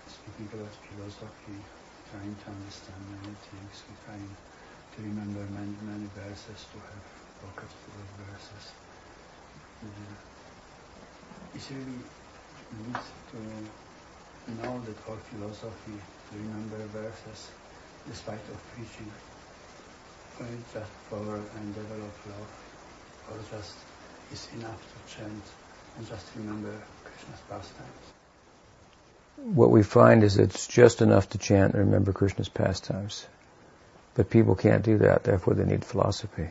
speaking 0.06 0.48
about 0.52 0.68
philosophy, 0.76 1.56
trying 2.12 2.36
to 2.36 2.50
understand 2.52 3.00
many 3.08 3.34
things, 3.48 3.82
trying 4.04 4.28
to 4.94 5.02
remember 5.02 5.40
many, 5.56 5.72
many 5.80 6.04
verses, 6.12 6.66
to 6.72 6.78
have 6.84 7.04
pockets 7.40 7.72
full 7.80 7.96
of 7.96 8.08
verses. 8.28 8.72
It's 11.54 11.70
really 11.70 12.04
neat 12.76 13.04
to 13.32 13.38
know 14.60 14.82
that 14.84 14.98
our 15.08 15.16
philosophy, 15.32 15.96
to 15.96 16.38
remember 16.38 16.76
verses, 16.92 17.48
despite 18.06 18.44
of 18.52 18.60
preaching, 18.76 19.10
uh, 20.40 20.44
just 20.72 20.92
power 21.08 21.40
and 21.56 21.74
develop 21.74 22.12
love, 22.28 22.52
or 23.32 23.38
just 23.50 23.76
is 24.30 24.48
enough 24.54 24.80
to 24.92 25.14
chant 25.16 25.44
and 26.00 26.08
just 26.08 26.26
remember 26.34 26.72
Krishna's 27.04 27.40
pastimes. 27.50 27.90
What 29.36 29.70
we 29.70 29.82
find 29.82 30.24
is 30.24 30.38
it's 30.38 30.66
just 30.66 31.02
enough 31.02 31.28
to 31.30 31.38
chant 31.38 31.74
and 31.74 31.84
remember 31.84 32.14
Krishna's 32.14 32.48
pastimes. 32.48 33.26
But 34.14 34.30
people 34.30 34.54
can't 34.54 34.82
do 34.82 34.98
that, 34.98 35.24
therefore 35.24 35.54
they 35.54 35.64
need 35.64 35.84
philosophy. 35.84 36.48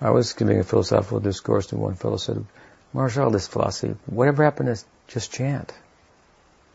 I 0.00 0.10
was 0.10 0.32
giving 0.32 0.58
a 0.58 0.64
philosophical 0.64 1.20
discourse 1.20 1.70
and 1.70 1.80
one 1.80 1.94
fellow 1.94 2.16
said, 2.16 2.44
Marshall, 2.92 3.30
this 3.30 3.46
philosophy, 3.46 3.94
whatever 4.06 4.42
happened 4.42 4.68
is 4.68 4.84
just 5.06 5.32
chant. 5.32 5.72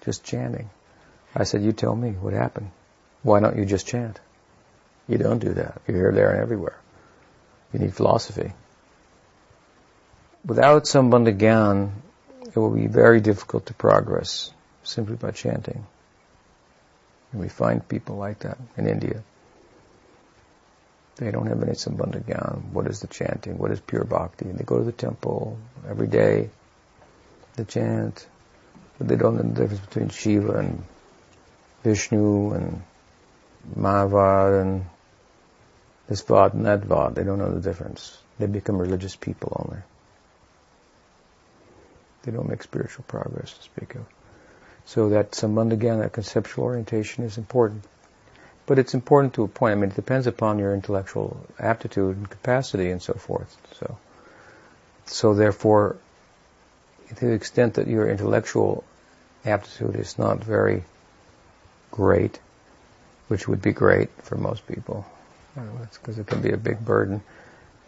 Just 0.06 0.24
chanting. 0.24 0.70
I 1.36 1.44
said, 1.44 1.64
you 1.64 1.74
tell 1.74 1.96
me 1.96 2.12
what 2.12 2.34
happened. 2.34 2.72
Why 3.24 3.42
don't 3.42 3.58
you 3.58 3.66
just 3.66 3.88
chant? 3.88 4.22
You 5.10 5.18
don't 5.18 5.40
do 5.40 5.54
that. 5.56 5.82
You're 5.86 5.98
here, 5.98 6.12
there, 6.14 6.32
and 6.32 6.42
everywhere. 6.42 6.80
You 7.74 7.80
need 7.80 7.94
philosophy. 7.94 8.54
Without 10.48 10.84
Sambandha 10.84 11.38
Gyan, 11.38 11.92
it 12.46 12.56
will 12.56 12.70
be 12.70 12.88
very 12.88 13.20
difficult 13.20 13.66
to 13.66 13.74
progress 13.74 14.50
simply 14.84 15.18
by 15.18 15.32
chanting. 15.32 15.86
And 17.34 17.42
we 17.42 17.50
find 17.50 17.86
people 17.86 18.16
like 18.16 18.40
that 18.40 18.58
in 18.78 18.88
India. 18.88 19.24
They 21.18 21.32
don't 21.32 21.48
have 21.48 21.62
any 21.62 21.74
Sambandha 21.74 22.24
Gyan. 22.24 22.72
What 22.72 22.88
is 22.88 23.02
the 23.02 23.08
chanting? 23.08 23.58
What 23.58 23.72
is 23.72 23.82
pure 23.82 24.06
bhakti? 24.06 24.46
They 24.46 24.64
go 24.64 24.78
to 24.78 24.86
the 24.86 24.94
temple 24.94 25.58
every 25.86 26.08
day. 26.08 26.50
They 27.58 27.66
chant. 27.66 28.26
But 28.98 29.10
they 29.10 29.18
don't 29.18 29.36
know 29.36 29.44
the 29.44 29.62
difference 29.62 29.86
between 29.86 30.10
Shiva 30.10 30.60
and 30.60 30.84
Vishnu 31.84 32.54
and 32.54 32.84
Mayavad 33.76 34.62
and 34.62 34.86
this 36.08 36.22
Vad 36.22 36.54
and 36.54 36.66
that 36.68 36.86
Vad. 36.86 37.16
They 37.16 37.26
don't 37.26 37.38
know 37.38 37.52
the 37.52 37.60
difference. 37.60 38.18
They 38.40 38.46
become 38.46 38.78
religious 38.78 39.18
people 39.18 39.68
only. 39.68 39.84
They 42.28 42.34
don't 42.34 42.50
make 42.50 42.62
spiritual 42.62 43.06
progress 43.08 43.54
to 43.54 43.64
speak 43.64 43.96
of. 43.96 44.06
So 44.86 45.10
that 45.10 45.32
sambandha 45.32 45.78
gyan, 45.78 46.02
that 46.02 46.12
conceptual 46.12 46.66
orientation 46.66 47.24
is 47.24 47.38
important. 47.38 47.86
But 48.66 48.80
it's 48.80 48.94
important 48.94 49.36
to 49.36 49.44
a 49.44 49.48
point. 49.48 49.72
I 49.72 49.76
mean, 49.76 49.92
it 49.92 49.96
depends 49.96 50.28
upon 50.28 50.60
your 50.60 50.74
intellectual 50.74 51.38
aptitude 51.58 52.18
and 52.18 52.30
capacity 52.30 52.92
and 52.92 53.02
so 53.02 53.14
forth. 53.14 53.56
So, 53.80 53.98
so 55.06 55.36
therefore, 55.36 55.96
to 57.16 57.28
the 57.28 57.32
extent 57.32 57.76
that 57.76 57.88
your 57.88 58.10
intellectual 58.10 58.84
aptitude 59.46 59.96
is 59.96 60.20
not 60.20 60.44
very 60.44 60.84
great, 61.92 62.38
which 63.30 63.48
would 63.48 63.62
be 63.62 63.72
great 63.72 64.10
for 64.22 64.36
most 64.36 64.68
people, 64.68 65.06
because 65.56 66.20
it 66.20 66.28
can 66.28 66.42
be 66.42 66.52
a 66.52 66.58
big 66.58 66.84
burden, 66.84 67.24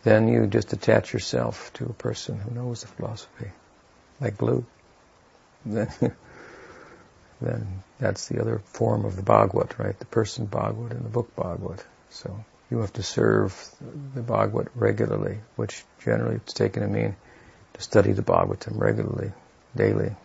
then 0.04 0.30
you 0.30 0.48
just 0.48 0.72
attach 0.72 1.12
yourself 1.12 1.74
to 1.74 1.88
a 1.88 1.94
person 1.94 2.40
who 2.40 2.52
knows 2.52 2.82
the 2.82 2.88
philosophy 2.88 3.52
like 4.20 4.38
glue, 4.38 4.66
then, 5.66 6.14
that's 8.00 8.28
the 8.28 8.42
other 8.42 8.60
form 8.66 9.06
of 9.06 9.16
the 9.16 9.22
Bhagavad, 9.22 9.76
right? 9.78 9.98
The 9.98 10.06
person 10.06 10.46
Bhagavad 10.46 10.92
and 10.92 11.04
the 11.04 11.10
book 11.10 11.36
Bhagavad. 11.36 11.82
So 12.10 12.44
you 12.72 12.80
have 12.80 12.94
to 12.94 13.04
serve 13.04 13.54
the 14.14 14.22
Bhagavad 14.22 14.70
regularly, 14.76 15.40
which 15.56 15.84
generally 16.04 16.36
it's 16.36 16.54
taken 16.54 16.84
to 16.84 16.90
mean 16.90 17.16
to 17.74 17.82
study 17.82 18.14
the 18.14 18.22
Bhagavatam 18.22 18.80
regularly, 18.80 19.32
daily. 19.76 20.16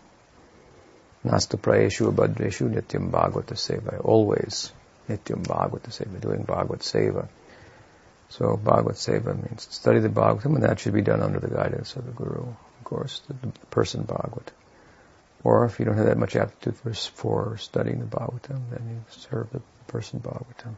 Nasta 1.25 1.57
prayeshu 1.57 2.13
abhadreshu 2.13 2.71
nityam 2.71 3.11
bhagavata 3.11 3.55
seva. 3.55 4.05
Always 4.05 4.73
nityam 5.09 5.45
bhagavata 5.45 5.89
seva, 5.89 6.21
doing 6.21 6.45
bhagavad 6.45 6.81
seva. 6.81 7.29
So 8.29 8.57
bhagavad 8.57 8.97
seva 8.97 9.35
means 9.35 9.67
study 9.71 10.01
the 10.01 10.09
Bhagavatam 10.09 10.55
and 10.57 10.63
that 10.65 10.81
should 10.81 10.95
be 10.95 11.03
done 11.03 11.23
under 11.23 11.41
the 11.41 11.49
guidance 11.49 11.97
of 11.97 12.05
the 12.07 12.13
Guru 12.13 12.55
of 12.85 12.91
course, 12.91 13.23
the 13.29 13.35
person 13.71 14.03
Bhagavad. 14.03 14.53
Or 15.43 15.65
if 15.65 15.79
you 15.79 15.87
don't 15.87 15.97
have 15.97 16.07
that 16.07 16.19
much 16.19 16.37
aptitude 16.37 16.77
for, 16.77 16.93
for 16.93 17.57
studying 17.57 18.01
the 18.01 18.05
Bhagavatam, 18.05 18.61
then 18.71 18.83
you 18.89 19.05
serve 19.09 19.51
the 19.51 19.63
person 19.87 20.21
Bhagavatam. 20.21 20.75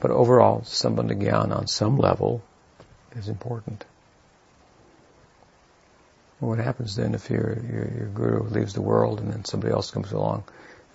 But 0.00 0.10
overall, 0.10 0.62
Sambandha 0.62 1.16
Gyan 1.16 1.56
on 1.56 1.68
some 1.68 1.96
level 1.98 2.42
is 3.14 3.28
important. 3.28 3.84
what 6.40 6.58
happens 6.58 6.96
then 6.96 7.14
if 7.14 7.30
your, 7.30 7.58
your, 7.70 7.92
your 7.96 8.08
guru 8.08 8.42
leaves 8.48 8.74
the 8.74 8.82
world 8.82 9.20
and 9.20 9.32
then 9.32 9.44
somebody 9.44 9.72
else 9.72 9.92
comes 9.92 10.10
along 10.10 10.42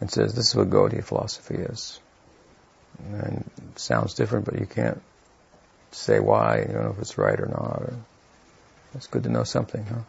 and 0.02 0.12
says, 0.12 0.34
this 0.34 0.50
is 0.50 0.56
what 0.56 0.70
Gaudiya 0.70 1.04
philosophy 1.04 1.56
is? 1.56 2.00
And 3.00 3.50
it 3.70 3.80
sounds 3.80 4.14
different, 4.14 4.46
but 4.46 4.60
you 4.60 4.66
can't 4.66 5.02
say 5.92 6.20
why, 6.20 6.60
you 6.60 6.74
don't 6.74 6.84
know 6.84 6.92
if 6.92 7.00
it's 7.00 7.18
right 7.18 7.40
or 7.40 7.48
not. 7.48 7.82
Or 7.82 7.96
it's 8.94 9.08
good 9.08 9.24
to 9.24 9.30
know 9.30 9.44
something, 9.44 9.86
huh? 9.86 10.02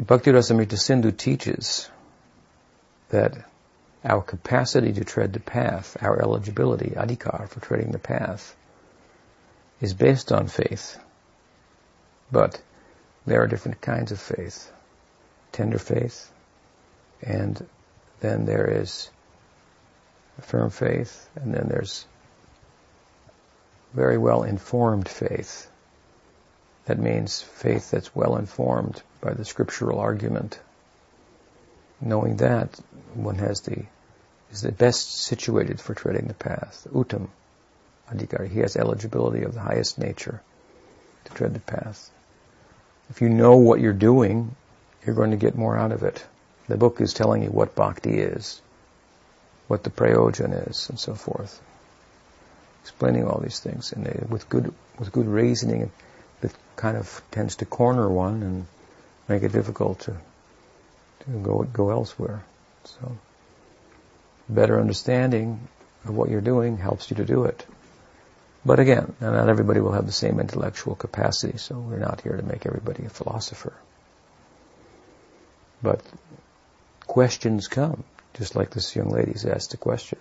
Bhakti-rasamrita 0.00 0.78
Sindhu 0.78 1.12
teaches 1.12 1.90
that 3.10 3.36
our 4.04 4.22
capacity 4.22 4.92
to 4.94 5.04
tread 5.04 5.32
the 5.32 5.40
path, 5.40 5.96
our 6.00 6.20
eligibility, 6.20 6.92
adhikar, 6.96 7.48
for 7.48 7.60
treading 7.60 7.92
the 7.92 7.98
path, 7.98 8.56
is 9.80 9.94
based 9.94 10.32
on 10.32 10.48
faith. 10.48 10.98
But 12.30 12.60
there 13.26 13.42
are 13.42 13.46
different 13.46 13.80
kinds 13.80 14.12
of 14.12 14.20
faith. 14.20 14.72
Tender 15.52 15.78
faith, 15.78 16.32
and 17.20 17.66
then 18.20 18.46
there 18.46 18.80
is 18.80 19.10
firm 20.40 20.70
faith, 20.70 21.28
and 21.36 21.52
then 21.54 21.68
there's 21.68 22.06
very 23.92 24.16
well 24.16 24.42
informed 24.42 25.08
faith. 25.08 25.70
That 26.86 26.98
means 26.98 27.40
faith 27.40 27.90
that's 27.90 28.14
well 28.14 28.36
informed 28.36 29.02
by 29.20 29.34
the 29.34 29.44
scriptural 29.44 30.00
argument. 30.00 30.58
Knowing 32.00 32.38
that, 32.38 32.80
one 33.14 33.36
has 33.36 33.60
the, 33.60 33.84
is 34.50 34.62
the 34.62 34.72
best 34.72 35.22
situated 35.22 35.80
for 35.80 35.94
treading 35.94 36.26
the 36.26 36.34
path. 36.34 36.86
Uttam 36.92 37.28
Adhikari. 38.10 38.48
He 38.48 38.60
has 38.60 38.76
eligibility 38.76 39.44
of 39.44 39.54
the 39.54 39.60
highest 39.60 39.98
nature 39.98 40.42
to 41.24 41.32
tread 41.34 41.54
the 41.54 41.60
path. 41.60 42.10
If 43.10 43.20
you 43.20 43.28
know 43.28 43.56
what 43.56 43.80
you're 43.80 43.92
doing, 43.92 44.56
you're 45.06 45.14
going 45.14 45.30
to 45.30 45.36
get 45.36 45.54
more 45.54 45.76
out 45.76 45.92
of 45.92 46.02
it. 46.02 46.24
The 46.68 46.76
book 46.76 47.00
is 47.00 47.14
telling 47.14 47.42
you 47.42 47.50
what 47.50 47.74
bhakti 47.74 48.18
is, 48.18 48.60
what 49.68 49.84
the 49.84 49.90
prayojan 49.90 50.68
is, 50.68 50.88
and 50.88 50.98
so 50.98 51.14
forth. 51.14 51.60
Explaining 52.82 53.26
all 53.28 53.40
these 53.40 53.60
things, 53.60 53.92
and 53.92 54.28
with 54.28 54.48
good 54.48 54.74
with 54.98 55.12
good 55.12 55.26
reasoning 55.26 55.92
that 56.42 56.54
kind 56.76 56.96
of 56.96 57.22
tends 57.30 57.56
to 57.56 57.64
corner 57.64 58.08
one 58.08 58.42
and 58.42 58.66
make 59.28 59.42
it 59.42 59.52
difficult 59.52 60.00
to, 60.00 60.16
to 61.24 61.30
go, 61.42 61.62
go 61.62 61.90
elsewhere. 61.90 62.44
So, 62.84 63.16
better 64.48 64.80
understanding 64.80 65.68
of 66.04 66.14
what 66.14 66.28
you're 66.28 66.40
doing 66.40 66.76
helps 66.76 67.10
you 67.10 67.16
to 67.16 67.24
do 67.24 67.44
it. 67.44 67.64
But 68.64 68.78
again, 68.78 69.14
not 69.20 69.48
everybody 69.48 69.80
will 69.80 69.92
have 69.92 70.06
the 70.06 70.12
same 70.12 70.38
intellectual 70.38 70.94
capacity, 70.94 71.58
so 71.58 71.78
we're 71.78 71.98
not 71.98 72.20
here 72.20 72.36
to 72.36 72.42
make 72.42 72.64
everybody 72.64 73.04
a 73.04 73.08
philosopher. 73.08 73.72
But 75.82 76.00
questions 77.06 77.66
come, 77.66 78.04
just 78.34 78.54
like 78.54 78.70
this 78.70 78.94
young 78.94 79.10
lady's 79.10 79.44
asked 79.44 79.74
a 79.74 79.76
question. 79.76 80.18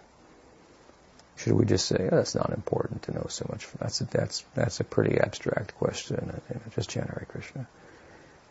Should 1.41 1.53
we 1.53 1.65
just 1.65 1.87
say, 1.87 2.07
oh, 2.11 2.15
that's 2.15 2.35
not 2.35 2.51
important 2.51 3.03
to 3.03 3.13
know 3.13 3.25
so 3.29 3.47
much? 3.49 3.67
That's 3.79 4.01
a, 4.01 4.05
that's 4.05 4.45
that's 4.53 4.79
a 4.79 4.83
pretty 4.83 5.19
abstract 5.19 5.75
question. 5.75 6.39
Just 6.75 6.91
generate 6.91 7.29
Krishna. 7.29 7.67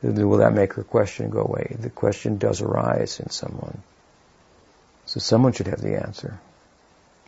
Will 0.03 0.39
that 0.39 0.55
make 0.55 0.73
her 0.75 0.83
question 0.83 1.31
go 1.31 1.43
away? 1.43 1.77
The 1.79 1.91
question 1.91 2.39
does 2.39 2.63
arise 2.63 3.21
in 3.21 3.31
someone, 3.31 3.83
so 5.07 5.21
someone 5.21 5.53
should 5.53 5.69
have 5.69 5.81
the 5.81 6.03
answer, 6.03 6.41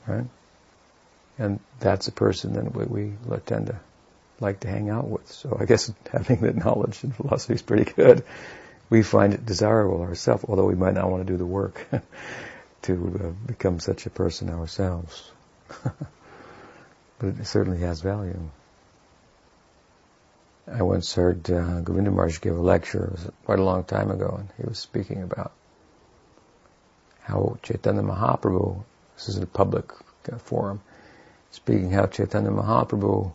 right? 0.07 0.25
And 1.39 1.61
that's 1.79 2.09
a 2.09 2.13
person 2.13 2.55
that 2.55 2.75
we, 2.75 2.85
we 2.85 3.37
tend 3.47 3.67
to 3.67 3.79
like 4.41 4.61
to 4.61 4.69
hang 4.69 4.91
out 4.91 5.07
with. 5.07 5.31
So 5.31 5.57
I 5.61 5.67
guess 5.67 5.93
having 6.13 6.41
that 6.41 6.57
knowledge 6.57 7.05
and 7.05 7.15
philosophy 7.15 7.55
is 7.55 7.63
pretty 7.63 7.85
good. 7.85 8.25
We 8.91 9.03
find 9.03 9.33
it 9.33 9.47
desirable 9.47 10.03
ourselves, 10.03 10.45
although 10.49 10.67
we 10.67 10.75
might 10.75 10.95
not 10.95 11.09
want 11.09 11.25
to 11.25 11.33
do 11.33 11.37
the 11.37 11.47
work 11.47 11.87
to 12.83 13.21
uh, 13.23 13.47
become 13.47 13.79
such 13.79 14.07
a 14.07 14.11
person 14.11 14.51
ourselves. 14.51 15.31
but 17.19 17.29
it 17.29 17.47
certainly 17.47 17.81
has 17.81 18.01
value. 18.01 18.39
I 20.71 20.83
once 20.83 21.15
heard 21.15 21.51
uh, 21.51 21.81
Govinda 21.81 22.11
Maharaj 22.11 22.41
give 22.41 22.57
a 22.57 22.61
lecture, 22.61 23.05
it 23.05 23.13
was 23.13 23.31
quite 23.45 23.59
a 23.59 23.65
long 23.65 23.85
time 23.85 24.11
ago, 24.11 24.37
and 24.39 24.49
he 24.57 24.65
was 24.65 24.79
speaking 24.79 25.23
about 25.23 25.53
how 27.23 27.59
Chaitanya 27.63 28.03
Mahaprabhu, 28.03 28.83
this 29.17 29.29
is 29.29 29.39
a 29.39 29.47
public 29.47 29.91
uh, 30.33 30.39
forum, 30.39 30.81
speaking 31.51 31.91
how 31.91 32.07
Chaitanya 32.07 32.51
Mahaprabhu 32.51 33.33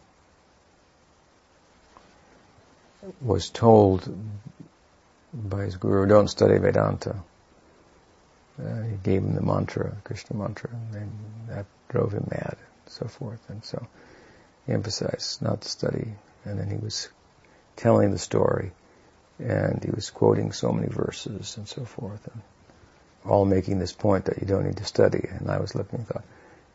was 3.22 3.50
told 3.50 4.10
by 5.34 5.64
his 5.64 5.76
guru, 5.76 6.08
don't 6.08 6.28
study 6.30 6.58
Vedanta. 6.58 7.16
Uh, 8.60 8.82
he 8.84 8.98
gave 9.04 9.22
him 9.22 9.36
the 9.36 9.42
mantra, 9.42 9.96
Krishna 10.04 10.38
mantra, 10.38 10.70
and 10.94 11.12
that 11.48 11.66
drove 11.90 12.12
him 12.12 12.28
mad, 12.30 12.58
and 12.58 12.94
so 12.94 13.08
forth. 13.08 13.40
And 13.50 13.64
so 13.64 13.86
he 14.66 14.74
emphasized 14.74 15.42
not 15.42 15.62
to 15.62 15.70
study. 15.70 16.08
And 16.44 16.60
then 16.60 16.70
he 16.70 16.78
was 16.78 17.10
telling 17.76 18.12
the 18.12 18.18
story, 18.18 18.72
and 19.38 19.84
he 19.84 19.92
was 19.92 20.10
quoting 20.10 20.52
so 20.52 20.72
many 20.72 20.88
verses 20.88 21.58
and 21.58 21.68
so 21.68 21.86
forth, 21.86 22.28
and 22.34 22.42
all 23.26 23.46
making 23.46 23.80
this 23.80 23.92
point 23.92 24.26
that 24.26 24.40
you 24.40 24.48
don't 24.48 24.66
need 24.66 24.78
to 24.78 24.86
study. 24.86 25.28
And 25.30 25.50
I 25.50 25.60
was 25.60 25.76
looking 25.76 26.00
and 26.00 26.08
thought, 26.08 26.24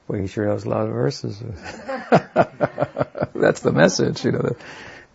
well, 0.07 0.21
he 0.21 0.27
sure 0.27 0.47
knows 0.47 0.65
a 0.65 0.69
lot 0.69 0.87
of 0.87 0.93
verses. 0.93 1.39
That's 3.35 3.61
the 3.61 3.73
message, 3.73 4.25
you 4.25 4.33
know, 4.33 4.43
that 4.43 4.57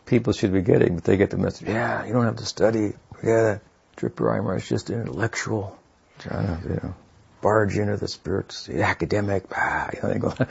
people 0.05 0.34
should 0.34 0.53
be 0.53 0.61
getting, 0.61 0.95
but 0.95 1.03
they 1.03 1.18
get 1.18 1.30
the 1.30 1.38
message, 1.38 1.68
yeah, 1.68 2.05
you 2.05 2.13
don't 2.13 2.26
have 2.26 2.38
to 2.38 2.45
study. 2.45 2.93
Yeah, 3.24 3.59
Trip 3.95 4.15
Reimer 4.15 4.57
is 4.57 4.68
just 4.68 4.89
intellectual, 4.89 5.78
trying 6.20 6.61
to, 6.61 6.68
you 6.68 6.80
know, 6.84 6.95
barge 7.41 7.78
into 7.78 7.97
the 7.97 8.07
spirits, 8.07 8.65
the 8.65 8.84
academic, 8.84 9.45
ah, 9.55 9.89
you 9.93 10.01
know, 10.01 10.13
they 10.13 10.20
go, 10.20 10.30
the 10.38 10.47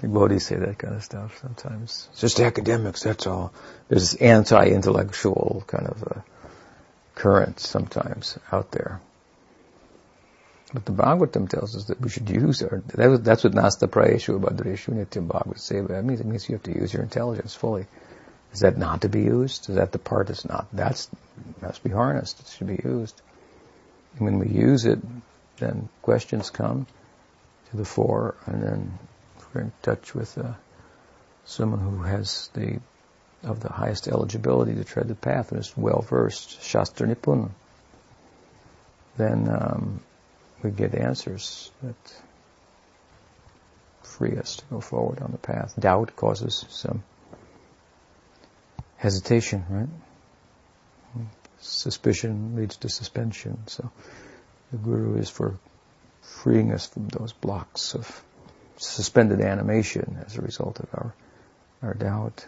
devotees 0.00 0.46
say 0.46 0.56
that 0.56 0.78
kind 0.78 0.94
of 0.94 1.02
stuff 1.02 1.38
sometimes. 1.40 2.08
It's 2.12 2.20
just 2.20 2.40
academics, 2.40 3.02
that's 3.02 3.26
all. 3.26 3.52
There's 3.88 4.12
this 4.12 4.20
anti-intellectual 4.20 5.64
kind 5.66 5.86
of 5.86 6.02
uh, 6.02 6.20
current 7.14 7.60
sometimes 7.60 8.38
out 8.50 8.72
there. 8.72 9.00
But 10.72 10.86
the 10.86 10.92
Bhagavatam 10.92 11.50
tells 11.50 11.76
us 11.76 11.84
that 11.84 12.00
we 12.00 12.08
should 12.08 12.30
use 12.30 12.62
our, 12.62 12.82
that 12.94 13.08
was, 13.08 13.20
that's 13.20 13.44
what 13.44 13.52
Nasta 13.52 13.88
Prayeshu 13.88 14.40
Bhadreshu 14.40 14.94
Nityam 14.94 15.28
Bhagavad 15.28 15.60
say. 15.60 15.80
That 15.80 16.04
means 16.04 16.20
it 16.20 16.26
means 16.26 16.48
you 16.48 16.54
have 16.54 16.62
to 16.62 16.74
use 16.74 16.94
your 16.94 17.02
intelligence 17.02 17.54
fully. 17.54 17.86
Is 18.52 18.60
that 18.60 18.78
not 18.78 19.02
to 19.02 19.08
be 19.08 19.20
used? 19.20 19.68
Is 19.68 19.76
that 19.76 19.92
the 19.92 19.98
part 19.98 20.28
that's 20.28 20.46
not? 20.46 20.68
That's, 20.72 21.08
must 21.60 21.82
be 21.82 21.90
harnessed. 21.90 22.40
It 22.40 22.46
should 22.56 22.66
be 22.66 22.80
used. 22.82 23.20
When 24.18 24.38
we 24.38 24.48
use 24.48 24.84
it, 24.84 25.00
then 25.58 25.88
questions 26.02 26.50
come 26.50 26.86
to 27.70 27.76
the 27.76 27.84
fore, 27.84 28.36
and 28.46 28.62
then 28.62 28.98
we're 29.54 29.62
in 29.62 29.72
touch 29.82 30.14
with 30.14 30.36
uh, 30.38 30.52
someone 31.44 31.80
who 31.80 32.02
has 32.02 32.50
the 32.54 32.80
of 33.42 33.60
the 33.60 33.72
highest 33.72 34.06
eligibility 34.06 34.74
to 34.74 34.84
tread 34.84 35.08
the 35.08 35.14
path 35.14 35.50
and 35.50 35.60
is 35.60 35.76
well 35.76 36.02
versed, 36.02 36.62
Shastra 36.62 37.08
Nipun. 37.08 37.50
Then 39.16 39.48
um, 39.48 40.00
we 40.62 40.70
get 40.70 40.94
answers 40.94 41.70
that 41.82 42.22
free 44.02 44.36
us 44.36 44.56
to 44.56 44.64
go 44.70 44.80
forward 44.80 45.20
on 45.20 45.32
the 45.32 45.38
path. 45.38 45.74
Doubt 45.78 46.14
causes 46.14 46.64
some 46.68 47.02
hesitation, 48.96 49.64
right? 49.68 49.88
Suspicion 51.62 52.56
leads 52.56 52.76
to 52.78 52.88
suspension. 52.88 53.58
So 53.66 53.90
the 54.72 54.78
Guru 54.78 55.16
is 55.16 55.30
for 55.30 55.58
freeing 56.20 56.72
us 56.72 56.86
from 56.86 57.08
those 57.08 57.32
blocks 57.32 57.94
of 57.94 58.24
suspended 58.76 59.40
animation 59.40 60.18
as 60.26 60.36
a 60.36 60.42
result 60.42 60.80
of 60.80 60.88
our, 60.92 61.14
our 61.82 61.94
doubt. 61.94 62.44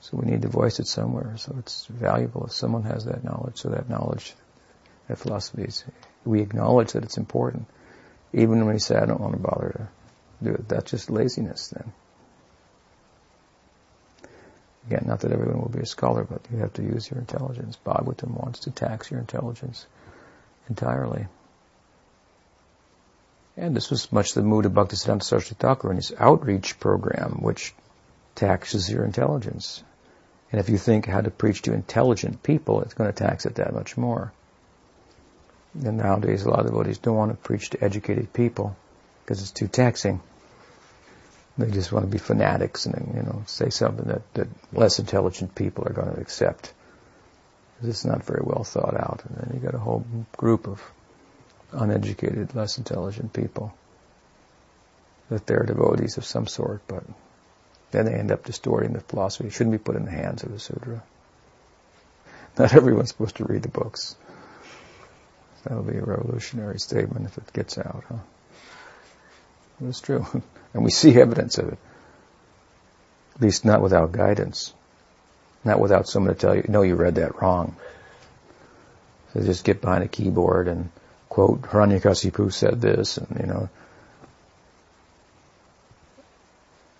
So 0.00 0.16
we 0.16 0.30
need 0.30 0.42
to 0.42 0.48
voice 0.48 0.78
it 0.78 0.86
somewhere. 0.86 1.36
So 1.38 1.56
it's 1.58 1.86
valuable 1.86 2.46
if 2.46 2.52
someone 2.52 2.84
has 2.84 3.06
that 3.06 3.24
knowledge. 3.24 3.58
So 3.58 3.70
that 3.70 3.88
knowledge, 3.88 4.34
that 5.08 5.18
philosophy 5.18 5.64
is 5.64 5.84
we 6.24 6.40
acknowledge 6.40 6.92
that 6.92 7.02
it's 7.02 7.18
important. 7.18 7.66
Even 8.32 8.64
when 8.64 8.74
we 8.74 8.78
say, 8.78 8.96
I 8.96 9.06
don't 9.06 9.20
want 9.20 9.32
to 9.34 9.40
bother 9.40 9.90
to 10.38 10.44
do 10.44 10.54
it, 10.54 10.68
that's 10.68 10.90
just 10.90 11.10
laziness 11.10 11.68
then. 11.68 11.92
Again, 14.86 15.04
not 15.06 15.20
that 15.20 15.32
everyone 15.32 15.60
will 15.60 15.68
be 15.68 15.80
a 15.80 15.86
scholar, 15.86 16.24
but 16.24 16.42
you 16.52 16.58
have 16.58 16.72
to 16.74 16.82
use 16.82 17.10
your 17.10 17.18
intelligence. 17.18 17.76
Bhagavatam 17.84 18.30
wants 18.30 18.60
to 18.60 18.70
tax 18.70 19.10
your 19.10 19.18
intelligence 19.20 19.86
entirely. 20.68 21.26
And 23.56 23.74
this 23.74 23.90
was 23.90 24.12
much 24.12 24.34
the 24.34 24.42
mood 24.42 24.66
of 24.66 24.72
Bhaktisiddhanta 24.72 25.22
Saraswati 25.22 25.56
Thakur 25.58 25.90
in 25.90 25.96
his 25.96 26.12
outreach 26.18 26.78
program, 26.78 27.38
which 27.40 27.74
taxes 28.34 28.88
your 28.88 29.04
intelligence. 29.04 29.82
And 30.52 30.60
if 30.60 30.68
you 30.68 30.78
think 30.78 31.06
how 31.06 31.20
to 31.20 31.30
preach 31.30 31.62
to 31.62 31.72
intelligent 31.72 32.42
people, 32.42 32.82
it's 32.82 32.94
going 32.94 33.12
to 33.12 33.16
tax 33.16 33.46
it 33.46 33.56
that 33.56 33.74
much 33.74 33.96
more. 33.96 34.32
And 35.74 35.96
nowadays, 35.96 36.44
a 36.44 36.50
lot 36.50 36.60
of 36.60 36.66
devotees 36.66 36.98
don't 36.98 37.16
want 37.16 37.32
to 37.32 37.36
preach 37.36 37.70
to 37.70 37.82
educated 37.82 38.32
people 38.32 38.76
because 39.24 39.40
it's 39.40 39.50
too 39.50 39.68
taxing. 39.68 40.20
They 41.58 41.70
just 41.70 41.90
want 41.90 42.04
to 42.04 42.10
be 42.10 42.18
fanatics 42.18 42.86
and 42.86 43.14
you 43.14 43.22
know 43.22 43.42
say 43.46 43.70
something 43.70 44.06
that, 44.08 44.34
that 44.34 44.48
less 44.72 44.98
intelligent 44.98 45.54
people 45.54 45.86
are 45.86 45.92
going 45.92 46.14
to 46.14 46.20
accept. 46.20 46.72
It's 47.82 48.04
not 48.04 48.24
very 48.24 48.42
well 48.42 48.64
thought 48.64 48.94
out, 48.94 49.22
and 49.26 49.36
then 49.36 49.50
you 49.54 49.60
got 49.60 49.74
a 49.74 49.78
whole 49.78 50.04
group 50.36 50.66
of 50.66 50.82
uneducated, 51.72 52.54
less 52.54 52.78
intelligent 52.78 53.32
people 53.32 53.74
that 55.28 55.46
they're 55.46 55.64
devotees 55.64 56.16
of 56.16 56.24
some 56.24 56.46
sort, 56.46 56.82
but 56.86 57.04
then 57.90 58.06
they 58.06 58.14
end 58.14 58.30
up 58.30 58.44
distorting 58.44 58.92
the 58.92 59.00
philosophy. 59.00 59.48
It 59.48 59.52
shouldn't 59.52 59.72
be 59.72 59.78
put 59.78 59.96
in 59.96 60.04
the 60.04 60.10
hands 60.10 60.42
of 60.42 60.52
the 60.52 60.58
Sudra. 60.58 61.02
Not 62.58 62.74
everyone's 62.74 63.10
supposed 63.10 63.36
to 63.36 63.44
read 63.44 63.62
the 63.62 63.68
books. 63.68 64.16
That'll 65.64 65.82
be 65.82 65.96
a 65.96 66.04
revolutionary 66.04 66.78
statement 66.78 67.26
if 67.26 67.36
it 67.38 67.52
gets 67.52 67.76
out, 67.76 68.04
huh? 68.08 68.18
It's 69.82 70.00
true. 70.00 70.26
and 70.74 70.84
we 70.84 70.90
see 70.90 71.18
evidence 71.20 71.58
of 71.58 71.68
it. 71.68 71.78
At 73.34 73.42
least 73.42 73.64
not 73.64 73.82
without 73.82 74.12
guidance. 74.12 74.72
Not 75.64 75.80
without 75.80 76.08
someone 76.08 76.34
to 76.34 76.40
tell 76.40 76.56
you, 76.56 76.64
no, 76.68 76.82
you 76.82 76.94
read 76.94 77.16
that 77.16 77.40
wrong. 77.40 77.76
So 79.32 79.40
just 79.40 79.64
get 79.64 79.80
behind 79.80 80.04
a 80.04 80.08
keyboard 80.08 80.68
and 80.68 80.90
quote, 81.28 81.62
Hiranyakasipu 81.62 82.52
said 82.52 82.80
this, 82.80 83.18
and 83.18 83.40
you 83.40 83.46
know, 83.46 83.68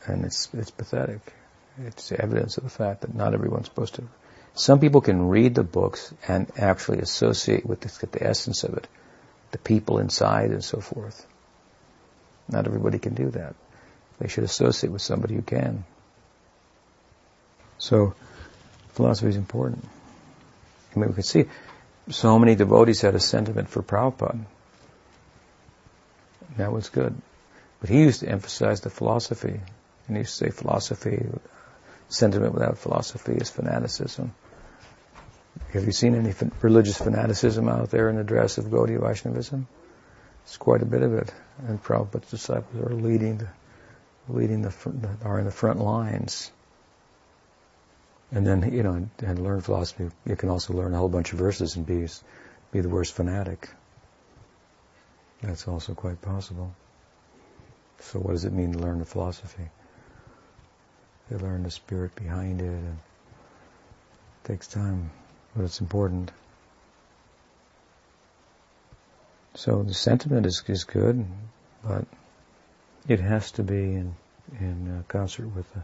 and 0.06 0.24
it's, 0.24 0.48
it's 0.52 0.70
pathetic. 0.70 1.20
It's 1.78 2.12
evidence 2.12 2.58
of 2.58 2.64
the 2.64 2.70
fact 2.70 3.02
that 3.02 3.14
not 3.14 3.34
everyone's 3.34 3.66
supposed 3.66 3.94
to 3.94 4.04
some 4.56 4.80
people 4.80 5.02
can 5.02 5.28
read 5.28 5.54
the 5.54 5.62
books 5.62 6.12
and 6.26 6.50
actually 6.56 7.00
associate 7.00 7.66
with 7.66 7.80
the, 7.80 8.06
the 8.06 8.26
essence 8.26 8.64
of 8.64 8.74
it, 8.74 8.88
the 9.50 9.58
people 9.58 9.98
inside 9.98 10.50
and 10.50 10.64
so 10.64 10.80
forth. 10.80 11.26
Not 12.48 12.66
everybody 12.66 12.98
can 12.98 13.14
do 13.14 13.30
that. 13.30 13.54
They 14.18 14.28
should 14.28 14.44
associate 14.44 14.92
with 14.92 15.02
somebody 15.02 15.34
who 15.34 15.42
can. 15.42 15.84
So, 17.78 18.14
philosophy 18.94 19.28
is 19.28 19.36
important. 19.36 19.84
I 20.94 20.98
mean, 20.98 21.08
we 21.08 21.14
can 21.14 21.22
see 21.22 21.46
so 22.10 22.38
many 22.38 22.54
devotees 22.54 23.00
had 23.00 23.14
a 23.14 23.20
sentiment 23.20 23.68
for 23.68 23.82
Prabhupada. 23.82 24.44
That 26.56 26.72
was 26.72 26.88
good. 26.88 27.20
But 27.80 27.90
he 27.90 28.00
used 28.00 28.20
to 28.20 28.28
emphasize 28.28 28.80
the 28.80 28.90
philosophy. 28.90 29.60
And 30.06 30.16
he 30.16 30.20
used 30.20 30.38
to 30.38 30.44
say 30.46 30.50
philosophy 30.50 31.26
sentiment 32.08 32.54
without 32.54 32.78
philosophy 32.78 33.32
is 33.32 33.50
fanaticism. 33.50 34.32
Have 35.72 35.84
you 35.84 35.92
seen 35.92 36.14
any 36.14 36.32
religious 36.62 36.96
fanaticism 36.96 37.68
out 37.68 37.90
there 37.90 38.08
in 38.08 38.16
the 38.16 38.24
dress 38.24 38.58
of 38.58 38.66
Gaudiya 38.66 39.00
Vaishnavism? 39.00 39.66
It's 40.46 40.56
quite 40.58 40.80
a 40.80 40.86
bit 40.86 41.02
of 41.02 41.12
it, 41.12 41.34
and 41.66 41.82
Prabhupada's 41.82 42.30
disciples 42.30 42.80
are 42.80 42.94
leading 42.94 43.38
the, 43.38 43.48
leading 44.28 44.62
the, 44.62 44.72
are 45.24 45.40
in 45.40 45.44
the 45.44 45.50
front 45.50 45.80
lines. 45.80 46.52
And 48.30 48.46
then, 48.46 48.72
you 48.72 48.84
know, 48.84 49.08
and 49.18 49.38
learn 49.42 49.60
philosophy, 49.60 50.08
you 50.24 50.36
can 50.36 50.48
also 50.48 50.72
learn 50.72 50.94
a 50.94 50.98
whole 50.98 51.08
bunch 51.08 51.32
of 51.32 51.40
verses 51.40 51.74
and 51.74 51.84
be, 51.84 52.06
be 52.70 52.80
the 52.80 52.88
worst 52.88 53.14
fanatic. 53.14 53.68
That's 55.42 55.66
also 55.66 55.94
quite 55.94 56.22
possible. 56.22 56.72
So 57.98 58.20
what 58.20 58.30
does 58.32 58.44
it 58.44 58.52
mean 58.52 58.72
to 58.72 58.78
learn 58.78 59.00
the 59.00 59.04
philosophy? 59.04 59.68
You 61.28 61.38
learn 61.38 61.64
the 61.64 61.72
spirit 61.72 62.14
behind 62.14 62.60
it 62.60 62.66
and 62.66 62.98
it 64.44 64.48
takes 64.48 64.68
time, 64.68 65.10
but 65.56 65.64
it's 65.64 65.80
important. 65.80 66.30
So 69.56 69.82
the 69.82 69.94
sentiment 69.94 70.44
is, 70.44 70.62
is 70.68 70.84
good, 70.84 71.24
but 71.82 72.04
it 73.08 73.20
has 73.20 73.52
to 73.52 73.62
be 73.62 73.94
in, 73.94 74.14
in 74.60 74.98
uh, 74.98 75.02
concert 75.08 75.46
with 75.46 75.72
the, 75.72 75.82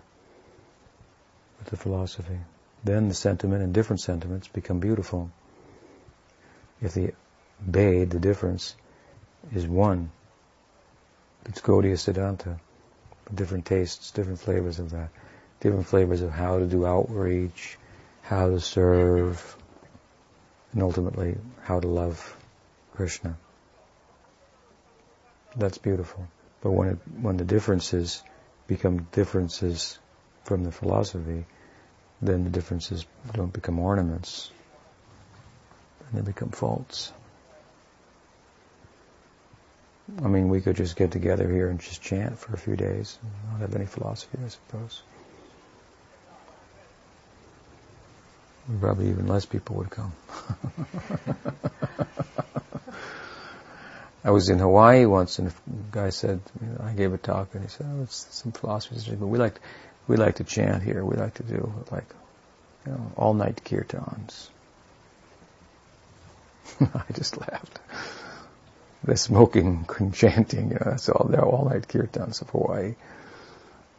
with 1.58 1.68
the 1.68 1.78
philosophy. 1.78 2.38
Then 2.84 3.08
the 3.08 3.14
sentiment 3.14 3.62
and 3.62 3.72
different 3.72 4.00
sentiments 4.00 4.46
become 4.46 4.78
beautiful. 4.78 5.30
If 6.82 6.92
the 6.92 7.14
Bade, 7.68 8.10
the 8.10 8.18
difference, 8.18 8.76
is 9.54 9.66
one, 9.66 10.10
it's 11.46 11.62
Gaudiya 11.62 11.96
Siddhanta. 11.96 12.58
Different 13.34 13.64
tastes, 13.64 14.10
different 14.10 14.40
flavors 14.40 14.80
of 14.80 14.90
that. 14.90 15.08
Different 15.60 15.86
flavors 15.86 16.20
of 16.20 16.30
how 16.30 16.58
to 16.58 16.66
do 16.66 16.84
outreach, 16.84 17.78
how 18.20 18.50
to 18.50 18.60
serve, 18.60 19.56
and 20.72 20.82
ultimately 20.82 21.38
how 21.62 21.80
to 21.80 21.88
love 21.88 22.36
Krishna. 22.94 23.38
That's 25.56 25.78
beautiful. 25.78 26.26
But 26.62 26.70
when 26.70 26.88
it, 26.88 26.98
when 27.20 27.36
the 27.36 27.44
differences 27.44 28.22
become 28.66 29.06
differences 29.12 29.98
from 30.44 30.64
the 30.64 30.72
philosophy, 30.72 31.44
then 32.20 32.44
the 32.44 32.50
differences 32.50 33.04
don't 33.32 33.52
become 33.52 33.78
ornaments, 33.78 34.50
and 36.08 36.20
they 36.20 36.24
become 36.24 36.50
faults. 36.50 37.12
I 40.22 40.28
mean, 40.28 40.48
we 40.48 40.60
could 40.60 40.76
just 40.76 40.96
get 40.96 41.10
together 41.10 41.48
here 41.48 41.68
and 41.68 41.80
just 41.80 42.02
chant 42.02 42.38
for 42.38 42.52
a 42.54 42.58
few 42.58 42.76
days 42.76 43.18
and 43.22 43.32
not 43.50 43.60
have 43.60 43.74
any 43.74 43.86
philosophy, 43.86 44.38
I 44.44 44.48
suppose. 44.48 45.02
Probably 48.80 49.08
even 49.08 49.26
less 49.26 49.44
people 49.44 49.76
would 49.76 49.90
come. 49.90 50.12
I 54.24 54.30
was 54.30 54.48
in 54.48 54.58
Hawaii 54.58 55.04
once, 55.04 55.38
and 55.38 55.48
a 55.48 55.52
guy 55.90 56.10
said, 56.10 56.40
you 56.60 56.68
know, 56.68 56.84
I 56.84 56.92
gave 56.92 57.12
a 57.12 57.18
talk, 57.18 57.54
and 57.54 57.62
he 57.62 57.68
said, 57.68 57.86
"Oh, 57.88 58.02
it's 58.02 58.26
some 58.30 58.52
philosophy, 58.52 59.16
but 59.16 59.26
we 59.26 59.38
like, 59.38 59.60
we 60.06 60.16
like 60.16 60.36
to 60.36 60.44
chant 60.44 60.82
here. 60.82 61.04
We 61.04 61.16
like 61.16 61.34
to 61.34 61.42
do 61.42 61.72
like, 61.90 62.06
you 62.86 62.92
know, 62.92 63.12
all 63.16 63.34
night 63.34 63.62
kirtans." 63.64 64.48
I 66.80 67.12
just 67.12 67.36
laughed 67.40 67.80
the 69.04 69.16
smoking 69.16 69.86
chanting. 70.12 70.70
You 70.70 70.74
know, 70.74 70.90
that's 70.90 71.08
all. 71.08 71.26
They're 71.28 71.44
all 71.44 71.68
night 71.68 71.88
kirtans 71.88 72.42
of 72.42 72.50
Hawaii, 72.50 72.94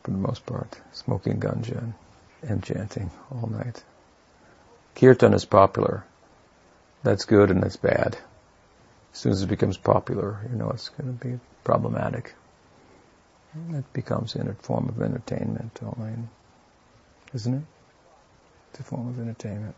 for 0.04 0.12
the 0.12 0.18
most 0.18 0.46
part. 0.46 0.80
Smoking 0.94 1.40
ganja 1.40 1.78
and, 1.78 1.94
and 2.44 2.64
chanting 2.64 3.12
all 3.32 3.48
night. 3.48 3.84
Kirtan 4.96 5.34
is 5.34 5.46
popular. 5.46 6.06
That's 7.04 7.26
good 7.26 7.52
and 7.52 7.62
that's 7.62 7.78
bad. 7.78 8.18
As 9.14 9.20
soon 9.20 9.32
as 9.32 9.44
it 9.44 9.48
becomes 9.48 9.78
popular, 9.78 10.40
you 10.52 10.58
know 10.58 10.70
it's 10.72 10.90
going 10.90 11.18
to 11.18 11.26
be 11.26 11.40
problematic. 11.64 12.34
It 13.72 13.94
becomes 13.94 14.36
a 14.36 14.54
form 14.56 14.90
of 14.90 15.02
entertainment, 15.02 15.80
only, 15.84 16.14
isn't 17.34 17.54
it? 17.54 17.64
It's 18.72 18.80
a 18.80 18.84
form 18.84 19.08
of 19.10 19.20
entertainment. 19.20 19.76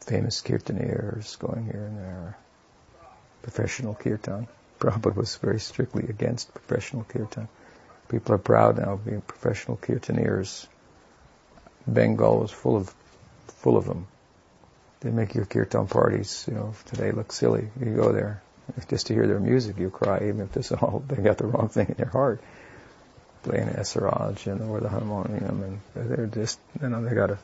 Famous 0.00 0.42
kirtaniers 0.42 1.38
going 1.38 1.66
here 1.66 1.84
and 1.84 1.98
there 1.98 2.36
professional 3.42 3.94
kirtan. 3.94 4.46
Prabhupada 4.78 5.14
was 5.14 5.36
very 5.36 5.60
strictly 5.60 6.04
against 6.08 6.52
professional 6.52 7.04
kirtan. 7.04 7.48
People 8.08 8.34
are 8.34 8.38
proud 8.38 8.78
now 8.78 8.94
of 8.94 9.04
being 9.04 9.20
professional 9.20 9.76
kirtaniers. 9.76 10.66
Bengal 11.86 12.40
was 12.40 12.50
full 12.50 12.76
of 12.76 12.94
full 13.48 13.76
of 13.76 13.84
them. 13.84 14.06
They 15.00 15.10
make 15.10 15.34
your 15.34 15.46
kirtan 15.46 15.86
parties, 15.86 16.44
you 16.46 16.54
know, 16.54 16.74
today 16.86 17.10
look 17.12 17.32
silly. 17.32 17.68
You 17.80 17.94
go 17.94 18.12
there 18.12 18.42
just 18.88 19.06
to 19.06 19.14
hear 19.14 19.26
their 19.26 19.40
music, 19.40 19.78
you 19.78 19.90
cry, 19.90 20.18
even 20.18 20.40
if 20.40 20.52
this 20.52 20.72
all 20.72 21.02
they 21.06 21.22
got 21.22 21.38
the 21.38 21.46
wrong 21.46 21.68
thing 21.68 21.88
in 21.88 21.94
their 21.94 22.06
heart. 22.06 22.40
Playing 23.42 23.68
Esraj 23.68 24.46
and 24.46 24.68
or 24.68 24.80
the 24.80 24.90
harmonium, 24.90 25.62
and 25.62 25.80
they're 25.94 26.26
just 26.26 26.60
you 26.82 26.88
know 26.88 27.02
they 27.02 27.14
got 27.14 27.30
a 27.30 27.38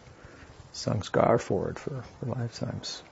sanskar 0.75 1.41
for 1.41 1.71
it 1.71 1.79
for, 1.79 2.05
for 2.21 2.27
lifetimes. 2.27 3.03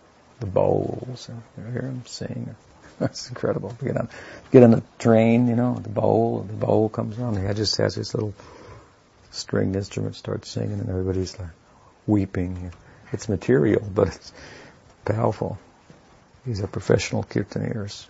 The 0.41 0.47
Bauls, 0.47 1.29
and 1.29 1.43
you 1.57 1.73
hear 1.73 1.83
them 1.83 2.03
sing. 2.07 2.55
That's 2.99 3.29
incredible. 3.29 3.75
Get 3.83 3.97
on, 3.97 4.09
get 4.53 4.63
on 4.63 4.73
the 4.73 4.83
train, 4.99 5.49
you 5.49 5.57
know, 5.57 5.75
the 5.75 5.89
Baul, 5.89 6.43
and 6.43 6.51
the 6.51 6.67
Baul 6.67 6.93
comes 6.93 7.19
on. 7.19 7.35
The 7.35 7.55
just 7.55 7.77
has 7.79 7.95
this 7.95 8.15
little 8.15 8.35
stringed 9.31 9.77
instrument, 9.77 10.17
starts 10.17 10.51
singing, 10.51 10.81
and 10.81 10.91
everybody's 10.91 11.39
like 11.39 11.49
weeping. 12.07 12.73
It's 13.15 13.29
material, 13.29 13.81
but 13.95 14.09
it's 14.09 14.33
powerful. 15.05 15.57
These 16.45 16.61
are 16.61 16.67
professional 16.67 17.23
kirtaniers. 17.23 18.07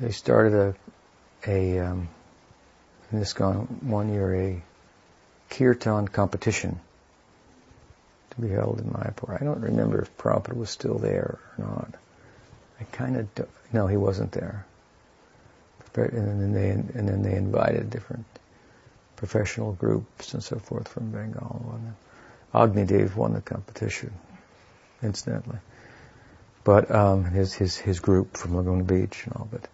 They 0.00 0.10
started 0.10 0.54
a, 0.54 1.50
a 1.50 1.78
um, 1.80 2.08
in 3.12 3.18
this 3.20 3.38
one 3.38 4.12
year 4.12 4.34
a 4.34 4.62
kirtan 5.50 6.08
competition 6.08 6.80
to 8.30 8.40
be 8.40 8.48
held 8.48 8.80
in 8.80 8.86
Mayapur. 8.86 9.40
I 9.40 9.44
don't 9.44 9.60
remember 9.60 10.00
if 10.00 10.16
Prabhupada 10.16 10.56
was 10.56 10.70
still 10.70 10.98
there 10.98 11.38
or 11.58 11.64
not. 11.64 11.94
I 12.80 12.84
kind 12.84 13.16
of 13.16 13.48
no, 13.72 13.86
he 13.86 13.96
wasn't 13.96 14.32
there. 14.32 14.66
And 15.94 16.40
then 16.42 16.52
they 16.52 16.70
and 16.70 17.08
then 17.08 17.22
they 17.22 17.34
invited 17.34 17.90
different 17.90 18.24
professional 19.16 19.72
groups 19.72 20.34
and 20.34 20.42
so 20.42 20.58
forth 20.58 20.88
from 20.88 21.10
Bengal. 21.10 21.72
And 21.74 21.94
Agni 22.56 22.84
Dev 22.84 23.16
won 23.16 23.32
the 23.34 23.40
competition, 23.40 24.12
incidentally. 25.02 25.58
But 26.64 26.90
um, 26.90 27.24
his 27.24 27.54
his 27.54 27.76
his 27.76 28.00
group 28.00 28.36
from 28.36 28.56
Laguna 28.56 28.84
Beach 28.84 29.24
and 29.24 29.34
all, 29.36 29.48
but 29.50 29.68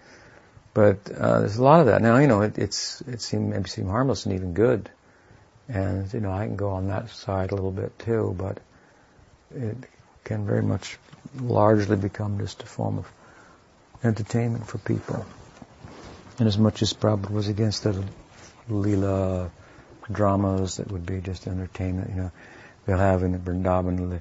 but 0.75 1.15
uh, 1.15 1.41
there's 1.41 1.57
a 1.57 1.63
lot 1.63 1.81
of 1.81 1.87
that 1.87 2.03
now. 2.03 2.19
You 2.19 2.27
know, 2.27 2.43
it, 2.43 2.59
it's 2.59 3.01
it 3.03 3.21
seem 3.21 3.51
maybe 3.51 3.69
seem 3.69 3.87
harmless 3.87 4.27
and 4.27 4.35
even 4.35 4.53
good, 4.53 4.91
and 5.69 6.13
you 6.13 6.21
know 6.21 6.31
I 6.31 6.47
can 6.47 6.57
go 6.57 6.71
on 6.71 6.89
that 6.89 7.11
side 7.11 7.53
a 7.53 7.55
little 7.55 7.73
bit 7.73 7.99
too, 7.99 8.35
but 8.37 8.59
it 9.55 9.77
can 10.25 10.47
very 10.47 10.63
much 10.63 10.99
largely 11.41 11.97
become 11.97 12.39
just 12.39 12.63
a 12.63 12.67
form 12.67 12.99
of 12.99 13.11
entertainment 14.05 14.67
for 14.67 14.79
people. 14.79 15.25
And 16.39 16.49
as 16.49 16.59
much 16.59 16.83
as 16.83 16.93
Prabhupada 16.93 17.31
was 17.31 17.49
against 17.49 17.85
the 17.85 18.05
lila 18.69 19.51
dramas 20.11 20.77
that 20.77 20.91
would 20.91 21.07
be 21.07 21.21
just 21.21 21.47
entertainment, 21.47 22.11
you 22.11 22.17
know, 22.17 22.33
they'll 22.87 22.99
have 22.99 23.23
in 23.23 23.33
the 23.33 23.39
Vrindavan 23.39 24.11
the 24.11 24.21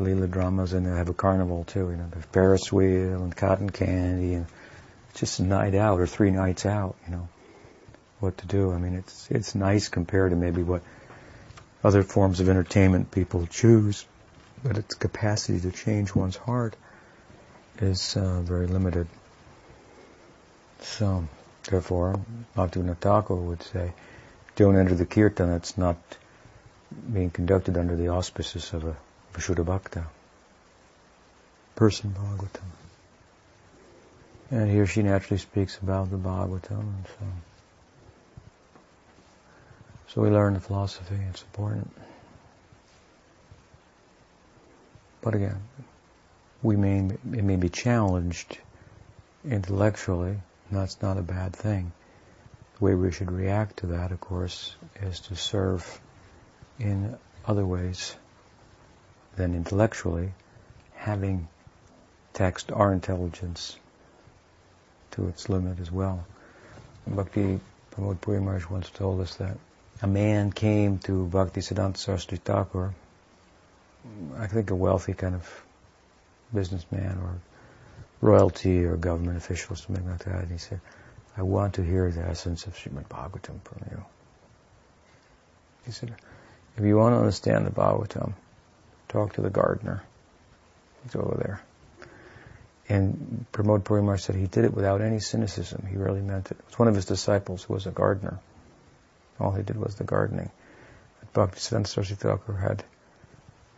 Leela 0.00 0.30
dramas 0.30 0.72
and 0.72 0.86
they'll 0.86 0.94
have 0.94 1.08
a 1.08 1.14
carnival 1.14 1.64
too, 1.64 1.90
you 1.90 1.96
know, 1.96 2.08
the 2.10 2.22
Ferris 2.22 2.72
wheel 2.72 3.22
and 3.22 3.36
cotton 3.36 3.70
candy 3.70 4.34
and 4.34 4.46
it's 5.10 5.20
just 5.20 5.40
a 5.40 5.42
night 5.42 5.74
out 5.74 6.00
or 6.00 6.06
three 6.06 6.30
nights 6.30 6.64
out, 6.64 6.96
you 7.06 7.12
know, 7.12 7.28
what 8.20 8.38
to 8.38 8.46
do. 8.46 8.72
I 8.72 8.78
mean, 8.78 8.94
it's, 8.94 9.30
it's 9.30 9.54
nice 9.54 9.88
compared 9.88 10.30
to 10.30 10.36
maybe 10.36 10.62
what 10.62 10.82
other 11.82 12.02
forms 12.02 12.40
of 12.40 12.48
entertainment 12.48 13.10
people 13.10 13.46
choose 13.46 14.04
but 14.62 14.76
its 14.76 14.94
capacity 14.94 15.60
to 15.60 15.70
change 15.70 16.14
one's 16.14 16.36
heart 16.36 16.76
is 17.80 18.16
uh, 18.16 18.40
very 18.42 18.66
limited. 18.66 19.06
So, 20.80 21.26
therefore, 21.64 22.20
Bhaktivinoda 22.56 22.96
Thakur 22.96 23.34
would 23.34 23.62
say, 23.62 23.92
don't 24.56 24.76
enter 24.76 24.94
the 24.94 25.06
kirtan 25.06 25.50
that's 25.50 25.78
not 25.78 25.96
being 27.12 27.30
conducted 27.30 27.76
under 27.76 27.96
the 27.96 28.08
auspices 28.08 28.72
of 28.72 28.84
a 28.84 28.96
Vishuddha 29.34 29.64
Bhakta, 29.64 30.06
person 31.76 32.10
Bhagavatam. 32.10 32.62
And 34.50 34.70
here 34.70 34.86
she 34.86 35.02
naturally 35.02 35.38
speaks 35.38 35.78
about 35.78 36.10
the 36.10 36.16
Bhagavatam, 36.16 36.80
and 36.80 37.06
so. 37.06 37.26
So 40.08 40.22
we 40.22 40.30
learn 40.30 40.54
the 40.54 40.60
philosophy, 40.60 41.16
it's 41.28 41.42
important. 41.42 41.92
But 45.22 45.36
again, 45.36 45.62
we 46.62 46.76
may, 46.76 46.98
it 47.32 47.44
may 47.44 47.56
be 47.56 47.68
challenged 47.68 48.58
intellectually, 49.44 50.30
and 50.30 50.78
that's 50.78 51.00
not 51.00 51.16
a 51.16 51.22
bad 51.22 51.54
thing. 51.54 51.92
The 52.78 52.84
way 52.84 52.94
we 52.94 53.12
should 53.12 53.30
react 53.30 53.78
to 53.78 53.86
that, 53.88 54.10
of 54.10 54.20
course, 54.20 54.74
is 55.00 55.20
to 55.20 55.36
serve 55.36 56.00
in 56.80 57.16
other 57.46 57.64
ways 57.64 58.16
than 59.36 59.54
intellectually, 59.54 60.32
having 60.94 61.48
taxed 62.32 62.72
our 62.72 62.92
intelligence 62.92 63.78
to 65.12 65.28
its 65.28 65.48
limit 65.48 65.78
as 65.80 65.90
well. 65.90 66.24
Bhakti 67.06 67.60
Pramod 67.92 68.20
Puri 68.20 68.40
Maharaj 68.40 68.66
once 68.68 68.90
told 68.90 69.20
us 69.20 69.36
that 69.36 69.56
a 70.02 70.06
man 70.06 70.52
came 70.52 70.98
to 71.00 71.26
Bhakti 71.26 71.60
Siddhanta 71.60 71.98
Saraswati 71.98 72.36
Thakur, 72.36 72.94
I 74.38 74.46
think 74.46 74.70
a 74.70 74.74
wealthy 74.74 75.12
kind 75.12 75.34
of 75.34 75.64
businessman 76.54 77.18
or 77.18 77.40
royalty 78.20 78.84
or 78.84 78.96
government 78.96 79.36
official, 79.36 79.76
something 79.76 80.08
like 80.08 80.24
that. 80.24 80.42
And 80.42 80.50
he 80.50 80.58
said, 80.58 80.80
I 81.36 81.42
want 81.42 81.74
to 81.74 81.82
hear 81.82 82.10
the 82.10 82.22
essence 82.22 82.66
of 82.66 82.74
Srimad 82.74 83.08
Bhagavatam 83.08 83.60
from 83.62 83.84
you. 83.90 84.04
He 85.84 85.92
said, 85.92 86.14
if 86.76 86.84
you 86.84 86.96
want 86.96 87.14
to 87.14 87.18
understand 87.18 87.66
the 87.66 87.70
Bhagavatam, 87.70 88.34
talk 89.08 89.34
to 89.34 89.42
the 89.42 89.50
gardener. 89.50 90.02
He's 91.02 91.16
over 91.16 91.36
there. 91.36 91.60
And 92.88 93.46
Pramod 93.52 93.84
Puri 93.84 94.18
said 94.18 94.34
he 94.34 94.46
did 94.46 94.64
it 94.64 94.74
without 94.74 95.00
any 95.00 95.20
cynicism. 95.20 95.86
He 95.88 95.96
really 95.96 96.20
meant 96.20 96.50
it. 96.50 96.58
It 96.58 96.66
was 96.66 96.78
one 96.78 96.88
of 96.88 96.94
his 96.94 97.04
disciples 97.04 97.62
who 97.62 97.74
was 97.74 97.86
a 97.86 97.90
gardener. 97.90 98.40
All 99.38 99.52
he 99.52 99.62
did 99.62 99.76
was 99.76 99.94
the 99.94 100.04
gardening. 100.04 100.50
But 101.32 101.52
Bhaktisiddhanta 101.52 101.86
Saraswati 101.86 102.16
Thakur 102.16 102.54
had 102.54 102.84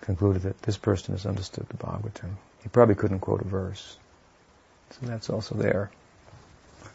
concluded 0.01 0.43
that 0.43 0.63
this 0.63 0.79
person 0.79 1.15
has 1.15 1.27
understood 1.27 1.67
the 1.69 1.77
Bhagavatam. 1.77 2.37
He 2.63 2.69
probably 2.69 2.95
couldn't 2.95 3.21
quote 3.21 3.43
a 3.43 3.45
verse. 3.45 3.99
So 4.91 5.07
that's 5.07 5.31
also 5.31 5.57
there. 5.57 5.91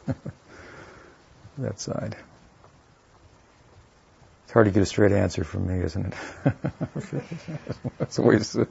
that 1.58 1.80
side. 1.80 2.16
It's 4.48 4.54
hard 4.54 4.68
to 4.68 4.72
get 4.72 4.82
a 4.82 4.86
straight 4.86 5.12
answer 5.12 5.44
from 5.44 5.68
me, 5.68 5.84
isn't 5.84 6.06
it? 6.06 6.54
it's 8.00 8.18
always 8.18 8.56
a 8.56 8.66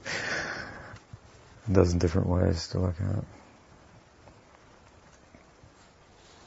dozen 1.71 1.99
different 1.99 2.29
ways 2.29 2.69
to 2.69 2.79
look 2.79 2.95
at 2.99 3.19
it. 3.19 3.25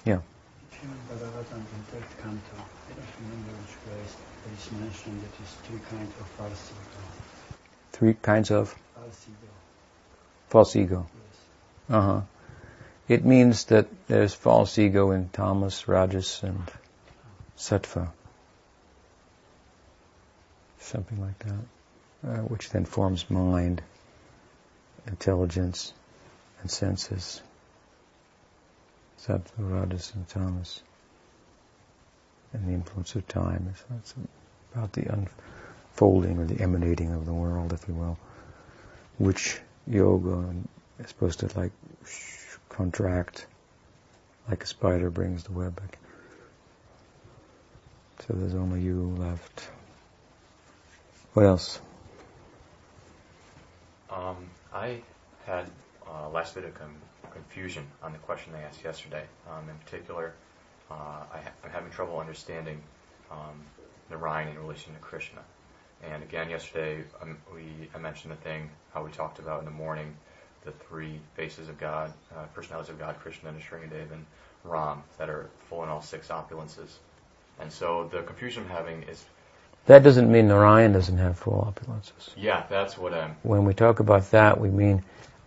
Yeah. 0.04 0.22
Three 7.92 8.16
kinds 8.16 8.50
of 8.50 8.76
false 10.48 10.76
ego. 10.76 10.86
Ego. 10.88 11.08
yes. 11.14 11.96
Uh 11.96 12.02
huh. 12.02 12.22
It 13.08 13.24
means 13.24 13.66
that 13.66 14.08
there's 14.08 14.34
false 14.34 14.80
ego 14.80 15.12
in 15.12 15.30
tamas, 15.30 15.88
rajas, 15.88 16.42
and 16.42 16.64
sattva. 17.56 18.10
Something 20.90 21.22
like 21.22 21.38
that. 21.40 22.28
Uh, 22.28 22.42
which 22.48 22.72
then 22.72 22.84
forms 22.84 23.30
mind, 23.30 23.84
intelligence, 25.06 25.94
and 26.62 26.72
senses. 26.72 27.44
Sattva, 29.22 29.52
rajas, 29.60 30.12
and 30.16 30.28
tamas. 30.28 30.82
And 32.54 32.68
the 32.68 32.74
influence 32.74 33.14
of 33.14 33.28
time. 33.28 33.72
It's 34.00 34.16
about 34.74 34.94
the 34.94 35.14
unfolding 35.14 36.40
or 36.40 36.46
the 36.46 36.60
emanating 36.60 37.14
of 37.14 37.28
the 37.28 37.34
world, 37.34 37.72
if 37.72 37.88
you 37.88 37.94
will. 37.94 38.18
Which 39.20 39.60
yoga 39.86 40.56
is 40.98 41.10
supposed 41.10 41.42
to 41.42 41.52
like 41.56 41.72
contract 42.70 43.46
like 44.50 44.64
a 44.64 44.68
spider 44.68 45.12
brings 45.12 45.44
the 45.44 45.52
web 45.52 45.76
back. 45.76 46.00
So 48.26 48.34
there's 48.34 48.56
only 48.56 48.82
you 48.82 49.16
left. 49.20 49.70
What 51.34 51.46
else? 51.46 51.80
Um, 54.10 54.50
I 54.74 55.02
had 55.46 55.70
uh, 56.08 56.30
last 56.30 56.56
bit 56.56 56.66
of 56.66 56.74
com- 56.74 56.96
confusion 57.32 57.86
on 58.02 58.14
the 58.14 58.18
question 58.20 58.54
they 58.54 58.60
asked 58.60 58.84
yesterday. 58.84 59.24
Um, 59.50 59.70
in 59.70 59.76
particular, 59.78 60.34
uh, 60.90 60.94
I 60.94 61.42
I'm 61.64 61.70
having 61.70 61.92
trouble 61.92 62.20
understanding 62.20 62.82
um, 63.32 63.62
Narayan 64.10 64.50
in 64.50 64.60
relation 64.60 64.94
to 64.94 65.00
Krishna. 65.00 65.42
And 66.04 66.24
again, 66.24 66.50
yesterday 66.50 67.04
um, 67.22 67.38
we 67.54 67.90
I 67.94 68.00
mentioned 68.00 68.32
the 68.32 68.38
thing 68.38 68.70
how 68.94 69.04
we 69.04 69.12
talked 69.12 69.40
about 69.40 69.60
in 69.60 69.66
the 69.66 69.72
morning 69.72 70.16
the 70.66 70.72
three 70.72 71.20
faces 71.36 71.70
of 71.70 71.80
God, 71.80 72.12
uh, 72.36 72.44
personalities 72.54 72.90
of 72.90 73.00
God, 73.00 73.18
Krishna, 73.20 73.52
Nrsingadev, 73.52 74.12
and 74.12 74.26
Ram, 74.64 75.04
that 75.18 75.30
are 75.30 75.50
full 75.70 75.84
in 75.84 75.90
all 75.90 76.02
six 76.02 76.28
opulences. 76.28 76.98
And 77.60 77.72
so 77.72 78.10
the 78.12 78.22
confusion 78.24 78.64
I'm 78.64 78.70
having 78.70 79.04
is, 79.04 79.24
That 79.86 80.04
doesn't 80.04 80.32
mean 80.32 80.48
Narayan 80.48 80.94
doesn't 80.94 81.18
have 81.18 81.40
full 81.40 81.74
opulences. 81.74 82.30
yeah, 82.38 82.64
that's 82.70 82.98
what 82.98 83.14
I'm. 83.14 83.36
When 83.44 83.66
we 83.66 83.74
talk 83.74 84.00
about 84.00 84.30
that, 84.32 84.60
we 84.60 84.70
mean 84.70 85.04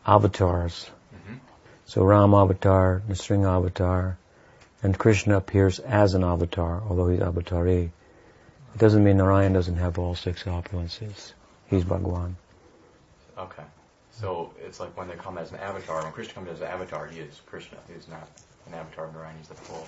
avatars. 0.06 0.90
mhm. 1.14 1.38
So 1.86 2.02
Ram 2.04 2.34
avatar, 2.34 3.02
Nrsimha 3.08 3.46
avatar, 3.56 4.16
and 4.82 4.98
Krishna 4.98 5.36
appears 5.36 5.78
as 5.78 6.14
an 6.14 6.24
avatar, 6.24 6.82
although 6.88 7.08
he's 7.08 7.20
avatari. 7.20 7.90
It 8.74 8.78
doesn't 8.78 9.04
mean 9.04 9.18
Narayan 9.18 9.52
doesn't 9.52 9.76
have 9.76 9.98
all 9.98 10.14
six 10.14 10.44
opulences. 10.44 11.34
He's 11.68 11.84
Bhagwan. 11.84 12.36
Okay. 13.38 13.62
So 14.12 14.52
it's 14.58 14.80
like 14.80 14.96
when 14.96 15.08
they 15.08 15.14
come 15.14 15.38
as 15.38 15.52
an 15.52 15.58
avatar, 15.58 16.02
when 16.02 16.12
Krishna 16.12 16.34
comes 16.34 16.48
as 16.50 16.60
an 16.60 16.68
avatar, 16.68 17.06
he 17.06 17.20
is 17.20 17.40
Krishna. 17.46 17.78
He 17.88 17.94
is 17.94 18.08
not 18.08 18.28
an 18.66 18.74
avatar 18.74 19.06
of 19.06 19.14
Narayan, 19.14 19.36
he's 19.38 19.48
the 19.48 19.54
full. 19.54 19.86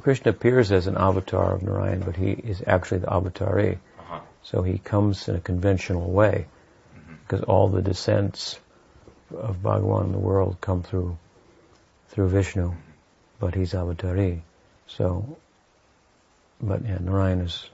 Krishna 0.00 0.30
appears 0.30 0.72
as 0.72 0.86
an 0.86 0.96
avatar 0.96 1.54
of 1.54 1.62
Narayan, 1.62 2.00
but 2.00 2.16
he 2.16 2.30
is 2.30 2.62
actually 2.66 2.98
the 2.98 3.08
avatari. 3.08 3.78
Uh-huh. 3.98 4.20
So 4.42 4.62
he 4.62 4.78
comes 4.78 5.28
in 5.28 5.36
a 5.36 5.40
conventional 5.40 6.10
way, 6.10 6.46
Mhm. 6.94 7.16
because 7.22 7.42
all 7.42 7.68
the 7.68 7.82
descents 7.82 8.58
of 9.34 9.62
Bhagwan 9.62 10.06
in 10.06 10.12
the 10.12 10.18
world 10.18 10.58
come 10.60 10.82
through 10.82 11.16
through 12.08 12.28
Vishnu, 12.28 12.74
but 13.38 13.54
he's 13.54 13.72
avatari. 13.72 14.42
So, 14.86 15.36
but 16.60 16.84
yeah, 16.84 16.98
Narayan 17.00 17.40
is 17.40 17.70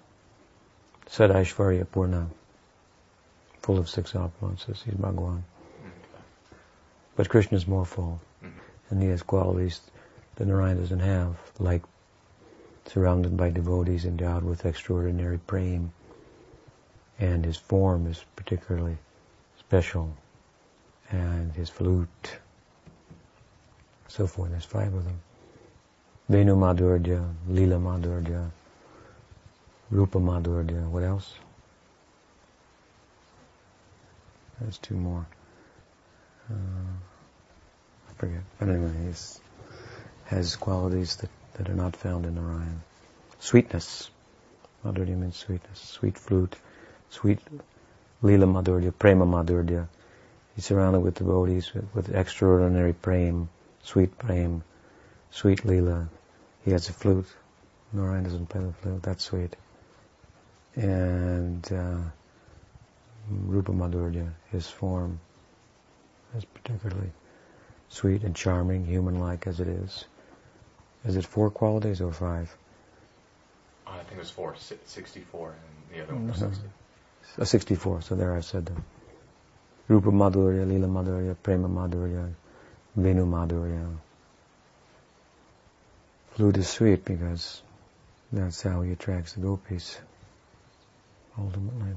Sadaishvarya 1.09 1.87
Purna, 1.91 2.29
full 3.61 3.79
of 3.79 3.89
six 3.89 4.13
opulences. 4.13 4.83
He's 4.85 4.95
Bhagwan. 4.95 5.45
Okay. 5.81 5.93
But 7.17 7.29
Krishna 7.29 7.57
is 7.57 7.67
more 7.67 7.85
full, 7.85 8.21
Mhm. 8.43 8.51
and 8.91 9.03
he 9.03 9.09
has 9.09 9.23
qualities 9.23 9.81
that 10.37 10.47
Narayan 10.47 10.79
doesn't 10.79 11.01
have, 11.01 11.37
like 11.59 11.83
surrounded 12.89 13.37
by 13.37 13.51
devotees 13.51 14.05
endowed 14.05 14.43
with 14.43 14.65
extraordinary 14.65 15.39
prema, 15.39 15.89
and 17.19 17.45
his 17.45 17.57
form 17.57 18.07
is 18.07 18.25
particularly 18.37 18.97
special, 19.59 20.15
and 21.11 21.53
his 21.53 21.69
flute, 21.69 22.39
so 24.09 24.27
forth. 24.27 24.51
There's 24.51 24.65
five 24.65 24.95
of 24.95 25.05
them. 25.05 25.21
Venu 26.29 26.57
Madhurya, 26.57 27.35
Lila 27.49 27.77
Madhurya, 27.77 28.51
Rupa 29.91 30.19
Madhurya. 30.19 30.89
What 30.89 31.03
else? 31.03 31.33
There's 34.61 34.79
two 34.79 34.97
more. 34.97 35.27
Uh, 36.51 36.55
I 38.09 38.13
forget. 38.15 38.41
But 38.59 38.69
anyway, 38.69 38.93
he's 39.07 39.41
has 40.27 40.57
qualities 40.57 41.17
that, 41.17 41.31
that 41.59 41.69
are 41.69 41.75
not 41.75 41.97
found 41.97 42.25
in 42.25 42.37
Narayan. 42.37 42.83
Sweetness. 43.41 44.11
Madhurya 44.85 45.17
means 45.17 45.37
sweetness. 45.37 45.81
Sweet 45.81 46.17
flute. 46.17 46.57
Sweet 47.11 47.41
Lila 48.23 48.47
Madhurya, 48.47 48.93
Prema 48.97 49.27
Madhurya. 49.27 49.89
He's 50.55 50.65
surrounded 50.65 51.01
with 51.01 51.17
devotees 51.17 51.73
with, 51.73 51.85
with 51.95 52.15
extraordinary 52.15 52.93
prem, 52.93 53.49
sweet 53.83 54.17
prem, 54.19 54.63
sweet 55.31 55.65
Lila. 55.65 56.09
He 56.65 56.73
has 56.73 56.89
a 56.89 56.93
flute. 56.93 57.29
Narayan 57.93 58.25
doesn't 58.25 58.49
play 58.49 58.63
the 58.63 58.73
flute. 58.73 59.03
That's 59.03 59.25
sweet. 59.25 59.57
And 60.75 61.67
uh, 61.73 61.99
Rupa 63.31 63.73
Madhurya, 63.73 64.31
his 64.51 64.69
form, 64.69 65.21
is 66.37 66.45
particularly 66.45 67.11
sweet 67.89 68.23
and 68.23 68.35
charming, 68.37 68.85
human-like 68.85 69.47
as 69.47 69.61
it 69.61 69.69
is. 69.69 70.05
Is 71.09 71.17
it 71.17 71.25
four 71.25 71.51
qualities 71.51 72.03
or 72.03 72.13
five? 72.13 72.55
I 73.87 73.97
think 74.01 74.13
it 74.13 74.19
was 74.19 74.31
four, 74.31 74.55
si- 74.57 74.77
64, 74.85 75.49
and 75.49 75.97
the 75.97 76.03
other 76.03 76.15
one 76.15 76.29
was 76.29 76.37
Mhm. 76.37 76.51
60. 76.51 76.69
Uh, 77.39 77.45
64, 77.45 78.03
so 78.03 78.15
there 78.15 78.35
I 78.35 78.41
said 78.41 78.67
them. 78.67 78.85
Rupa 79.89 80.11
Madhurya, 80.11 80.67
Lila 80.69 80.87
Madhurya, 80.87 81.35
Prema 81.43 81.67
Madhurya, 81.69 82.35
Venu 82.95 83.25
Madhurya. 83.25 83.97
Flute 86.33 86.59
is 86.59 86.69
sweet 86.69 87.07
because 87.07 87.63
that's 88.31 88.61
how 88.61 88.83
he 88.83 88.93
attracts 88.93 89.33
the 89.33 89.41
gopis. 89.41 89.99
Ultimately. 91.39 91.97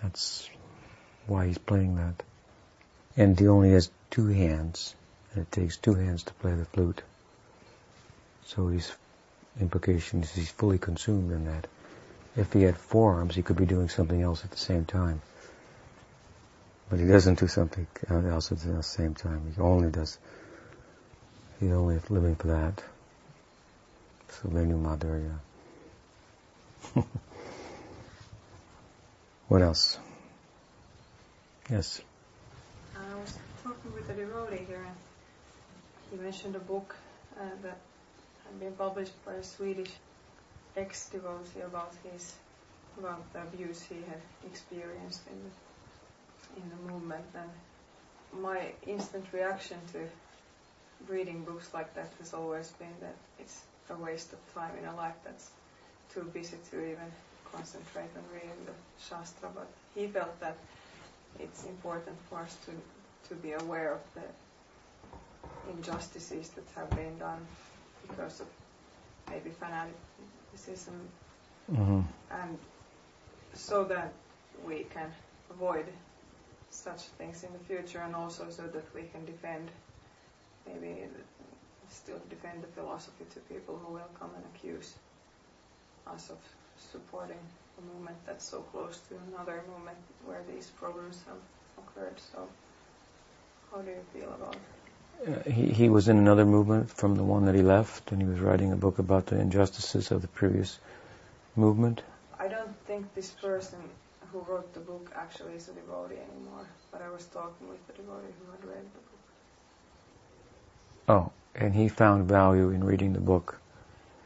That's 0.00 0.48
why 1.26 1.48
he's 1.48 1.58
playing 1.58 1.96
that. 1.96 2.22
And 3.16 3.36
he 3.40 3.48
only 3.48 3.72
has 3.72 3.90
two 4.10 4.28
hands, 4.28 4.94
and 5.32 5.42
it 5.42 5.50
takes 5.50 5.76
two 5.76 5.94
hands 5.94 6.22
to 6.24 6.32
play 6.34 6.54
the 6.54 6.64
flute. 6.64 7.02
So 8.48 8.68
his 8.68 8.90
implication 9.60 10.22
is 10.22 10.34
he's 10.34 10.50
fully 10.50 10.78
consumed 10.78 11.32
in 11.32 11.44
that. 11.44 11.66
If 12.34 12.54
he 12.54 12.62
had 12.62 12.78
four 12.78 13.12
arms, 13.16 13.34
he 13.34 13.42
could 13.42 13.56
be 13.56 13.66
doing 13.66 13.90
something 13.90 14.22
else 14.22 14.42
at 14.42 14.50
the 14.50 14.56
same 14.56 14.86
time. 14.86 15.20
But 16.88 16.98
he 16.98 17.06
doesn't 17.06 17.38
do 17.40 17.46
something 17.46 17.86
else 18.10 18.50
at 18.50 18.60
the 18.60 18.82
same 18.82 19.14
time. 19.14 19.52
He 19.54 19.60
only 19.60 19.90
does, 19.90 20.18
he's 21.60 21.72
only 21.72 22.00
living 22.08 22.36
for 22.36 22.46
that. 22.46 22.82
So 24.28 24.48
Venu 24.48 24.78
Madhurya. 24.78 25.40
what 29.48 29.60
else? 29.60 29.98
Yes. 31.70 32.00
I 32.96 33.14
was 33.20 33.36
talking 33.62 33.92
with 33.92 34.08
a 34.08 34.14
devotee 34.14 34.64
here, 34.66 34.86
and 34.86 34.96
he 36.10 36.16
mentioned 36.16 36.56
a 36.56 36.60
book 36.60 36.96
uh, 37.38 37.44
that 37.62 37.78
had 38.48 38.60
been 38.60 38.72
published 38.72 39.12
by 39.24 39.34
a 39.34 39.42
Swedish 39.42 39.90
ex-devotee 40.76 41.60
about 41.60 41.92
his 42.10 42.34
about 42.98 43.32
the 43.32 43.40
abuse 43.42 43.82
he 43.82 43.96
had 44.08 44.20
experienced 44.44 45.20
in 45.30 45.38
the, 45.44 46.60
in 46.60 46.68
the 46.70 46.92
movement. 46.92 47.24
And 47.34 48.42
my 48.42 48.72
instant 48.86 49.24
reaction 49.32 49.78
to 49.92 50.00
reading 51.06 51.44
books 51.44 51.72
like 51.72 51.94
that 51.94 52.10
has 52.18 52.34
always 52.34 52.72
been 52.72 52.94
that 53.00 53.14
it's 53.38 53.62
a 53.90 53.94
waste 53.94 54.32
of 54.32 54.54
time 54.54 54.72
in 54.80 54.84
a 54.88 54.96
life 54.96 55.14
that's 55.24 55.50
too 56.12 56.22
busy 56.34 56.56
to 56.70 56.80
even 56.82 57.12
concentrate 57.52 58.10
on 58.16 58.24
reading 58.34 58.66
the 58.66 58.72
Shastra. 59.08 59.48
But 59.54 59.68
he 59.94 60.08
felt 60.08 60.40
that 60.40 60.56
it's 61.38 61.64
important 61.64 62.16
for 62.28 62.40
us 62.40 62.56
to, 62.66 62.72
to 63.28 63.40
be 63.40 63.52
aware 63.52 63.92
of 63.94 64.00
the 64.14 65.70
injustices 65.70 66.48
that 66.50 66.64
have 66.74 66.90
been 66.90 67.16
done 67.18 67.46
because 68.08 68.40
of 68.40 68.46
maybe 69.30 69.50
fanaticism 69.50 71.08
Mm-hmm. 71.70 72.00
and 72.30 72.58
so 73.54 73.84
that 73.84 74.12
we 74.66 74.84
can 74.94 75.10
avoid 75.50 75.86
such 76.70 77.02
things 77.18 77.44
in 77.44 77.52
the 77.52 77.58
future 77.58 78.00
and 78.00 78.14
also 78.14 78.50
so 78.50 78.62
that 78.68 78.84
we 78.94 79.02
can 79.02 79.24
defend 79.24 79.70
maybe 80.66 81.04
still 81.88 82.20
defend 82.28 82.62
the 82.62 82.68
philosophy 82.68 83.24
to 83.30 83.40
people 83.40 83.78
who 83.84 83.92
will 83.94 84.10
come 84.18 84.30
and 84.36 84.44
accuse 84.54 84.94
us 86.06 86.30
of 86.30 86.38
supporting 86.76 87.38
a 87.78 87.82
movement 87.82 88.16
that's 88.26 88.44
so 88.44 88.60
close 88.72 89.00
to 89.08 89.14
another 89.32 89.62
movement 89.70 89.98
where 90.24 90.42
these 90.52 90.68
problems 90.70 91.24
have 91.28 91.42
occurred. 91.84 92.18
So, 92.18 92.48
how 93.70 93.80
do 93.82 93.90
you 93.90 94.04
feel 94.12 94.32
about 94.34 94.54
it? 94.56 94.87
Uh, 95.26 95.50
he, 95.50 95.66
he 95.66 95.88
was 95.88 96.08
in 96.08 96.16
another 96.18 96.44
movement 96.44 96.90
from 96.90 97.16
the 97.16 97.24
one 97.24 97.46
that 97.46 97.54
he 97.54 97.62
left, 97.62 98.12
and 98.12 98.22
he 98.22 98.28
was 98.28 98.40
writing 98.40 98.72
a 98.72 98.76
book 98.76 98.98
about 98.98 99.26
the 99.26 99.40
injustices 99.40 100.10
of 100.10 100.22
the 100.22 100.28
previous 100.28 100.78
movement. 101.56 102.02
I 102.38 102.48
don't 102.48 102.76
think 102.86 103.12
this 103.14 103.30
person 103.30 103.78
who 104.32 104.40
wrote 104.40 104.72
the 104.74 104.80
book 104.80 105.10
actually 105.16 105.54
is 105.54 105.68
a 105.68 105.72
devotee 105.72 106.16
anymore, 106.16 106.66
but 106.92 107.02
I 107.02 107.10
was 107.10 107.24
talking 107.26 107.68
with 107.68 107.84
the 107.88 107.94
devotee 107.94 108.32
who 108.38 108.50
had 108.52 108.64
read 108.64 108.84
the 108.94 109.00
book. 109.00 109.18
Oh, 111.08 111.32
and 111.54 111.74
he 111.74 111.88
found 111.88 112.28
value 112.28 112.70
in 112.70 112.84
reading 112.84 113.12
the 113.12 113.20
book 113.20 113.58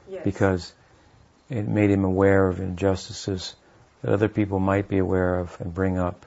Yes. 0.09 0.25
because 0.25 0.73
it 1.49 1.67
made 1.69 1.91
him 1.91 2.05
aware 2.05 2.49
of 2.49 2.61
injustices 2.61 3.55
that 4.03 4.13
other 4.13 4.29
people 4.29 4.59
might 4.59 4.89
be 4.89 4.99
aware 4.99 5.39
of 5.39 5.57
and 5.61 5.73
bring 5.73 5.97
up, 5.97 6.27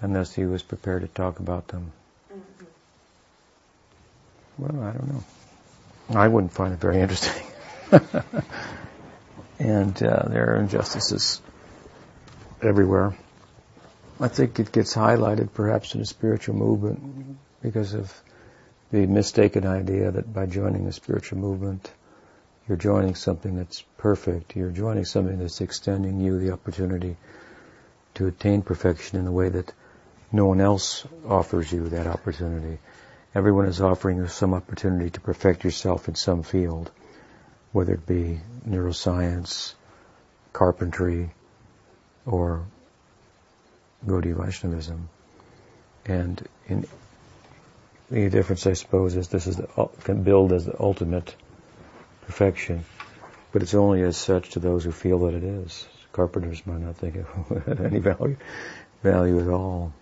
unless 0.00 0.34
he 0.34 0.44
was 0.44 0.62
prepared 0.62 1.02
to 1.02 1.08
talk 1.08 1.40
about 1.40 1.68
them. 1.68 1.92
Well, 4.60 4.82
I 4.82 4.92
don't 4.92 5.08
know. 5.08 5.24
I 6.20 6.28
wouldn't 6.28 6.52
find 6.52 6.74
it 6.74 6.80
very 6.80 7.00
interesting. 7.00 7.46
and 9.58 10.02
uh, 10.02 10.24
there 10.28 10.52
are 10.52 10.56
injustices 10.56 11.40
everywhere. 12.60 13.16
I 14.20 14.28
think 14.28 14.60
it 14.60 14.70
gets 14.70 14.94
highlighted 14.94 15.54
perhaps 15.54 15.94
in 15.94 16.00
the 16.00 16.06
spiritual 16.06 16.56
movement 16.56 17.38
because 17.62 17.94
of 17.94 18.12
the 18.92 19.06
mistaken 19.06 19.66
idea 19.66 20.10
that 20.10 20.30
by 20.30 20.44
joining 20.44 20.84
the 20.84 20.92
spiritual 20.92 21.38
movement, 21.38 21.90
you're 22.68 22.76
joining 22.76 23.14
something 23.14 23.56
that's 23.56 23.82
perfect. 23.96 24.56
You're 24.56 24.72
joining 24.72 25.06
something 25.06 25.38
that's 25.38 25.62
extending 25.62 26.20
you 26.20 26.38
the 26.38 26.52
opportunity 26.52 27.16
to 28.14 28.26
attain 28.26 28.60
perfection 28.60 29.18
in 29.18 29.26
a 29.26 29.32
way 29.32 29.48
that 29.48 29.72
no 30.32 30.44
one 30.44 30.60
else 30.60 31.06
offers 31.26 31.72
you 31.72 31.88
that 31.88 32.06
opportunity. 32.06 32.78
Everyone 33.32 33.66
is 33.66 33.80
offering 33.80 34.16
you 34.16 34.26
some 34.26 34.54
opportunity 34.54 35.10
to 35.10 35.20
perfect 35.20 35.62
yourself 35.62 36.08
in 36.08 36.16
some 36.16 36.42
field, 36.42 36.90
whether 37.70 37.94
it 37.94 38.04
be 38.04 38.40
neuroscience, 38.68 39.74
carpentry, 40.52 41.30
or 42.26 42.64
Gaudiya 44.04 44.34
Vaishnavism. 44.34 45.08
And 46.06 46.44
in 46.66 46.86
the 48.10 48.30
difference, 48.30 48.66
I 48.66 48.72
suppose, 48.72 49.14
is 49.14 49.28
this 49.28 49.46
is 49.46 49.58
the, 49.58 49.88
can 50.02 50.24
build 50.24 50.52
as 50.52 50.66
the 50.66 50.80
ultimate 50.80 51.32
perfection, 52.26 52.84
but 53.52 53.62
it's 53.62 53.74
only 53.74 54.02
as 54.02 54.16
such 54.16 54.50
to 54.50 54.58
those 54.58 54.82
who 54.82 54.90
feel 54.90 55.20
that 55.20 55.34
it 55.34 55.44
is. 55.44 55.86
Carpenters 56.12 56.66
might 56.66 56.80
not 56.80 56.96
think 56.96 57.14
it 57.14 57.26
had 57.64 57.80
any 57.86 58.00
value, 58.00 58.36
value 59.04 59.40
at 59.40 59.46
all. 59.46 59.92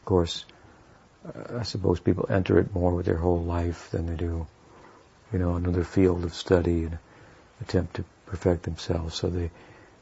Of 0.00 0.04
course, 0.06 0.44
I 1.58 1.62
suppose 1.62 2.00
people 2.00 2.26
enter 2.28 2.58
it 2.58 2.74
more 2.74 2.94
with 2.94 3.06
their 3.06 3.16
whole 3.16 3.42
life 3.42 3.90
than 3.90 4.06
they 4.06 4.16
do, 4.16 4.46
you 5.32 5.38
know, 5.38 5.54
another 5.54 5.84
field 5.84 6.24
of 6.24 6.34
study 6.34 6.84
and 6.84 6.98
attempt 7.62 7.96
to 7.96 8.04
perfect 8.26 8.64
themselves. 8.64 9.14
So 9.14 9.28
they 9.30 9.50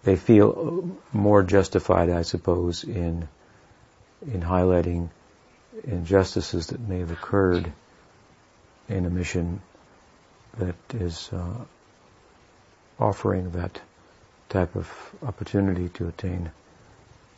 they 0.02 0.16
feel 0.16 0.98
more 1.12 1.42
justified, 1.44 2.10
I 2.10 2.22
suppose, 2.22 2.82
in 2.82 3.28
in 4.26 4.40
highlighting 4.42 5.10
injustices 5.84 6.68
that 6.68 6.80
may 6.80 6.98
have 7.00 7.10
occurred 7.12 7.72
in 8.88 9.06
a 9.06 9.10
mission 9.10 9.62
that 10.58 10.76
is 10.94 11.30
uh, 11.32 11.64
offering 12.98 13.50
that 13.52 13.80
type 14.48 14.76
of 14.76 14.88
opportunity 15.22 15.88
to 15.88 16.08
attain 16.08 16.50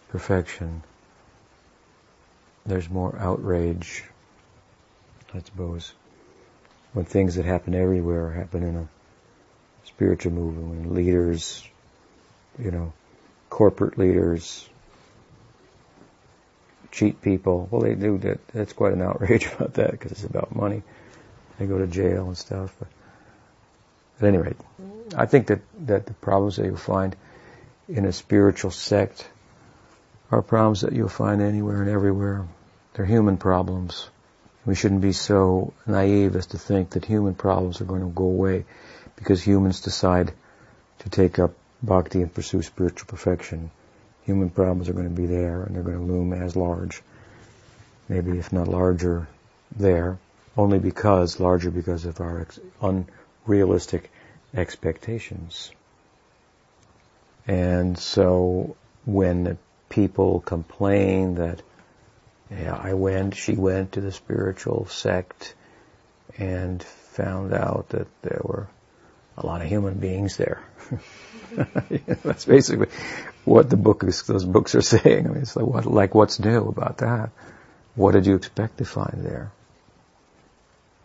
perfection. 0.09 0.83
There's 2.67 2.89
more 2.89 3.17
outrage, 3.19 4.05
I 5.35 5.41
suppose, 5.41 5.93
when 6.93 7.05
things 7.05 7.35
that 7.35 7.45
happen 7.45 7.75
everywhere 7.75 8.31
happen 8.31 8.63
in 8.63 8.77
a 8.77 8.89
spiritual 9.85 10.33
movement, 10.33 10.69
when 10.69 10.95
leaders, 10.95 11.67
you 12.59 12.71
know, 12.71 12.93
corporate 13.51 13.99
leaders 13.99 14.69
cheat 16.91 17.21
people. 17.21 17.69
Well, 17.71 17.83
they 17.83 17.95
do 17.95 18.19
that. 18.19 18.47
That's 18.49 18.73
quite 18.73 18.93
an 18.93 19.03
outrage 19.03 19.47
about 19.55 19.75
that 19.75 19.91
because 19.91 20.13
it's 20.13 20.25
about 20.25 20.55
money. 20.55 20.83
They 21.59 21.67
go 21.67 21.79
to 21.79 21.87
jail 21.87 22.27
and 22.27 22.39
stuff. 22.39 22.75
But 22.79 22.89
at 24.21 24.29
any 24.29 24.39
rate, 24.39 24.57
I 25.17 25.27
think 25.27 25.49
that, 25.49 25.61
that 25.87 26.07
the 26.07 26.15
problems 26.15 26.57
that 26.57 26.67
you'll 26.67 26.77
find 26.77 27.15
in 27.89 28.07
a 28.07 28.13
spiritual 28.13 28.71
sect 28.71 29.29
are 30.35 30.43
problems 30.43 30.81
that 30.81 30.93
you'll 30.93 31.09
find 31.09 31.41
anywhere 31.41 31.81
and 31.81 31.89
everywhere. 31.89 32.47
They're 32.93 33.05
human 33.05 33.37
problems. 33.37 34.09
We 34.67 34.75
shouldn't 34.75 35.01
be 35.01 35.13
so 35.13 35.73
naive 35.87 36.35
as 36.35 36.47
to 36.47 36.59
think 36.59 36.91
that 36.91 37.05
human 37.05 37.35
problems 37.35 37.81
are 37.81 37.85
going 37.85 38.01
to 38.01 38.09
go 38.09 38.25
away 38.25 38.65
because 39.15 39.43
humans 39.43 39.81
decide 39.81 40.33
to 41.01 41.11
take 41.11 41.39
up 41.39 41.53
bhakti 41.83 42.21
and 42.21 42.35
pursue 42.35 42.63
spiritual 42.63 43.07
perfection. 43.07 43.71
Human 44.25 44.51
problems 44.51 44.89
are 44.89 44.95
going 44.95 45.09
to 45.09 45.21
be 45.23 45.27
there 45.27 45.63
and 45.63 45.77
they're 45.77 45.83
going 45.85 45.99
to 45.99 46.13
loom 46.13 46.33
as 46.33 46.57
large, 46.57 47.01
maybe 48.09 48.37
if 48.39 48.53
not 48.53 48.67
larger 48.67 49.29
there, 49.77 50.19
only 50.57 50.81
because, 50.81 51.39
larger 51.39 51.71
because 51.71 52.07
of 52.07 52.21
our 52.21 52.47
unrealistic 52.81 54.11
expectations. 54.53 55.71
And 57.47 57.97
so 57.97 58.77
when 59.05 59.59
people 59.95 60.41
complain 60.41 61.37
that, 61.37 61.63
yeah, 62.51 62.75
I 62.75 62.95
went, 62.95 63.37
she 63.37 63.55
went 63.55 63.93
to 63.93 64.01
the 64.01 64.11
spiritual 64.11 64.87
sect 64.87 65.55
and 66.37 66.83
found 66.83 67.55
out 67.55 67.91
that 67.91 68.09
there 68.23 68.41
were 68.43 68.67
a 69.37 69.47
lot 69.47 69.63
of 69.63 69.69
human 69.69 69.95
beings 69.95 70.37
there. 70.37 70.65
That's 72.25 72.45
basically 72.45 72.89
what 73.45 73.71
the 73.71 73.77
book 73.77 74.03
is, 74.03 74.23
those 74.23 74.45
books 74.45 74.75
are 74.75 74.83
saying. 74.83 75.27
I 75.27 75.31
mean, 75.31 75.43
it's 75.43 75.55
like, 75.55 75.67
what, 75.67 75.87
like 75.87 76.15
what's 76.15 76.41
new 76.41 76.67
about 76.67 76.99
that? 76.99 77.31
What 77.95 78.13
did 78.13 78.27
you 78.27 78.35
expect 78.35 78.79
to 78.79 78.85
find 78.85 79.25
there? 79.25 79.53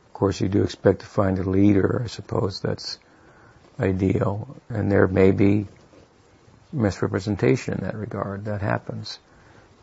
Of 0.07 0.13
course, 0.13 0.41
you 0.41 0.49
do 0.49 0.63
expect 0.63 1.01
to 1.01 1.05
find 1.05 1.37
a 1.37 1.47
leader, 1.47 2.01
I 2.03 2.07
suppose 2.07 2.59
that's 2.59 2.97
ideal. 3.79 4.55
And 4.67 4.91
there 4.91 5.07
may 5.07 5.29
be 5.29 5.67
misrepresentation 6.71 7.75
in 7.75 7.83
that 7.83 7.95
regard. 7.95 8.45
That 8.45 8.61
happens. 8.61 9.19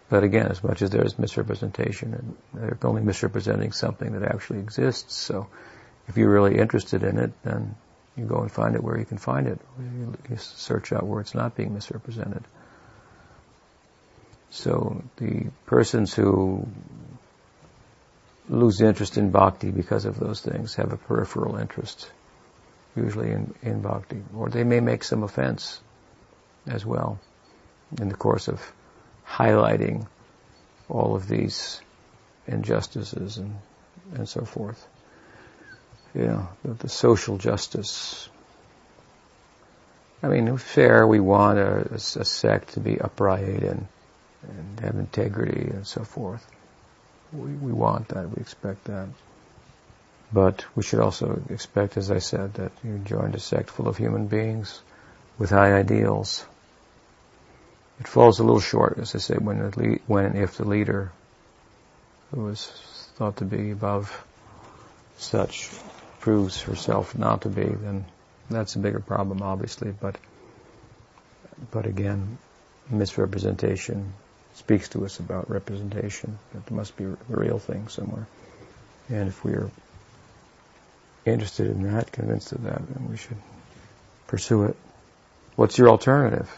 But 0.09 0.23
again, 0.23 0.47
as 0.47 0.63
much 0.63 0.83
as 0.83 0.91
there's 0.91 1.19
misrepresentation, 1.19 2.37
they're 2.55 2.79
only 2.85 3.03
misrepresenting 3.03 3.73
something 3.73 4.13
that 4.13 4.23
actually 4.23 4.61
exists. 4.61 5.15
So 5.15 5.49
if 6.09 6.17
you're 6.17 6.31
really 6.31 6.59
interested 6.59 7.03
in 7.03 7.19
it, 7.19 7.33
then 7.43 7.75
You 8.17 8.25
go 8.25 8.41
and 8.41 8.51
find 8.51 8.75
it 8.75 8.83
where 8.83 8.99
you 8.99 9.05
can 9.05 9.19
find 9.19 9.47
it. 9.47 9.61
You, 9.79 10.17
you 10.31 10.37
search 10.39 10.93
out 10.93 11.07
where 11.07 11.21
it's 11.21 11.35
not 11.35 11.55
being 11.55 11.75
misrepresented. 11.75 12.43
So 14.51 15.03
the 15.17 15.49
persons 15.67 16.15
who 16.15 16.67
lose 18.49 18.81
interest 18.81 19.19
in 19.19 19.31
bhakti 19.31 19.71
because 19.71 20.07
of 20.07 20.19
those 20.19 20.41
things 20.41 20.77
have 20.77 20.93
a 20.93 20.97
peripheral 20.97 21.57
interest, 21.57 22.11
usually 22.95 23.33
in, 23.33 23.55
in 23.63 23.83
bhakti. 23.83 24.23
Or 24.35 24.49
they 24.49 24.65
may 24.65 24.81
make 24.81 25.05
some 25.05 25.23
offense 25.23 25.81
as 26.67 26.85
well 26.85 27.19
in 28.01 28.09
the 28.09 28.15
course 28.15 28.49
of 28.49 28.61
highlighting 29.27 30.07
all 30.89 31.15
of 31.15 31.29
these 31.29 31.81
injustices 32.47 33.39
and, 33.39 33.57
and 34.15 34.29
so 34.29 34.45
forth. 34.45 34.87
Know, 36.15 36.49
the, 36.65 36.73
the 36.73 36.89
social 36.89 37.37
justice. 37.37 38.31
I 40.23 40.29
mean, 40.29 40.57
fair, 40.57 41.07
we 41.07 41.21
want 41.21 41.59
a, 41.59 41.89
a, 41.91 41.95
a 41.97 42.25
sect 42.25 42.73
to 42.75 42.81
be 42.81 42.99
upright 42.99 43.63
and, 43.63 43.87
and 44.49 44.81
have 44.81 44.95
integrity 44.95 45.61
and 45.61 45.87
so 45.87 46.05
forth. 46.05 46.47
We, 47.35 47.51
we 47.51 47.73
want 47.73 48.09
that, 48.09 48.31
we 48.31 48.41
expect 48.41 48.85
that. 48.85 49.09
But 50.33 50.65
we 50.75 50.83
should 50.83 51.01
also 51.01 51.43
expect, 51.51 51.99
as 51.99 52.11
I 52.11 52.19
said, 52.19 52.55
that 52.55 52.73
you 52.83 52.99
joined 52.99 53.35
a 53.35 53.41
sect 53.41 53.69
full 53.69 53.87
of 53.87 53.99
human 53.99 54.27
beings 54.27 54.81
with 55.39 55.51
high 55.51 55.75
ideals. 55.75 56.47
It 58.01 58.09
falls 58.09 58.39
a 58.39 58.45
little 58.45 58.61
short, 58.61 58.99
as 58.99 59.15
I 59.15 59.19
say, 59.19 59.37
when, 59.37 59.59
when 60.07 60.25
and 60.27 60.39
if 60.39 60.57
the 60.57 60.69
leader 60.69 61.13
who 62.31 62.43
was 62.43 62.67
thought 63.17 63.39
to 63.39 63.45
be 63.45 63.71
above 63.71 64.25
such 65.17 65.71
proves 66.21 66.61
herself 66.61 67.17
not 67.17 67.43
to 67.43 67.49
be, 67.49 67.65
then 67.65 68.05
that's 68.51 68.77
a 68.77 68.79
bigger 68.79 69.01
problem, 69.01 69.43
obviously. 69.43 69.93
But 69.93 70.17
but 71.71 71.87
again, 71.87 72.39
misrepresentation 72.91 74.13
speaks 74.55 74.91
to 74.91 75.05
us 75.05 75.19
about 75.19 75.51
representation. 75.51 76.39
That 76.53 76.67
there 76.67 76.77
must 76.77 76.97
be 76.97 77.05
a 77.05 77.17
real 77.29 77.59
thing 77.59 77.89
somewhere. 77.89 78.27
And 79.09 79.29
if 79.29 79.43
we 79.45 79.53
are 79.53 79.71
interested 81.25 81.69
in 81.69 81.83
that, 81.93 82.13
convinced 82.13 82.53
of 82.53 82.65
that, 82.65 82.83
then 82.89 83.09
we 83.09 83.17
should 83.17 83.37
pursue 84.27 84.65
it. 84.65 84.77
What's 85.55 85.79
your 85.79 85.89
alternative? 85.89 86.51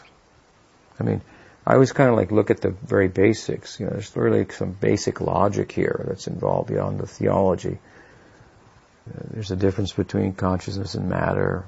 I 0.99 1.03
mean, 1.03 1.21
I 1.65 1.73
always 1.73 1.91
kind 1.91 2.09
of 2.09 2.15
like 2.15 2.31
look 2.31 2.51
at 2.51 2.61
the 2.61 2.71
very 2.71 3.07
basics. 3.07 3.79
You 3.79 3.85
know, 3.85 3.91
there's 3.91 4.15
really 4.15 4.47
some 4.49 4.71
basic 4.71 5.21
logic 5.21 5.71
here 5.71 6.03
that's 6.07 6.27
involved 6.27 6.69
beyond 6.69 6.99
the 6.99 7.07
theology. 7.07 7.77
There's 9.31 9.51
a 9.51 9.55
difference 9.55 9.93
between 9.93 10.33
consciousness 10.33 10.95
and 10.95 11.09
matter, 11.09 11.65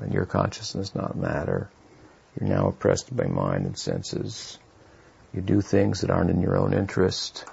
and 0.00 0.12
your 0.12 0.26
consciousness 0.26 0.94
not 0.94 1.16
matter. 1.16 1.68
You're 2.38 2.48
now 2.48 2.68
oppressed 2.68 3.14
by 3.14 3.26
mind 3.26 3.66
and 3.66 3.78
senses. 3.78 4.58
You 5.32 5.40
do 5.40 5.60
things 5.60 6.00
that 6.00 6.10
aren't 6.10 6.30
in 6.30 6.40
your 6.40 6.56
own 6.56 6.74
interest, 6.74 7.44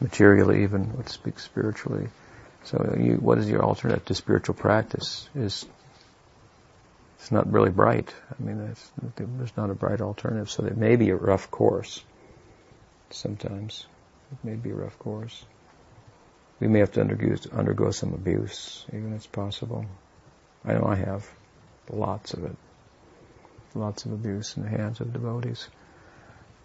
materially 0.00 0.62
even, 0.62 0.92
let's 0.96 1.12
speak 1.12 1.38
spiritually. 1.38 2.08
So 2.64 2.96
you, 2.98 3.14
what 3.16 3.38
is 3.38 3.48
your 3.48 3.62
alternative 3.62 4.04
to 4.06 4.14
spiritual 4.14 4.54
practice? 4.54 5.28
Is 5.34 5.66
it's 7.22 7.30
not 7.30 7.52
really 7.52 7.70
bright. 7.70 8.12
I 8.36 8.42
mean, 8.42 8.74
there's 9.14 9.56
not 9.56 9.70
a 9.70 9.74
bright 9.74 10.00
alternative. 10.00 10.50
So 10.50 10.64
it 10.64 10.76
may 10.76 10.96
be 10.96 11.10
a 11.10 11.14
rough 11.14 11.52
course. 11.52 12.02
Sometimes 13.10 13.86
it 14.32 14.38
may 14.44 14.56
be 14.56 14.70
a 14.70 14.74
rough 14.74 14.98
course. 14.98 15.44
We 16.58 16.66
may 16.66 16.80
have 16.80 16.90
to 16.92 17.00
undergo, 17.00 17.36
undergo 17.52 17.92
some 17.92 18.12
abuse, 18.12 18.84
even 18.88 19.12
if 19.12 19.18
it's 19.18 19.26
possible. 19.28 19.86
I 20.64 20.72
know 20.72 20.84
I 20.84 20.96
have 20.96 21.24
lots 21.88 22.34
of 22.34 22.42
it. 22.42 22.56
Lots 23.76 24.04
of 24.04 24.12
abuse 24.12 24.56
in 24.56 24.64
the 24.64 24.68
hands 24.68 25.00
of 25.00 25.12
devotees. 25.12 25.68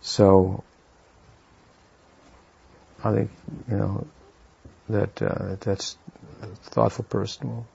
So, 0.02 0.64
I 3.04 3.14
think, 3.14 3.30
you 3.70 3.78
know, 3.78 4.08
that 4.90 5.22
uh, 5.22 5.58
that's 5.60 5.96
a 6.42 6.48
thoughtful 6.48 7.06
person 7.06 7.48
will 7.48 7.68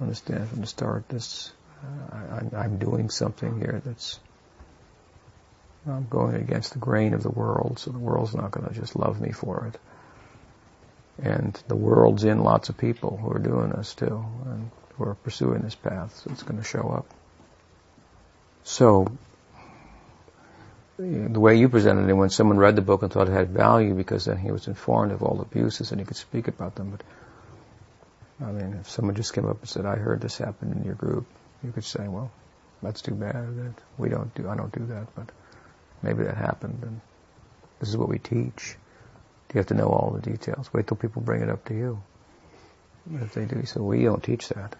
understand 0.00 0.48
from 0.48 0.62
the 0.62 0.66
start 0.66 1.06
this 1.10 1.52
I, 1.82 2.64
am 2.64 2.78
doing 2.78 3.10
something 3.10 3.58
here 3.58 3.82
that's 3.84 4.18
I'm 5.86 6.06
going 6.08 6.34
against 6.34 6.72
the 6.72 6.78
grain 6.78 7.14
of 7.14 7.22
the 7.22 7.30
world, 7.30 7.78
so 7.78 7.90
the 7.90 7.98
world's 7.98 8.34
not 8.34 8.50
going 8.50 8.66
to 8.66 8.74
just 8.74 8.96
love 8.96 9.20
me 9.20 9.30
for 9.30 9.70
it. 9.72 9.80
And 11.24 11.54
the 11.68 11.76
world's 11.76 12.24
in 12.24 12.42
lots 12.42 12.68
of 12.68 12.76
people 12.76 13.16
who 13.16 13.30
are 13.30 13.38
doing 13.38 13.70
this 13.70 13.94
too, 13.94 14.24
and 14.46 14.70
who 14.94 15.04
are 15.04 15.14
pursuing 15.14 15.62
this 15.62 15.74
path, 15.74 16.16
so 16.16 16.30
it's 16.32 16.42
going 16.42 16.58
to 16.58 16.64
show 16.64 16.88
up. 16.88 17.06
So, 18.64 19.06
the 20.98 21.40
way 21.40 21.56
you 21.56 21.68
presented 21.68 22.08
it, 22.08 22.14
when 22.14 22.30
someone 22.30 22.56
read 22.56 22.74
the 22.74 22.82
book 22.82 23.02
and 23.02 23.12
thought 23.12 23.28
it 23.28 23.32
had 23.32 23.50
value 23.50 23.94
because 23.94 24.24
then 24.24 24.38
he 24.38 24.50
was 24.50 24.66
informed 24.66 25.12
of 25.12 25.22
all 25.22 25.36
the 25.36 25.42
abuses 25.42 25.92
and 25.92 26.00
he 26.00 26.06
could 26.06 26.16
speak 26.16 26.48
about 26.48 26.74
them, 26.74 26.90
but 26.90 27.02
I 28.46 28.50
mean, 28.50 28.78
if 28.80 28.90
someone 28.90 29.14
just 29.14 29.32
came 29.32 29.46
up 29.46 29.60
and 29.60 29.68
said, 29.68 29.86
I 29.86 29.96
heard 29.96 30.20
this 30.20 30.36
happen 30.36 30.72
in 30.72 30.84
your 30.84 30.94
group, 30.94 31.26
you 31.62 31.72
could 31.72 31.84
say, 31.84 32.08
well, 32.08 32.30
that's 32.82 33.02
too 33.02 33.14
bad 33.14 33.56
that 33.56 33.74
we 33.98 34.08
don't 34.08 34.34
do, 34.34 34.48
I 34.48 34.56
don't 34.56 34.72
do 34.72 34.86
that, 34.86 35.14
but 35.14 35.30
maybe 36.02 36.24
that 36.24 36.36
happened 36.36 36.78
and 36.82 37.00
this 37.80 37.88
is 37.88 37.96
what 37.96 38.08
we 38.08 38.18
teach. 38.18 38.76
You 39.54 39.58
have 39.58 39.66
to 39.68 39.74
know 39.74 39.88
all 39.88 40.10
the 40.10 40.30
details. 40.30 40.72
Wait 40.72 40.86
till 40.86 40.96
people 40.96 41.22
bring 41.22 41.42
it 41.42 41.48
up 41.48 41.64
to 41.66 41.74
you. 41.74 42.02
If 43.14 43.34
they 43.34 43.44
do, 43.44 43.64
so 43.64 43.82
we 43.82 44.02
don't 44.02 44.22
teach 44.22 44.48
that. 44.48 44.76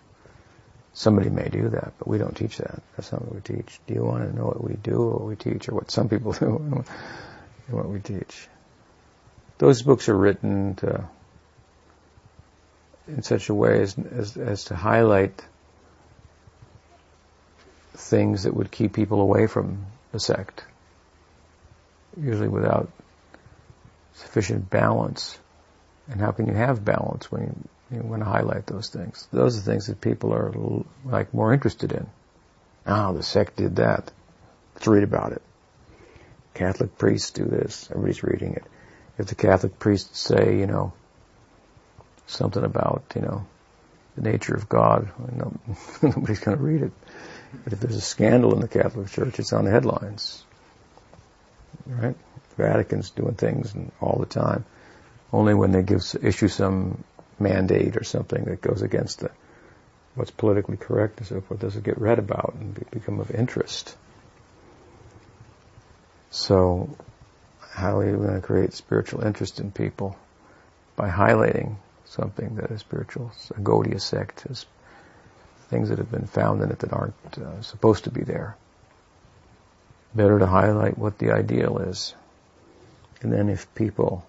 Somebody 0.92 1.30
may 1.30 1.48
do 1.48 1.68
that, 1.70 1.92
but 1.98 2.08
we 2.08 2.18
don't 2.18 2.36
teach 2.36 2.58
that. 2.58 2.82
That's 2.96 3.12
not 3.12 3.22
what 3.22 3.34
we 3.34 3.40
teach. 3.40 3.80
Do 3.86 3.94
you 3.94 4.02
want 4.02 4.28
to 4.28 4.36
know 4.36 4.46
what 4.46 4.62
we 4.62 4.74
do 4.74 4.96
or 4.96 5.12
what 5.18 5.24
we 5.28 5.36
teach 5.36 5.68
or 5.68 5.74
what 5.74 5.90
some 5.90 6.08
people 6.08 6.32
do 6.32 6.56
and 6.56 6.84
what 7.68 7.88
we 7.88 8.00
teach? 8.00 8.48
Those 9.58 9.82
books 9.82 10.08
are 10.08 10.16
written 10.16 10.74
to, 10.76 11.08
in 13.08 13.22
such 13.22 13.48
a 13.48 13.54
way 13.54 13.80
as, 13.82 13.96
as, 13.98 14.36
as 14.36 14.64
to 14.64 14.74
highlight 14.74 15.42
things 17.96 18.44
that 18.44 18.54
would 18.54 18.70
keep 18.70 18.92
people 18.92 19.20
away 19.20 19.46
from 19.46 19.86
the 20.12 20.20
sect, 20.20 20.64
usually 22.20 22.48
without 22.48 22.90
sufficient 24.14 24.70
balance. 24.70 25.38
And 26.08 26.20
how 26.20 26.30
can 26.30 26.46
you 26.46 26.54
have 26.54 26.84
balance 26.84 27.30
when 27.30 27.42
you, 27.90 27.96
you 27.96 28.02
want 28.02 28.22
to 28.22 28.28
highlight 28.28 28.66
those 28.66 28.88
things? 28.90 29.26
Those 29.32 29.58
are 29.58 29.62
things 29.62 29.86
that 29.86 30.00
people 30.00 30.32
are 30.32 30.52
like 31.04 31.34
more 31.34 31.52
interested 31.52 31.92
in. 31.92 32.06
Ah, 32.86 33.12
the 33.12 33.22
sect 33.22 33.56
did 33.56 33.76
that. 33.76 34.10
Let's 34.74 34.86
read 34.86 35.02
about 35.02 35.32
it. 35.32 35.42
Catholic 36.54 36.96
priests 36.96 37.32
do 37.32 37.44
this. 37.44 37.88
Everybody's 37.90 38.22
reading 38.22 38.54
it. 38.54 38.64
If 39.18 39.26
the 39.26 39.34
Catholic 39.34 39.78
priests 39.78 40.18
say, 40.20 40.58
you 40.58 40.66
know, 40.66 40.92
something 42.26 42.64
about, 42.64 43.04
you 43.14 43.22
know, 43.22 43.46
the 44.14 44.22
nature 44.22 44.54
of 44.54 44.68
God, 44.68 45.10
nobody's 46.02 46.40
going 46.40 46.56
to 46.56 46.62
read 46.62 46.82
it. 46.82 46.92
But 47.64 47.72
if 47.72 47.80
there's 47.80 47.96
a 47.96 48.00
scandal 48.00 48.54
in 48.54 48.60
the 48.60 48.68
Catholic 48.68 49.08
Church, 49.08 49.38
it's 49.38 49.52
on 49.52 49.64
the 49.64 49.70
headlines. 49.70 50.44
Right? 51.86 52.16
Vatican's 52.56 53.10
doing 53.10 53.34
things 53.34 53.74
all 54.00 54.18
the 54.18 54.26
time. 54.26 54.64
Only 55.32 55.54
when 55.54 55.72
they 55.72 55.82
give 55.82 56.02
issue 56.22 56.48
some 56.48 57.04
mandate 57.38 57.96
or 57.96 58.04
something 58.04 58.44
that 58.44 58.60
goes 58.62 58.82
against 58.82 59.20
the, 59.20 59.30
what's 60.14 60.30
politically 60.30 60.76
correct 60.76 61.18
and 61.18 61.26
so 61.26 61.40
forth 61.40 61.60
does 61.60 61.76
it 61.76 61.84
get 61.84 61.98
read 61.98 62.18
about 62.18 62.54
and 62.58 62.74
become 62.90 63.20
of 63.20 63.30
interest. 63.30 63.96
So, 66.30 66.96
how 67.60 67.98
are 67.98 68.08
you 68.08 68.16
going 68.16 68.34
to 68.34 68.40
create 68.40 68.72
spiritual 68.72 69.22
interest 69.22 69.60
in 69.60 69.70
people? 69.70 70.16
By 70.96 71.10
highlighting 71.10 71.76
something 72.06 72.56
that 72.56 72.70
is 72.70 72.80
spiritual. 72.80 73.32
A 73.50 73.60
Gaudiya 73.60 74.00
sect 74.00 74.42
has 74.42 74.64
things 75.68 75.88
that 75.88 75.98
have 75.98 76.10
been 76.10 76.26
found 76.26 76.62
in 76.62 76.70
it 76.70 76.78
that 76.80 76.92
aren't 76.92 77.14
uh, 77.38 77.62
supposed 77.62 78.04
to 78.04 78.10
be 78.10 78.22
there. 78.22 78.56
Better 80.14 80.38
to 80.38 80.46
highlight 80.46 80.96
what 80.96 81.18
the 81.18 81.32
ideal 81.32 81.78
is. 81.78 82.14
And 83.20 83.32
then 83.32 83.48
if 83.48 83.74
people 83.74 84.26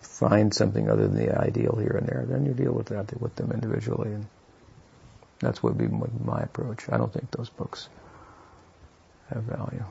find 0.00 0.54
something 0.54 0.88
other 0.88 1.06
than 1.06 1.16
the 1.16 1.38
ideal 1.38 1.76
here 1.76 1.96
and 1.98 2.06
there, 2.06 2.24
then 2.26 2.46
you 2.46 2.52
deal 2.52 2.72
with 2.72 2.86
that 2.86 3.20
with 3.20 3.34
them 3.36 3.52
individually. 3.52 4.12
And 4.12 4.26
that's 5.40 5.62
what 5.62 5.74
would 5.74 5.90
be 5.90 6.24
my 6.24 6.40
approach. 6.40 6.88
I 6.88 6.96
don't 6.96 7.12
think 7.12 7.30
those 7.30 7.50
books 7.50 7.88
have 9.28 9.42
value. 9.42 9.84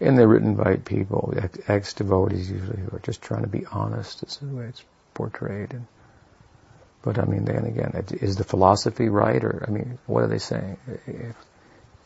And 0.00 0.18
they're 0.18 0.28
written 0.28 0.56
by 0.56 0.76
people, 0.76 1.32
ex-devotees 1.68 2.50
usually, 2.50 2.82
who 2.82 2.94
are 2.94 3.00
just 3.00 3.22
trying 3.22 3.42
to 3.42 3.48
be 3.48 3.64
honest. 3.64 4.22
It's 4.22 4.36
the 4.36 4.46
way 4.46 4.66
it's 4.66 4.84
portrayed. 5.14 5.72
And 5.72 5.86
but 7.06 7.20
I 7.20 7.24
mean, 7.24 7.44
then 7.44 7.64
again, 7.66 8.04
is 8.20 8.34
the 8.34 8.42
philosophy 8.42 9.08
right? 9.08 9.42
Or, 9.44 9.64
I 9.66 9.70
mean, 9.70 9.96
what 10.06 10.24
are 10.24 10.26
they 10.26 10.38
saying? 10.38 10.76
If, 11.06 11.36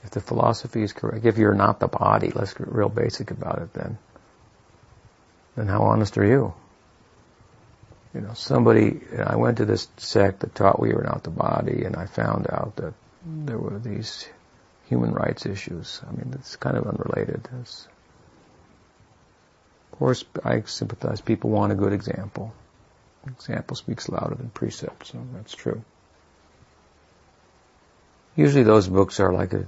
if 0.05 0.11
the 0.11 0.21
philosophy 0.21 0.83
is 0.83 0.93
correct, 0.93 1.25
if 1.25 1.39
you're 1.39 1.55
not 1.55 1.81
the 1.81 1.89
body, 1.89 2.31
let's 2.35 2.53
get 2.53 2.71
real 2.71 2.91
basic 2.91 3.31
about 3.31 3.63
it 3.63 3.73
then, 3.73 3.97
then 5.57 5.69
how 5.69 5.85
honest 5.85 6.19
are 6.19 6.27
you? 6.27 6.53
You 8.13 8.21
know, 8.21 8.35
somebody, 8.35 9.01
I 9.19 9.37
went 9.37 9.57
to 9.57 9.65
this 9.65 9.89
sect 9.97 10.41
that 10.41 10.55
taught 10.55 10.79
we 10.79 10.93
were 10.93 11.03
not 11.03 11.25
the 11.25 11.31
body, 11.31 11.85
and 11.85 11.97
I 11.97 12.05
found 12.05 12.47
out 12.51 12.77
that 12.77 12.93
there 13.25 13.59
were 13.59 13.79
these 13.79 14.29
human 14.91 15.15
rights 15.15 15.47
issues. 15.47 16.03
I 16.07 16.11
mean, 16.13 16.35
it's 16.35 16.57
kind 16.57 16.77
of 16.77 16.87
unrelated. 16.87 17.49
It's, 17.63 17.89
of 19.93 19.99
course, 19.99 20.27
I 20.45 20.61
sympathize. 20.67 21.23
People 21.23 21.49
want 21.49 21.73
a 21.73 21.75
good 21.75 21.95
example. 21.95 22.53
Example 23.27 23.77
speaks 23.77 24.09
louder 24.09 24.35
than 24.35 24.49
precept, 24.51 25.09
so 25.09 25.19
that's 25.35 25.55
true. 25.55 25.83
Usually 28.35 28.63
those 28.63 28.89
books 28.89 29.21
are 29.21 29.33
like 29.33 29.53
a, 29.53 29.67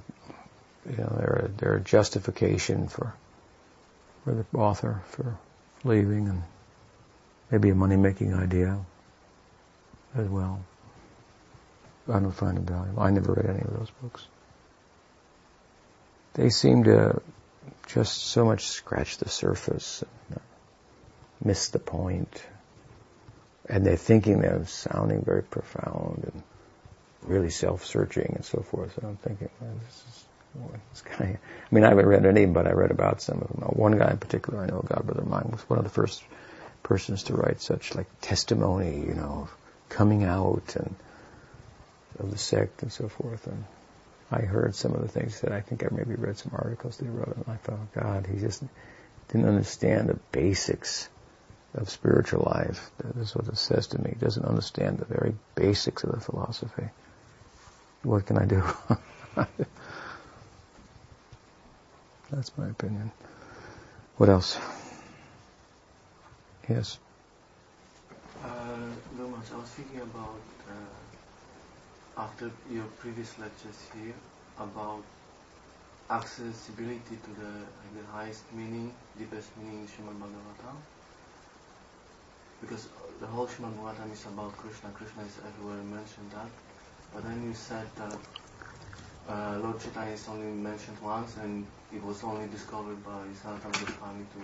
you 0.89 0.97
know, 0.97 1.15
they're 1.19 1.45
a, 1.45 1.49
they're 1.49 1.77
a 1.77 1.81
justification 1.81 2.89
for, 2.89 3.13
for 4.25 4.35
the 4.35 4.47
author 4.57 5.03
for 5.11 5.37
leaving 5.85 6.29
and 6.29 6.43
maybe 7.51 7.69
a 7.69 7.75
money-making 7.75 8.33
idea 8.33 8.79
as 10.15 10.29
well. 10.29 10.65
I 12.09 12.19
don't 12.19 12.33
find 12.33 12.57
them 12.57 12.65
valuable. 12.65 13.03
I 13.03 13.11
never 13.11 13.35
read 13.35 13.47
any 13.47 13.61
of 13.61 13.79
those 13.79 13.91
books. 14.03 14.27
They 16.35 16.49
seem 16.49 16.85
to 16.85 17.21
just 17.87 18.17
so 18.17 18.45
much 18.45 18.67
scratch 18.69 19.19
the 19.19 19.29
surface 19.29 20.03
and 20.29 20.39
uh, 20.39 20.43
miss 21.45 21.69
the 21.69 21.79
point. 21.79 22.43
And 23.69 23.87
they're 23.87 23.97
thinking 23.97 24.41
they're 24.41 24.65
sounding 24.67 25.23
very 25.23 25.43
profound 25.43 26.31
and 26.33 26.43
really 27.23 27.51
self-searching 27.51 28.33
and 28.35 28.45
so 28.45 28.61
forth. 28.63 28.99
And 28.99 29.07
I'm 29.07 29.17
thinking, 29.17 29.49
well, 29.61 29.71
this 29.87 30.05
is 30.09 30.25
well, 30.55 30.71
this 30.91 31.03
guy. 31.03 31.39
I 31.39 31.75
mean, 31.75 31.85
I 31.85 31.89
haven't 31.89 32.07
read 32.07 32.27
any, 32.27 32.47
but 32.47 32.67
I 32.67 32.73
read 32.73 32.91
about 32.91 33.23
some 33.23 33.41
of 33.41 33.49
them. 33.49 33.61
One 33.69 33.97
guy 33.97 34.11
in 34.11 34.19
particular, 34.19 34.63
I 34.63 34.67
know, 34.67 34.85
God 34.87 35.07
Brother 35.07 35.23
Mine, 35.23 35.49
was 35.51 35.63
one 35.63 35.79
of 35.79 35.85
the 35.85 35.91
first 35.91 36.23
persons 36.83 37.25
to 37.25 37.35
write 37.35 37.61
such 37.61 37.95
like 37.95 38.07
testimony, 38.21 39.01
you 39.01 39.15
know, 39.15 39.49
coming 39.89 40.25
out 40.25 40.77
and 40.77 40.95
of 42.19 42.31
the 42.31 42.39
sect 42.39 42.83
and 42.83 42.93
so 42.93 43.09
forth. 43.09 43.47
And 43.47 43.65
I 44.31 44.41
heard 44.41 44.75
some 44.75 44.93
of 44.93 45.03
the 45.03 45.09
things 45.09 45.41
that 45.41 45.53
I 45.53 45.61
think 45.61 45.85
I 45.85 45.89
maybe 45.91 46.15
read 46.15 46.39
some 46.39 46.53
articles 46.55 46.99
they 46.99 47.09
wrote, 47.09 47.37
and 47.37 47.45
I 47.49 47.57
thought, 47.57 47.93
God, 47.95 48.27
he 48.27 48.39
just 48.39 48.63
didn't 49.29 49.49
understand 49.49 50.09
the 50.09 50.19
basics 50.33 51.09
of 51.75 51.89
spiritual 51.89 52.43
life. 52.55 52.91
That 52.99 53.17
is 53.17 53.35
what 53.35 53.49
it 53.49 53.57
says 53.57 53.87
to 53.89 53.99
me. 54.01 54.11
He 54.11 54.17
doesn't 54.17 54.45
understand 54.45 54.99
the 54.99 55.07
very 55.07 55.35
basics 55.55 56.05
of 56.05 56.13
the 56.13 56.21
philosophy. 56.21 56.89
What 58.03 58.27
can 58.27 58.39
I 58.39 58.45
do? 58.45 58.63
That's 62.31 62.57
my 62.59 62.69
opinion. 62.69 63.13
What 64.17 64.29
else? 64.29 64.59
Yes. 66.69 66.99
Uh, 68.43 68.49
Lomas, 69.19 69.51
I 69.53 69.59
was 69.59 69.69
thinking 69.71 70.01
about 70.01 70.41
uh, 70.69 72.21
after 72.23 72.51
your 72.71 72.85
previous 72.99 73.39
lectures 73.39 73.79
here 73.95 74.15
about 74.59 75.03
accessibility 76.11 77.17
to 77.23 77.31
the, 77.41 77.53
the 77.99 78.07
highest 78.13 78.45
meaning, 78.53 78.93
deepest 79.19 79.57
meaning 79.59 79.81
in 79.81 79.87
Srimad 79.87 80.19
Bhagavatam. 80.21 80.77
Because 82.63 82.89
the 83.21 83.27
whole 83.27 83.47
Srimad 83.47 83.75
Bhagavatam 83.77 84.13
is 84.13 84.25
about 84.27 84.57
Krishna. 84.57 84.89
Krishna 84.95 85.23
is 85.25 85.37
everywhere 85.47 85.83
mentioned 85.83 86.31
that. 86.33 86.47
But 87.13 87.25
then 87.25 87.43
you 87.47 87.55
said 87.55 87.87
that 87.97 88.19
uh, 89.29 89.59
Lord 89.63 89.79
Chaitanya 89.81 90.13
is 90.13 90.27
only 90.29 90.47
mentioned 90.47 90.97
once 91.03 91.37
and 91.37 91.67
it 91.95 92.03
was 92.03 92.25
only 92.25 92.49
discovered 92.49 93.05
by 93.05 93.23
Sanatana 93.43 93.73
Goswami 93.73 94.25
to 94.35 94.43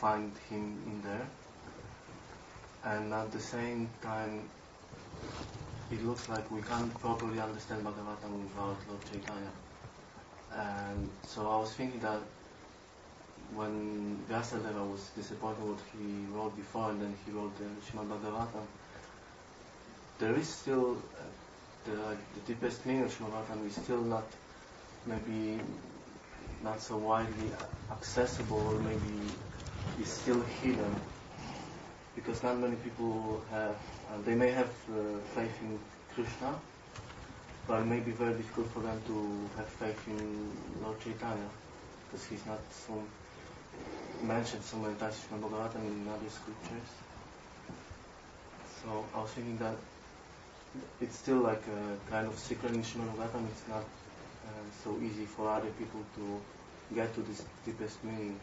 find 0.00 0.32
him 0.50 0.76
in 0.86 1.02
there. 1.02 1.26
And 2.84 3.12
at 3.14 3.32
the 3.32 3.40
same 3.40 3.88
time, 4.02 4.48
it 5.90 6.04
looks 6.04 6.28
like 6.28 6.50
we 6.50 6.60
can't 6.62 6.92
properly 7.00 7.40
understand 7.40 7.84
Bhagavatam 7.84 8.42
without 8.42 8.76
Lord 8.88 9.02
Chaitanya. 9.10 9.52
And 10.52 11.08
so 11.22 11.48
I 11.48 11.56
was 11.56 11.72
thinking 11.72 12.00
that 12.00 12.20
when 13.54 14.18
Vyasadeva 14.30 14.90
was 14.90 15.08
disappointed 15.16 15.64
what 15.64 15.78
he 15.92 16.26
wrote 16.34 16.56
before 16.56 16.90
and 16.90 17.00
then 17.00 17.14
he 17.24 17.32
wrote 17.32 17.52
the 17.58 17.64
Srimad 17.86 18.08
Bhagavatam, 18.08 18.66
there 20.18 20.34
is 20.34 20.48
still 20.48 20.96
uh, 20.96 21.22
the, 21.84 22.16
the 22.34 22.40
deepest 22.46 22.84
meaning 22.86 23.04
of 23.04 23.16
Srimad 23.16 23.32
Bhagavatam 23.32 23.66
is 23.66 23.74
still 23.74 24.02
not 24.02 24.24
maybe 25.06 25.60
not 26.62 26.80
so 26.80 26.96
widely 26.96 27.50
accessible 27.90 28.60
or 28.68 28.78
maybe 28.80 29.30
is 30.00 30.08
still 30.08 30.40
hidden 30.62 30.94
because 32.14 32.42
not 32.42 32.58
many 32.58 32.76
people 32.76 33.40
have, 33.50 33.76
uh, 34.10 34.20
they 34.24 34.34
may 34.34 34.50
have 34.50 34.70
uh, 34.90 35.18
faith 35.34 35.56
in 35.62 35.78
Krishna, 36.14 36.52
but 37.66 37.80
it 37.80 37.86
may 37.86 38.00
be 38.00 38.10
very 38.10 38.34
difficult 38.34 38.66
for 38.72 38.80
them 38.80 39.00
to 39.06 39.48
have 39.56 39.68
faith 39.68 40.00
in 40.08 40.50
Lord 40.82 40.98
Chaitanya 41.00 41.48
because 42.10 42.26
he's 42.26 42.44
not 42.44 42.58
so 42.70 43.00
mentioned 44.22 44.62
so 44.62 44.76
many 44.78 44.94
times 44.94 45.20
in 45.30 45.38
Bhagavatam 45.40 45.86
in 45.86 46.08
other 46.08 46.30
scriptures. 46.30 46.90
So 48.82 49.04
I 49.14 49.20
was 49.20 49.30
thinking 49.30 49.58
that 49.58 49.76
it's 51.00 51.16
still 51.16 51.38
like 51.38 51.62
a 51.66 52.10
kind 52.10 52.26
of 52.26 52.38
secret 52.38 52.72
in 52.72 52.82
Srimad 52.82 53.14
Bhagavatam. 53.14 53.48
It's 53.50 53.68
not 53.68 53.82
uh, 53.82 54.64
so 54.84 54.96
easy 55.02 55.24
for 55.24 55.50
other 55.50 55.70
people 55.78 56.00
to 56.16 56.40
get 56.94 57.14
to 57.14 57.22
this 57.22 57.44
deepest 57.64 58.02
meaning. 58.04 58.38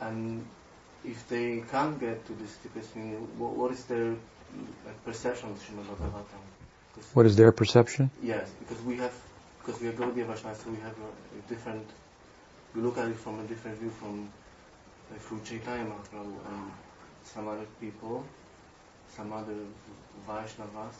And 0.00 0.44
if 1.04 1.28
they 1.28 1.62
can't 1.70 1.98
get 2.00 2.26
to 2.26 2.32
this 2.34 2.56
deepest 2.62 2.96
meaning, 2.96 3.28
what, 3.38 3.52
what 3.52 3.72
is 3.72 3.84
their 3.84 4.10
like, 4.86 5.04
perception 5.04 5.50
of 5.50 5.58
Srimad 5.58 5.84
Bhagavatam? 5.84 6.42
What 7.12 7.26
is 7.26 7.36
their 7.36 7.52
perception? 7.52 8.10
Yes, 8.22 8.48
because 8.60 8.82
we 8.84 8.96
have, 8.96 9.12
because 9.58 9.80
we 9.80 9.88
are 9.88 9.92
Gaudiya 9.92 10.26
Vaishnavas, 10.26 10.62
so 10.62 10.70
we 10.70 10.76
have 10.76 10.94
a, 10.98 11.38
a, 11.38 11.48
different, 11.48 11.86
we 12.74 12.82
look 12.82 12.98
at 12.98 13.08
it 13.08 13.16
from 13.16 13.40
a 13.40 13.44
different 13.44 13.78
view 13.78 13.90
from, 13.90 14.28
like, 15.10 15.20
through 15.20 15.40
Chaitanya 15.44 15.84
Mahaprabhu 15.84 16.34
and 16.48 16.72
some 17.24 17.48
other 17.48 17.66
people, 17.80 18.24
some 19.16 19.32
other 19.32 19.54
Vaishnavas, 20.28 20.94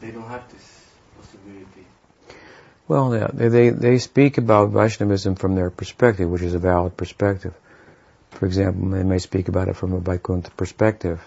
they 0.00 0.10
don't 0.10 0.28
have 0.28 0.50
this 0.50 0.86
possibility. 1.16 1.86
Well, 2.88 3.10
they, 3.10 3.48
they, 3.48 3.70
they 3.70 3.98
speak 3.98 4.38
about 4.38 4.70
Vaishnavism 4.70 5.36
from 5.36 5.54
their 5.54 5.70
perspective, 5.70 6.28
which 6.28 6.42
is 6.42 6.54
a 6.54 6.58
valid 6.58 6.96
perspective. 6.96 7.54
For 8.30 8.46
example, 8.46 8.88
they 8.90 9.02
may 9.02 9.18
speak 9.18 9.48
about 9.48 9.68
it 9.68 9.76
from 9.76 9.92
a 9.92 10.00
Vaikuntha 10.00 10.50
perspective. 10.50 11.22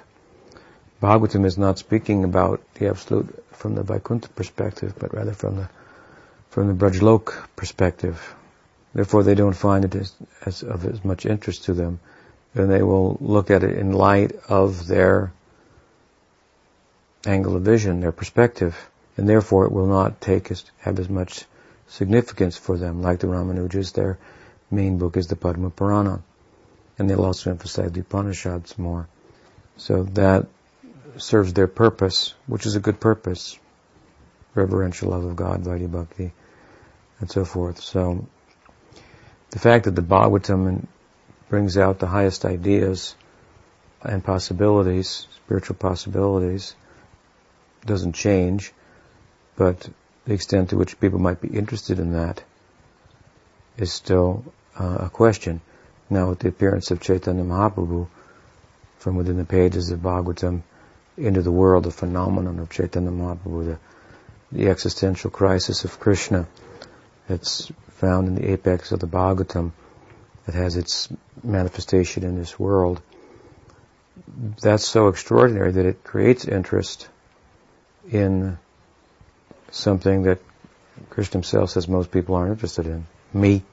Bhagavatam 1.01 1.45
is 1.45 1.57
not 1.57 1.77
speaking 1.77 2.23
about 2.23 2.61
the 2.75 2.89
absolute 2.89 3.43
from 3.53 3.75
the 3.75 3.83
Vaikuntha 3.83 4.29
perspective, 4.29 4.95
but 4.97 5.13
rather 5.13 5.33
from 5.33 5.57
the 5.57 5.69
from 6.49 6.67
the 6.67 6.73
Brajlok 6.73 7.33
perspective. 7.55 8.35
Therefore, 8.95 9.21
they 9.21 9.35
don't 9.35 9.53
find 9.53 9.85
it 9.85 9.93
as, 9.93 10.13
as 10.43 10.63
of 10.63 10.85
as 10.85 11.05
much 11.05 11.27
interest 11.27 11.65
to 11.65 11.73
them, 11.73 11.99
and 12.55 12.71
they 12.71 12.81
will 12.81 13.17
look 13.21 13.51
at 13.51 13.63
it 13.63 13.77
in 13.77 13.91
light 13.91 14.31
of 14.49 14.87
their 14.87 15.31
angle 17.27 17.55
of 17.55 17.61
vision, 17.61 17.99
their 17.99 18.11
perspective, 18.11 18.89
and 19.17 19.29
therefore 19.29 19.65
it 19.65 19.71
will 19.71 19.85
not 19.85 20.19
take 20.19 20.49
as, 20.49 20.65
have 20.79 20.97
as 20.97 21.09
much 21.09 21.45
significance 21.87 22.57
for 22.57 22.77
them. 22.77 23.03
Like 23.03 23.19
the 23.19 23.27
Ramanujas, 23.27 23.93
their 23.93 24.17
main 24.71 24.97
book 24.97 25.17
is 25.17 25.27
the 25.27 25.35
Padma 25.35 25.69
Purana 25.69 26.23
and 26.97 27.09
they'll 27.09 27.25
also 27.25 27.49
emphasize 27.51 27.91
the 27.91 28.01
Upanishads 28.01 28.77
more. 28.77 29.07
So 29.77 30.03
that 30.13 30.47
serves 31.17 31.53
their 31.53 31.67
purpose, 31.67 32.33
which 32.47 32.65
is 32.65 32.75
a 32.75 32.79
good 32.79 32.99
purpose. 32.99 33.59
Reverential 34.53 35.09
love 35.09 35.25
of 35.25 35.35
God, 35.35 35.63
Vaidhi 35.63 35.91
Bhakti, 35.91 36.31
and 37.19 37.29
so 37.29 37.43
forth. 37.43 37.81
So 37.81 38.27
the 39.55 39.61
fact 39.61 39.85
that 39.85 39.95
the 39.95 40.01
Bhagavatam 40.01 40.85
brings 41.47 41.77
out 41.77 41.99
the 41.99 42.07
highest 42.07 42.43
ideas 42.43 43.15
and 44.01 44.21
possibilities, 44.21 45.27
spiritual 45.33 45.77
possibilities, 45.77 46.75
doesn't 47.85 48.11
change, 48.11 48.73
but 49.55 49.87
the 50.25 50.33
extent 50.33 50.71
to 50.71 50.77
which 50.77 50.99
people 50.99 51.19
might 51.19 51.39
be 51.39 51.47
interested 51.47 51.99
in 51.99 52.11
that 52.11 52.43
is 53.77 53.93
still 53.93 54.43
uh, 54.77 54.97
a 55.03 55.09
question. 55.09 55.61
Now 56.09 56.27
with 56.27 56.39
the 56.39 56.49
appearance 56.49 56.91
of 56.91 56.99
Chaitanya 56.99 57.45
Mahaprabhu 57.45 58.09
from 58.97 59.15
within 59.15 59.37
the 59.37 59.45
pages 59.45 59.89
of 59.89 60.01
Bhagavatam 60.01 60.63
into 61.15 61.41
the 61.41 61.51
world, 61.51 61.85
the 61.85 61.91
phenomenon 61.91 62.59
of 62.59 62.69
Chaitanya 62.69 63.09
Mahaprabhu, 63.09 63.65
the, 63.67 63.79
the 64.51 64.67
existential 64.69 65.29
crisis 65.31 65.85
of 65.85 65.97
Krishna 65.97 66.45
that's 67.29 67.71
found 67.95 68.27
in 68.27 68.35
the 68.35 68.51
apex 68.51 68.91
of 68.91 68.99
the 68.99 69.07
Bhagavatam 69.07 69.71
that 70.45 70.55
has 70.55 70.75
its 70.75 71.09
manifestation 71.43 72.23
in 72.23 72.37
this 72.37 72.59
world. 72.59 73.01
That's 74.61 74.85
so 74.85 75.07
extraordinary 75.07 75.71
that 75.71 75.85
it 75.85 76.03
creates 76.03 76.45
interest 76.45 77.07
in 78.11 78.57
something 79.71 80.23
that 80.23 80.39
Krishna 81.09 81.39
himself 81.39 81.71
says 81.71 81.87
most 81.87 82.11
people 82.11 82.35
aren't 82.35 82.51
interested 82.51 82.85
in. 82.85 83.05
Me. 83.33 83.63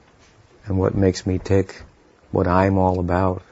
And 0.65 0.77
what 0.77 0.95
makes 0.95 1.25
me 1.25 1.39
tick 1.39 1.81
what 2.31 2.47
I'm 2.47 2.77
all 2.77 2.99
about, 2.99 3.43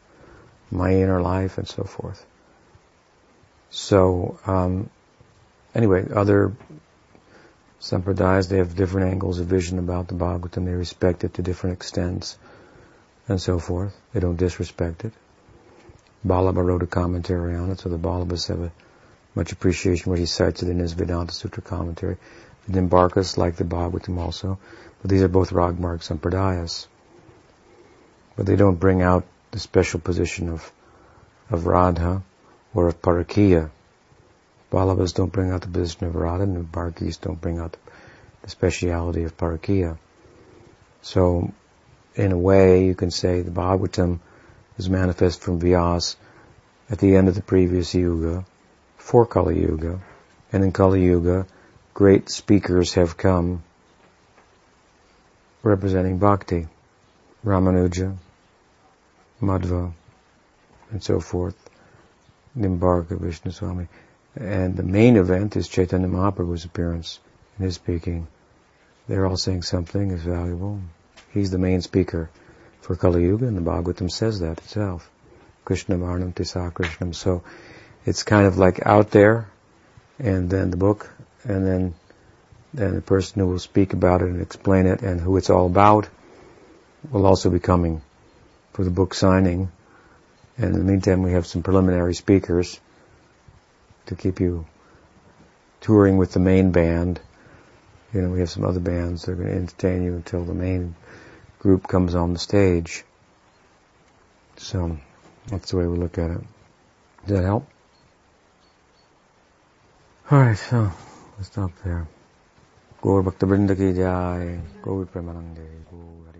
my 0.71 0.95
inner 0.95 1.21
life 1.21 1.57
and 1.57 1.67
so 1.67 1.83
forth. 1.83 2.25
So, 3.69 4.39
um, 4.45 4.89
anyway, 5.75 6.07
other 6.13 6.53
sampradayas, 7.81 8.47
they 8.47 8.57
have 8.57 8.75
different 8.75 9.11
angles 9.11 9.39
of 9.39 9.47
vision 9.47 9.79
about 9.79 10.07
the 10.07 10.13
Bhagavatam. 10.13 10.65
They 10.65 10.73
respect 10.73 11.23
it 11.23 11.33
to 11.33 11.41
different 11.41 11.73
extents 11.73 12.37
and 13.27 13.41
so 13.41 13.59
forth. 13.59 13.95
They 14.13 14.19
don't 14.19 14.37
disrespect 14.37 15.03
it. 15.03 15.13
Vallabha 16.25 16.63
wrote 16.63 16.83
a 16.83 16.87
commentary 16.87 17.55
on 17.55 17.71
it, 17.71 17.79
so 17.79 17.89
the 17.89 17.97
Vallabhas 17.97 18.47
have 18.47 18.61
a 18.61 18.71
much 19.33 19.51
appreciation 19.51 20.11
what 20.11 20.19
he 20.19 20.27
cites 20.27 20.61
it 20.61 20.69
in 20.69 20.77
his 20.77 20.93
Vedanta 20.93 21.33
Sutra 21.33 21.63
commentary. 21.63 22.17
The 22.67 22.79
Nimbarkas 22.79 23.37
like 23.37 23.55
the 23.55 23.63
Bhagavatam 23.63 24.19
also, 24.19 24.59
but 25.01 25.09
these 25.09 25.23
are 25.23 25.27
both 25.27 25.51
Ragmarg 25.51 26.01
Sampradayas. 26.01 26.87
But 28.35 28.45
they 28.45 28.55
don't 28.55 28.75
bring 28.75 29.01
out 29.01 29.25
the 29.49 29.59
special 29.59 29.99
position 29.99 30.49
of, 30.49 30.71
of 31.49 31.65
Radha 31.65 32.21
or 32.73 32.87
of 32.87 33.01
Parakiya. 33.01 33.71
Vallabhas 34.71 35.13
don't 35.13 35.31
bring 35.31 35.51
out 35.51 35.61
the 35.61 35.67
position 35.67 36.07
of 36.07 36.15
Radha, 36.15 36.43
and 36.43 36.55
the 36.55 36.61
Barkis 36.61 37.19
don't 37.19 37.39
bring 37.39 37.59
out 37.59 37.77
the, 38.41 38.49
speciality 38.49 39.23
of 39.23 39.37
Parakiya. 39.37 39.97
So, 41.01 41.53
in 42.15 42.31
a 42.31 42.37
way, 42.37 42.85
you 42.85 42.95
can 42.95 43.11
say 43.11 43.41
the 43.41 43.51
Bhagavatam 43.51 44.19
is 44.77 44.89
manifest 44.89 45.41
from 45.41 45.59
Vyas 45.59 46.15
at 46.89 46.99
the 46.99 47.15
end 47.15 47.27
of 47.27 47.35
the 47.35 47.41
previous 47.41 47.93
Yuga, 47.93 48.45
for 48.97 49.25
Kali 49.25 49.59
Yuga, 49.59 49.99
and 50.51 50.63
in 50.63 50.71
Kali 50.71 51.03
Yuga, 51.03 51.45
great 51.93 52.29
speakers 52.29 52.93
have 52.93 53.17
come 53.17 53.63
representing 55.63 56.17
Bhakti, 56.17 56.67
Ramanuja, 57.45 58.15
Madhva, 59.41 59.93
and 60.91 61.03
so 61.03 61.19
forth, 61.19 61.55
Nimbarka, 62.57 63.19
Vishnu 63.19 63.51
Swami. 63.51 63.87
And 64.35 64.77
the 64.77 64.83
main 64.83 65.17
event 65.17 65.57
is 65.57 65.67
Chaitanya 65.67 66.07
Mahaprabhu's 66.07 66.65
appearance 66.65 67.19
and 67.57 67.65
his 67.65 67.75
speaking. 67.75 68.27
They're 69.07 69.25
all 69.25 69.37
saying 69.37 69.63
something 69.63 70.11
is 70.11 70.23
valuable. 70.23 70.79
He's 71.33 71.51
the 71.51 71.57
main 71.57 71.81
speaker 71.81 72.29
for 72.81 72.95
Kali 72.95 73.23
Yuga, 73.23 73.47
and 73.47 73.57
the 73.57 73.61
Bhagavatam 73.61 74.09
says 74.09 74.39
that 74.39 74.59
itself. 74.59 75.09
Krishna 75.65 75.97
Varnam 75.97 76.33
Tvisa 76.33 76.71
Krishnam. 76.71 77.13
So 77.13 77.43
it's 78.05 78.23
kind 78.23 78.47
of 78.47 78.57
like 78.57 78.85
out 78.85 79.11
there, 79.11 79.49
and 80.17 80.49
then 80.49 80.71
the 80.71 80.77
book, 80.77 81.09
and 81.43 81.65
then 81.65 81.93
then 82.73 82.95
the 82.95 83.01
person 83.01 83.41
who 83.41 83.47
will 83.47 83.59
speak 83.59 83.91
about 83.93 84.21
it 84.21 84.29
and 84.29 84.41
explain 84.41 84.85
it 84.85 85.01
and 85.01 85.19
who 85.19 85.35
it's 85.35 85.49
all 85.49 85.65
about 85.65 86.07
will 87.11 87.25
also 87.25 87.49
be 87.49 87.59
coming 87.59 88.01
for 88.71 88.85
the 88.85 88.89
book 88.89 89.13
signing. 89.13 89.69
And 90.57 90.73
in 90.73 90.79
the 90.79 90.85
meantime, 90.85 91.21
we 91.21 91.33
have 91.33 91.45
some 91.45 91.63
preliminary 91.63 92.13
speakers 92.13 92.79
to 94.11 94.15
keep 94.15 94.39
you 94.41 94.65
touring 95.79 96.17
with 96.17 96.33
the 96.33 96.39
main 96.39 96.71
band. 96.71 97.19
You 98.13 98.21
know, 98.21 98.29
we 98.29 98.39
have 98.39 98.49
some 98.49 98.65
other 98.65 98.81
bands 98.81 99.23
that 99.23 99.31
are 99.31 99.35
going 99.35 99.47
to 99.47 99.55
entertain 99.55 100.03
you 100.03 100.15
until 100.15 100.43
the 100.43 100.53
main 100.53 100.95
group 101.59 101.87
comes 101.87 102.13
on 102.13 102.33
the 102.33 102.39
stage. 102.39 103.05
So 104.57 104.97
that's 105.47 105.71
the 105.71 105.77
way 105.77 105.87
we 105.87 105.97
look 105.97 106.17
at 106.17 106.29
it. 106.31 106.41
Does 107.25 107.37
that 107.37 107.45
help? 107.45 107.67
Alright, 110.29 110.57
so 110.57 110.91
let's 111.37 111.47
stop 111.47 111.71
there. 111.83 112.07
Gaur 113.01 113.23
Bhakta 113.23 113.45
Brinda 113.45 113.75
ki 113.77 113.93
jai, 113.93 114.59
Gaur 114.81 115.05
Premanande, 115.05 115.67
Gaur 115.89 116.33